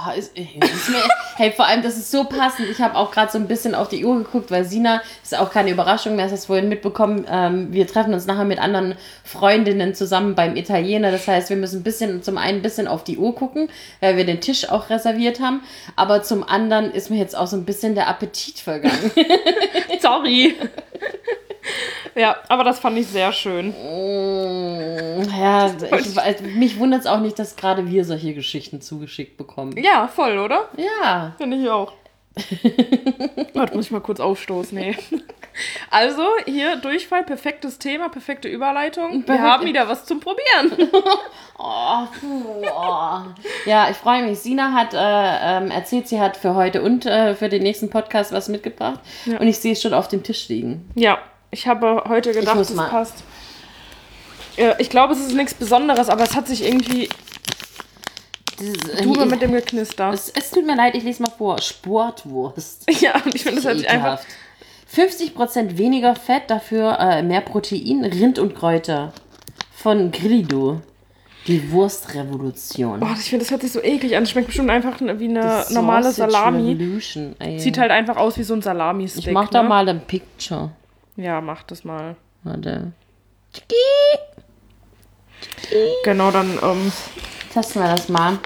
Boah, 0.02 0.14
ist, 0.14 0.38
ist 0.38 0.90
mir, 0.90 1.04
hey, 1.36 1.52
vor 1.52 1.66
allem, 1.66 1.84
das 1.84 1.98
ist 1.98 2.10
so 2.10 2.24
passend. 2.24 2.70
Ich 2.70 2.80
habe 2.80 2.96
auch 2.96 3.12
gerade 3.12 3.32
so 3.32 3.38
ein 3.38 3.48
bisschen 3.48 3.76
auf 3.76 3.90
die 3.90 4.06
Uhr 4.06 4.18
geguckt, 4.18 4.50
weil 4.50 4.64
Sina, 4.64 5.02
ist 5.24 5.38
auch 5.38 5.52
keine 5.52 5.72
Überraschung 5.72 6.16
mehr, 6.16 6.26
hast 6.26 6.32
das 6.32 6.46
vorhin 6.46 6.70
mitbekommen, 6.70 7.26
ähm, 7.30 7.74
wir 7.74 7.86
treffen 7.86 8.14
uns 8.14 8.26
nachher 8.26 8.46
mit 8.46 8.60
anderen 8.60 8.96
Freundinnen 9.26 9.94
zusammen 9.94 10.36
beim 10.36 10.56
Italiener. 10.56 11.12
Das 11.12 11.28
heißt, 11.28 11.50
wir 11.50 11.58
müssen 11.58 11.82
ein 11.82 11.84
bisschen, 11.84 12.24
zum 12.24 12.38
einen 12.38 12.60
ein 12.60 12.62
bisschen 12.62 12.88
auf 12.88 13.04
die 13.04 13.18
Uhr 13.18 13.36
gucken, 13.36 13.70
weil 14.00 14.16
wir 14.16 14.26
den 14.26 14.40
Tisch 14.40 14.70
auch 14.70 14.90
reserviert 14.90 15.42
haben. 15.42 15.64
Aber 15.98 16.24
zum 16.24 16.48
anderen 16.48 16.92
ist 16.92 17.10
mir 17.10 17.18
jetzt 17.18 17.36
auch 17.36 17.48
so 17.48 17.58
ein 17.58 17.66
bisschen 17.66 17.96
der 17.96 18.08
Appetit 18.08 18.60
vergangen. 18.60 19.12
Sorry. 20.02 20.56
ja, 22.20 22.36
aber 22.50 22.66
das 22.66 22.80
fand 22.80 22.98
ich 22.98 23.08
sehr 23.08 23.32
schön. 23.32 23.70
Mm, 23.70 25.24
ja, 25.40 25.72
ich, 25.98 26.42
mich 26.56 26.78
wundert 26.78 27.02
es 27.02 27.08
auch 27.08 27.22
nicht, 27.22 27.40
dass 27.40 27.56
gerade 27.56 27.88
wir 27.88 28.04
solche 28.04 28.34
Geschichten 28.34 28.82
zugeschickt 28.82 29.38
bekommen. 29.38 29.78
Ja, 29.78 30.08
voll, 30.08 30.38
oder? 30.38 30.68
Ja. 30.76 31.34
Finde 31.38 31.58
ich 31.58 31.70
auch. 31.70 31.94
Warte, 33.54 33.76
muss 33.76 33.86
ich 33.86 33.92
mal 33.92 34.02
kurz 34.02 34.20
aufstoßen. 34.20 34.78
Nee. 34.78 34.98
Also, 35.90 36.24
hier 36.46 36.76
Durchfall, 36.78 37.24
perfektes 37.24 37.80
Thema, 37.80 38.10
perfekte 38.10 38.48
Überleitung. 38.48 39.24
Wir 39.26 39.42
haben 39.42 39.66
wieder 39.66 39.88
was 39.88 40.06
zum 40.06 40.20
Probieren. 40.20 40.90
Oh, 41.62 42.08
oh. 42.22 43.20
Ja, 43.66 43.90
ich 43.90 43.98
freue 43.98 44.24
mich. 44.24 44.40
Sina 44.40 44.72
hat 44.72 44.94
äh, 44.94 45.58
ähm, 45.58 45.72
erzählt, 45.72 46.08
sie 46.08 46.22
hat 46.22 46.38
für 46.38 46.56
heute 46.56 46.82
und 46.82 47.06
äh, 47.06 47.36
für 47.36 47.50
den 47.50 47.64
nächsten 47.64 47.90
Podcast 47.90 48.32
was 48.32 48.48
mitgebracht. 48.48 49.02
Ja. 49.26 49.40
Und 49.40 49.48
ich 49.48 49.60
sehe 49.60 49.74
es 49.74 49.82
schon 49.82 49.94
auf 49.94 50.08
dem 50.08 50.24
Tisch 50.24 50.48
liegen. 50.48 50.90
Ja, 50.96 51.18
ich 51.52 51.68
habe 51.68 52.04
heute 52.08 52.32
gedacht, 52.34 52.60
es 52.60 52.76
passt. 52.76 53.24
Ich 54.78 54.90
glaube, 54.90 55.14
es 55.14 55.20
ist 55.20 55.34
nichts 55.34 55.54
Besonderes, 55.54 56.10
aber 56.10 56.24
es 56.24 56.36
hat 56.36 56.48
sich 56.48 56.66
irgendwie. 56.66 57.10
Dieses, 58.60 58.78
Du 59.02 59.16
äh, 59.16 59.26
mit 59.26 59.42
dem 59.42 59.54
Geknister. 59.54 60.12
es, 60.12 60.30
es 60.30 60.52
tut 60.52 60.66
mir 60.66 60.76
leid, 60.76 60.94
ich 60.96 61.04
lese 61.04 61.24
mal 61.24 61.32
vor. 61.32 61.62
Sportwurst. 61.62 62.86
Ja, 63.00 63.14
ich 63.34 63.44
finde, 63.44 63.62
das 63.62 63.66
hört 63.66 63.78
sich 63.78 63.90
einfach. 63.90 64.20
Ekelhaft. 64.20 64.28
50% 64.94 65.78
weniger 65.78 66.16
Fett, 66.16 66.44
dafür 66.48 66.98
äh, 67.00 67.22
mehr 67.22 67.42
Protein, 67.42 68.04
Rind 68.04 68.40
und 68.40 68.56
Kräuter. 68.56 69.14
Von 69.72 70.12
Grido. 70.12 70.82
Die 71.48 71.72
Wurstrevolution. 71.72 73.00
Boah, 73.00 73.16
ich 73.18 73.30
finde, 73.30 73.46
das 73.46 73.52
hört 73.52 73.62
sich 73.62 73.72
so 73.72 73.82
eklig 73.82 74.18
an. 74.18 74.24
Es 74.24 74.32
schmeckt 74.32 74.48
bestimmt 74.48 74.70
einfach 74.70 75.00
wie 75.00 75.30
eine 75.30 75.66
normale 75.70 76.12
Salami. 76.12 76.74
Revolution, 76.74 77.36
ey. 77.40 77.60
Sieht 77.60 77.78
halt 77.78 77.92
einfach 77.92 78.18
aus 78.18 78.38
wie 78.38 78.44
so 78.44 78.54
ein 78.56 78.62
Salami-Stick. 78.62 79.28
ich 79.28 79.32
mach 79.32 79.50
da 79.50 79.64
ne? 79.64 79.70
mal 79.70 79.88
ein 79.88 80.02
Picture. 80.02 80.72
Ja, 81.20 81.42
mach 81.42 81.64
das 81.64 81.84
mal. 81.84 82.16
Warte. 82.44 82.94
Genau, 86.06 86.32
dann. 86.32 86.58
Ähm, 86.64 86.92
Testen 87.54 87.82
wir 87.82 87.90
das 87.90 88.08
mal. 88.10 88.40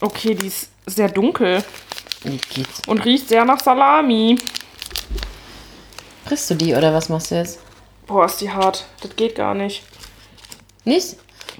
okay, 0.00 0.34
die 0.34 0.46
ist 0.48 0.70
sehr 0.86 1.08
dunkel 1.08 1.62
und 2.86 3.04
riecht 3.04 3.28
sehr 3.28 3.44
nach 3.44 3.60
Salami. 3.60 4.36
Frisst 6.24 6.50
du 6.50 6.54
die 6.54 6.74
oder 6.74 6.92
was 6.92 7.08
machst 7.08 7.30
du 7.30 7.36
jetzt? 7.36 7.60
Boah, 8.06 8.26
ist 8.26 8.40
die 8.40 8.50
hart. 8.50 8.84
Das 9.00 9.14
geht 9.16 9.34
gar 9.36 9.54
nicht. 9.54 9.82
Nicht? 10.84 11.16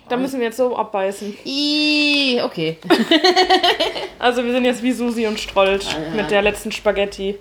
Da 0.08 0.16
müssen 0.16 0.38
wir 0.40 0.46
jetzt 0.46 0.56
so 0.58 0.76
abbeißen. 0.76 1.36
Ih, 1.44 2.40
okay. 2.42 2.78
Also 4.18 4.42
wir 4.44 4.50
sind 4.52 4.64
jetzt 4.64 4.82
wie 4.82 4.92
Susi 4.92 5.26
und 5.26 5.38
Strolch 5.38 5.86
Ah, 5.94 6.00
ja. 6.00 6.10
mit 6.22 6.30
der 6.30 6.40
letzten 6.42 6.72
Spaghetti. 6.72 7.38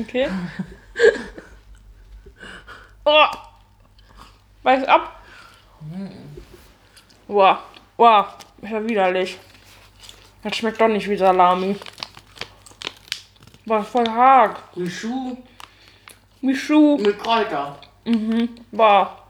Okay. 0.00 0.28
Oh. 3.04 3.26
Beiß 4.62 4.84
ab. 4.84 5.20
Wow. 7.28 7.58
Wow. 7.96 8.26
Ist 8.62 8.70
ja 8.70 8.88
widerlich. 8.88 9.38
Das 10.42 10.56
schmeckt 10.56 10.80
doch 10.80 10.88
nicht 10.88 11.08
wie 11.08 11.16
Salami. 11.16 11.76
War 13.66 13.84
voll 13.84 14.08
hart. 14.08 14.58
Die 14.74 14.90
Schuh 14.90 15.36
Michu. 16.40 16.98
mit 16.98 17.18
Kräuter. 17.18 17.78
War. 18.72 19.22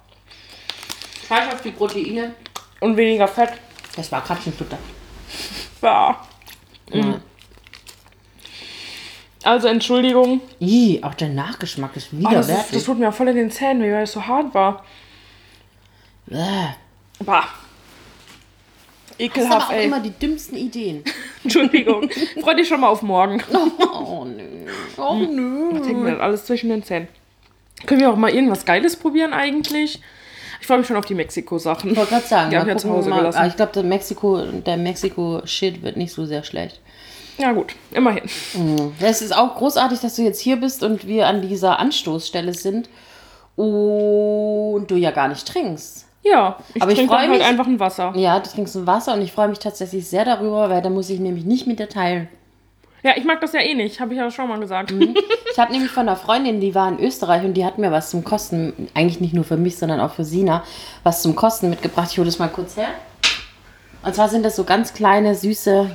Scheiß 1.28 1.54
auf 1.54 1.62
die 1.62 1.70
Proteine. 1.70 2.34
Und 2.80 2.96
weniger 2.96 3.28
Fett. 3.28 3.52
Das 3.96 4.10
war 4.10 4.22
Katzenfutter. 4.22 4.78
War. 5.80 6.26
Mhm. 6.92 7.20
Also 9.44 9.68
Entschuldigung. 9.68 10.40
Ih, 10.60 11.00
auch 11.02 11.14
der 11.14 11.28
Nachgeschmack 11.28 11.96
ist 11.96 12.08
Oh, 12.12 12.16
das, 12.22 12.30
widerwärtig. 12.48 12.72
das 12.72 12.84
tut 12.84 12.98
mir 12.98 13.08
auch 13.10 13.14
voll 13.14 13.28
in 13.28 13.36
den 13.36 13.50
Zähnen, 13.50 13.82
weh, 13.82 13.92
weil 13.92 14.04
es 14.04 14.12
so 14.12 14.26
hart 14.26 14.54
war. 14.54 14.84
Bäh. 16.26 16.38
Bah. 17.24 17.44
Ekelhaft, 19.18 19.50
sind 19.50 19.52
aber 19.52 19.66
auch 19.66 19.72
ey. 19.72 19.84
immer 19.84 20.00
die 20.00 20.10
dümmsten 20.10 20.56
Ideen. 20.56 21.04
Entschuldigung. 21.44 22.08
Freu 22.40 22.54
dich 22.54 22.66
schon 22.66 22.80
mal 22.80 22.88
auf 22.88 23.02
morgen. 23.02 23.42
Oh 24.06 24.24
nö. 24.24 24.66
Oh 24.96 25.14
nö. 25.14 25.74
Jetzt 25.76 25.88
hängt 25.88 25.98
mir 26.02 26.12
das 26.12 26.20
alles 26.20 26.44
zwischen 26.46 26.68
den 26.70 26.82
Zähnen. 26.82 27.08
Können 27.86 28.00
wir 28.00 28.10
auch 28.10 28.16
mal 28.16 28.30
irgendwas 28.30 28.64
Geiles 28.64 28.96
probieren 28.96 29.32
eigentlich? 29.32 30.00
Ich 30.60 30.66
freue 30.66 30.78
mich 30.78 30.86
schon 30.86 30.96
auf 30.96 31.04
die 31.06 31.14
Mexiko-Sachen. 31.14 31.90
Ich 31.90 31.96
wollte 31.96 32.10
gerade 32.12 32.26
sagen, 32.26 32.50
Die 32.50 32.56
mal 32.56 32.62
ich 32.62 32.68
ja 32.68 32.76
zu 32.76 32.90
Hause 32.90 33.10
mal, 33.10 33.18
gelassen. 33.18 33.38
ah, 33.38 33.46
ich 33.46 33.56
glaube, 33.56 33.72
der 33.72 33.82
Mexiko, 33.82 34.42
der 34.46 34.76
Mexiko-Shit 34.76 35.82
wird 35.82 35.96
nicht 35.96 36.12
so 36.12 36.24
sehr 36.26 36.42
schlecht. 36.44 36.80
Ja 37.38 37.52
gut, 37.52 37.74
immerhin. 37.92 38.22
Es 39.00 39.20
ist 39.22 39.36
auch 39.36 39.56
großartig, 39.56 40.00
dass 40.00 40.16
du 40.16 40.22
jetzt 40.22 40.40
hier 40.40 40.56
bist 40.56 40.82
und 40.84 41.06
wir 41.06 41.26
an 41.26 41.42
dieser 41.42 41.78
Anstoßstelle 41.78 42.54
sind 42.54 42.88
und 43.56 44.86
du 44.88 44.96
ja 44.96 45.10
gar 45.10 45.28
nicht 45.28 45.46
trinkst. 45.46 46.06
Ja, 46.22 46.56
ich 46.72 46.80
Aber 46.82 46.90
ich 46.92 46.98
trinke 46.98 47.12
dann 47.12 47.20
halt 47.22 47.30
mich- 47.32 47.44
einfach 47.44 47.66
ein 47.66 47.78
Wasser. 47.80 48.12
Ja, 48.16 48.38
du 48.40 48.48
trinkst 48.48 48.76
ein 48.76 48.86
Wasser 48.86 49.14
und 49.14 49.22
ich 49.22 49.32
freue 49.32 49.48
mich 49.48 49.58
tatsächlich 49.58 50.08
sehr 50.08 50.24
darüber, 50.24 50.70
weil 50.70 50.80
da 50.80 50.88
muss 50.90 51.10
ich 51.10 51.20
nämlich 51.20 51.44
nicht 51.44 51.66
mit 51.66 51.78
dir 51.78 51.88
teilen. 51.88 52.28
Ja, 53.02 53.12
ich 53.16 53.24
mag 53.24 53.40
das 53.42 53.52
ja 53.52 53.60
eh 53.60 53.74
nicht, 53.74 54.00
habe 54.00 54.14
ich 54.14 54.18
ja 54.18 54.30
schon 54.30 54.48
mal 54.48 54.58
gesagt. 54.60 54.90
Mhm. 54.92 55.14
Ich 55.54 55.60
habe 55.60 55.70
nämlich 55.70 55.92
von 55.92 56.08
einer 56.08 56.16
Freundin, 56.16 56.58
die 56.60 56.74
war 56.74 56.88
in 56.88 56.98
Österreich 56.98 57.44
und 57.44 57.54
die 57.54 57.64
hat 57.64 57.78
mir 57.78 57.92
was 57.92 58.10
zum 58.10 58.24
Kosten, 58.24 58.88
eigentlich 58.92 59.20
nicht 59.20 59.34
nur 59.34 59.44
für 59.44 59.56
mich, 59.56 59.76
sondern 59.78 60.00
auch 60.00 60.12
für 60.12 60.24
Sina, 60.24 60.64
was 61.04 61.22
zum 61.22 61.36
Kosten 61.36 61.70
mitgebracht. 61.70 62.08
Ich 62.10 62.18
hole 62.18 62.26
das 62.26 62.40
mal 62.40 62.48
kurz 62.48 62.76
her. 62.76 62.88
Und 64.04 64.16
zwar 64.16 64.28
sind 64.28 64.44
das 64.44 64.56
so 64.56 64.64
ganz 64.64 64.94
kleine, 64.94 65.36
süße, 65.36 65.90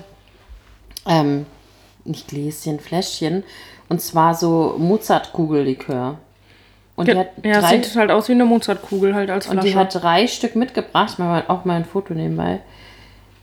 ähm, 1.05 1.45
nicht 2.05 2.27
Gläschen, 2.27 2.79
Fläschchen. 2.79 3.43
Und 3.87 4.01
zwar 4.01 4.35
so 4.35 4.75
Mozartkugellikör. 4.77 6.17
Und 6.95 7.07
die 7.07 7.11
Ja, 7.13 7.19
hat 7.19 7.31
ja 7.43 7.61
drei, 7.61 7.81
sieht 7.81 7.95
halt 7.95 8.11
aus 8.11 8.27
wie 8.27 8.33
eine 8.33 8.45
Mozartkugel 8.45 9.15
halt 9.15 9.29
als 9.29 9.47
und 9.47 9.53
Flasche. 9.53 9.67
die 9.67 9.75
hat 9.75 9.95
drei 9.95 10.27
Stück 10.27 10.55
mitgebracht. 10.55 11.17
Mal 11.17 11.43
auch 11.47 11.65
mal 11.65 11.75
ein 11.75 11.85
Foto 11.85 12.13
nebenbei. 12.13 12.59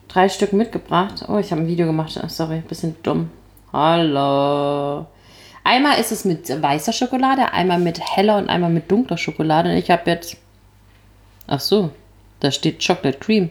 Drei 0.09 0.29
Stück 0.29 0.53
mitgebracht. 0.53 1.25
Oh, 1.29 1.39
ich 1.39 1.51
habe 1.53 1.63
ein 1.63 1.67
Video 1.67 1.87
gemacht. 1.87 2.21
Ach, 2.23 2.31
sorry, 2.31 2.61
bisschen 2.61 2.97
dumm. 3.03 3.31
Hallo. 3.73 5.07
Einmal 5.65 5.99
ist 5.99 6.13
es 6.13 6.25
mit 6.25 6.49
weißer 6.63 6.93
Schokolade, 6.93 7.53
einmal 7.53 7.81
mit 7.81 7.99
heller 8.01 8.37
und 8.39 8.49
einmal 8.49 8.71
mit 8.71 8.91
dunkler 8.91 9.17
Schokolade. 9.19 9.71
Und 9.71 9.77
ich 9.77 9.91
habe 9.91 10.09
jetzt. 10.11 10.37
Ach 11.49 11.61
so, 11.61 11.91
da 12.41 12.51
steht 12.51 12.85
Chocolate 12.87 13.19
Cream. 13.19 13.51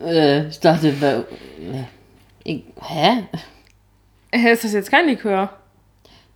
Äh, 0.00 0.46
ich 0.48 0.60
dachte, 0.60 0.88
äh, 0.88 1.22
ich, 2.44 2.62
hä? 2.80 3.24
Ist 4.30 4.64
das 4.64 4.72
jetzt 4.72 4.90
kein 4.90 5.06
Likör? 5.06 5.50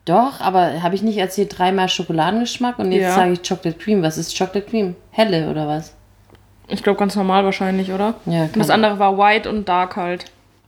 Doch, 0.04 0.40
aber 0.40 0.82
habe 0.82 0.94
ich 0.94 1.02
nicht 1.02 1.18
erzählt 1.18 1.58
dreimal 1.58 1.88
Schokoladengeschmack 1.88 2.78
und 2.78 2.92
jetzt 2.92 3.02
Ja. 3.02 3.14
sage 3.14 3.32
ich 3.32 3.42
Chocolate 3.46 3.78
Cream. 3.78 4.02
Was 4.02 4.16
ist 4.16 4.36
Chocolate 4.36 4.62
Cream? 4.62 4.96
Helle 5.10 5.50
oder 5.50 5.68
was? 5.68 5.92
Ich 6.68 6.82
glaube 6.82 6.98
ganz 6.98 7.14
normal 7.14 7.44
wahrscheinlich, 7.44 7.92
oder? 7.92 8.14
Ja, 8.26 8.44
Und 8.44 8.56
das 8.56 8.70
andere 8.70 8.98
war 8.98 9.18
white 9.18 9.48
und 9.48 9.68
dark 9.68 9.96
halt. 9.96 10.26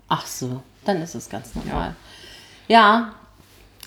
Ach 0.09 0.26
so, 0.26 0.61
dann 0.84 1.01
ist 1.01 1.14
es 1.14 1.28
ganz 1.30 1.55
normal. 1.55 1.95
Ja. 2.68 3.12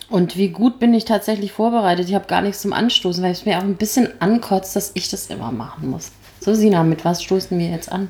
Und 0.09 0.37
wie 0.37 0.49
gut 0.49 0.79
bin 0.79 0.93
ich 0.93 1.05
tatsächlich 1.05 1.51
vorbereitet? 1.51 2.07
Ich 2.09 2.15
habe 2.15 2.25
gar 2.27 2.41
nichts 2.41 2.61
zum 2.61 2.73
Anstoßen, 2.73 3.23
weil 3.23 3.31
es 3.31 3.45
mir 3.45 3.57
auch 3.57 3.63
ein 3.63 3.75
bisschen 3.75 4.09
ankotzt, 4.21 4.75
dass 4.75 4.91
ich 4.95 5.09
das 5.09 5.27
immer 5.27 5.51
machen 5.51 5.89
muss. 5.89 6.11
So, 6.39 6.53
Sina, 6.53 6.83
mit 6.83 7.05
was 7.05 7.21
stoßen 7.23 7.57
wir 7.57 7.67
jetzt 7.69 7.91
an? 7.91 8.09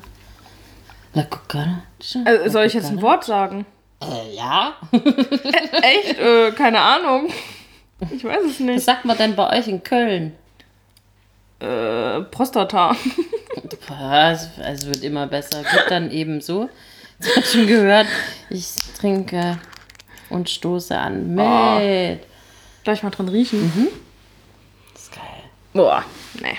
La 1.14 1.22
cucaracha. 1.24 2.20
Also, 2.24 2.50
soll 2.50 2.66
ich 2.66 2.74
jetzt 2.74 2.90
ein 2.90 3.00
Wort 3.02 3.24
sagen? 3.24 3.66
Äh, 4.02 4.36
ja. 4.36 4.74
Echt? 4.92 6.18
äh, 6.18 6.50
keine 6.52 6.80
Ahnung. 6.80 7.28
Ich 8.10 8.24
weiß 8.24 8.42
es 8.44 8.50
Was 8.54 8.60
nicht. 8.60 8.84
sagt 8.84 9.04
man 9.04 9.16
denn 9.16 9.36
bei 9.36 9.58
euch 9.58 9.68
in 9.68 9.82
Köln? 9.82 10.34
Äh, 11.60 12.20
Prostata. 12.22 12.96
Es 14.32 14.48
es 14.60 14.86
wird 14.86 15.02
immer 15.04 15.26
besser. 15.26 15.58
Gut, 15.58 15.84
dann 15.88 16.10
eben 16.10 16.40
so. 16.40 16.68
Ich 17.20 17.36
habe 17.36 17.46
schon 17.46 17.66
gehört, 17.66 18.06
ich 18.50 18.74
trinke 18.98 19.58
und 20.30 20.50
stoße 20.50 20.98
an 20.98 21.34
mit. 21.34 22.20
Gleich 22.82 23.02
mal 23.02 23.10
dran 23.10 23.28
riechen. 23.28 23.62
Mhm. 23.62 23.88
Das 24.92 25.02
ist 25.04 25.12
geil. 25.12 25.22
Boah, 25.72 26.04
nee. 26.42 26.58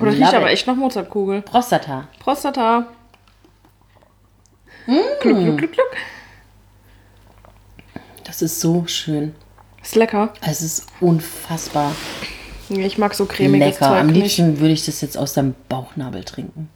Oder 0.00 0.12
riecht 0.12 0.34
aber 0.34 0.50
echt 0.50 0.66
nach 0.66 0.74
Mozartkugel. 0.74 1.42
Prostata. 1.42 2.08
Prostata. 2.18 2.86
Mm. 4.86 4.92
Gluck, 5.20 5.38
gluck, 5.38 5.58
gluck, 5.58 5.72
gluck. 5.72 5.96
Das 8.24 8.42
ist 8.42 8.60
so 8.60 8.86
schön. 8.86 9.34
Ist 9.82 9.94
lecker. 9.96 10.32
Es 10.40 10.62
ist 10.62 10.86
unfassbar 11.00 11.94
Ja, 12.68 12.78
Ich 12.84 12.98
mag 12.98 13.14
so 13.14 13.26
cremiges 13.26 13.74
lecker. 13.74 13.88
Zeug 13.88 14.00
Am 14.00 14.06
nicht. 14.08 14.16
liebsten 14.22 14.60
würde 14.60 14.72
ich 14.74 14.84
das 14.84 15.00
jetzt 15.00 15.16
aus 15.16 15.32
deinem 15.34 15.54
Bauchnabel 15.68 16.24
trinken. 16.24 16.68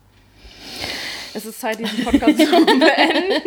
Es 1.34 1.44
ist 1.46 1.60
Zeit, 1.60 1.78
diesen 1.78 2.04
Podcast 2.04 2.38
zu 2.38 2.46
beenden. 2.50 3.42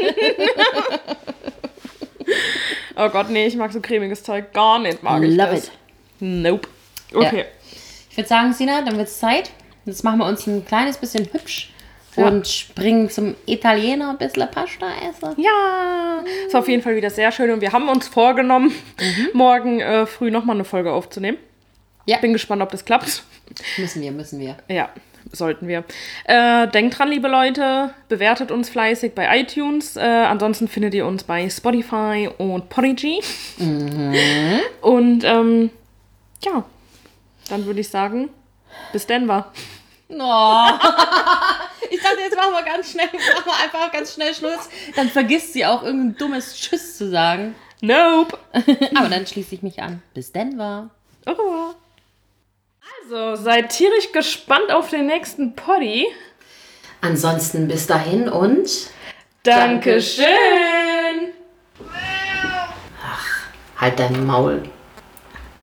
oh 2.95 3.09
Gott, 3.09 3.29
nee, 3.29 3.45
ich 3.47 3.55
mag 3.55 3.71
so 3.73 3.81
cremiges 3.81 4.23
Zeug 4.23 4.53
gar 4.53 4.79
nicht, 4.79 5.03
mag 5.03 5.21
ich 5.23 5.35
Love 5.35 5.51
das. 5.51 5.65
it. 5.65 5.71
Nope. 6.19 6.67
Okay. 7.13 7.45
Ich 8.09 8.17
würde 8.17 8.29
sagen, 8.29 8.53
Sina, 8.53 8.81
dann 8.83 8.97
wird 8.97 9.07
es 9.07 9.19
Zeit. 9.19 9.51
Jetzt 9.85 10.03
machen 10.03 10.19
wir 10.19 10.25
uns 10.25 10.47
ein 10.47 10.65
kleines 10.65 10.97
bisschen 10.97 11.27
hübsch 11.33 11.72
Ja. 12.15 12.27
und 12.27 12.47
springen 12.47 13.09
zum 13.09 13.35
Italiener 13.45 14.11
ein 14.11 14.17
bisschen 14.17 14.49
Pasta 14.51 14.87
essen. 15.09 15.33
Ja, 15.41 16.23
ist 16.45 16.55
auf 16.55 16.67
jeden 16.67 16.83
Fall 16.83 16.95
wieder 16.95 17.09
sehr 17.09 17.31
schön 17.31 17.49
und 17.51 17.61
wir 17.61 17.71
haben 17.71 17.89
uns 17.89 18.07
vorgenommen, 18.07 18.71
morgen 19.33 19.79
äh, 19.79 20.05
früh 20.05 20.29
nochmal 20.31 20.55
eine 20.55 20.63
Folge 20.65 20.91
aufzunehmen. 20.91 21.37
Ja. 22.05 22.17
Bin 22.17 22.33
gespannt, 22.33 22.61
ob 22.61 22.69
das 22.71 22.85
klappt. 22.85 23.23
Müssen 23.77 24.01
wir, 24.01 24.11
müssen 24.11 24.39
wir. 24.39 24.57
Ja, 24.67 24.89
sollten 25.31 25.67
wir. 25.67 25.83
Äh, 26.25 26.67
denkt 26.67 26.99
dran, 26.99 27.09
liebe 27.09 27.27
Leute, 27.29 27.93
bewertet 28.09 28.51
uns 28.51 28.69
fleißig 28.69 29.15
bei 29.15 29.39
iTunes. 29.39 29.95
Äh, 29.95 30.01
ansonsten 30.01 30.67
findet 30.67 30.93
ihr 30.93 31.05
uns 31.05 31.23
bei 31.23 31.49
Spotify 31.49 32.29
und 32.37 32.69
Podigy. 32.69 33.21
Und 34.81 35.23
ähm, 35.23 35.69
ja, 36.43 36.65
dann 37.49 37.65
würde 37.65 37.79
ich 37.79 37.89
sagen, 37.89 38.29
bis 38.91 39.07
Denver. 39.07 39.51
Oh. 40.15 40.67
Ich 41.89 42.01
dachte, 42.01 42.19
jetzt 42.19 42.35
machen 42.35 42.53
wir 42.53 42.63
ganz 42.63 42.91
schnell, 42.91 43.05
machen 43.35 43.45
wir 43.45 43.63
einfach 43.63 43.91
ganz 43.91 44.13
schnell 44.13 44.33
Schluss. 44.33 44.69
Dann 44.95 45.09
vergisst 45.09 45.53
sie 45.53 45.65
auch 45.65 45.83
irgendein 45.83 46.17
dummes 46.17 46.55
Tschüss 46.55 46.97
zu 46.97 47.09
sagen. 47.09 47.55
Nope. 47.81 48.37
Aber 48.95 49.09
dann 49.09 49.27
schließe 49.27 49.55
ich 49.55 49.61
mich 49.61 49.81
an. 49.81 50.01
Bis 50.13 50.31
Denver. 50.31 50.89
Au 51.25 51.31
revoir. 51.31 51.75
Also, 53.01 53.41
seid 53.41 53.69
tierisch 53.69 54.11
gespannt 54.11 54.71
auf 54.71 54.89
den 54.89 55.07
nächsten 55.07 55.55
Poddy. 55.55 56.07
Ansonsten 57.01 57.67
bis 57.67 57.87
dahin 57.87 58.29
und 58.29 58.69
Dankeschön. 59.43 60.25
halt 63.77 63.99
dein 63.99 64.25
Maul. 64.25 64.63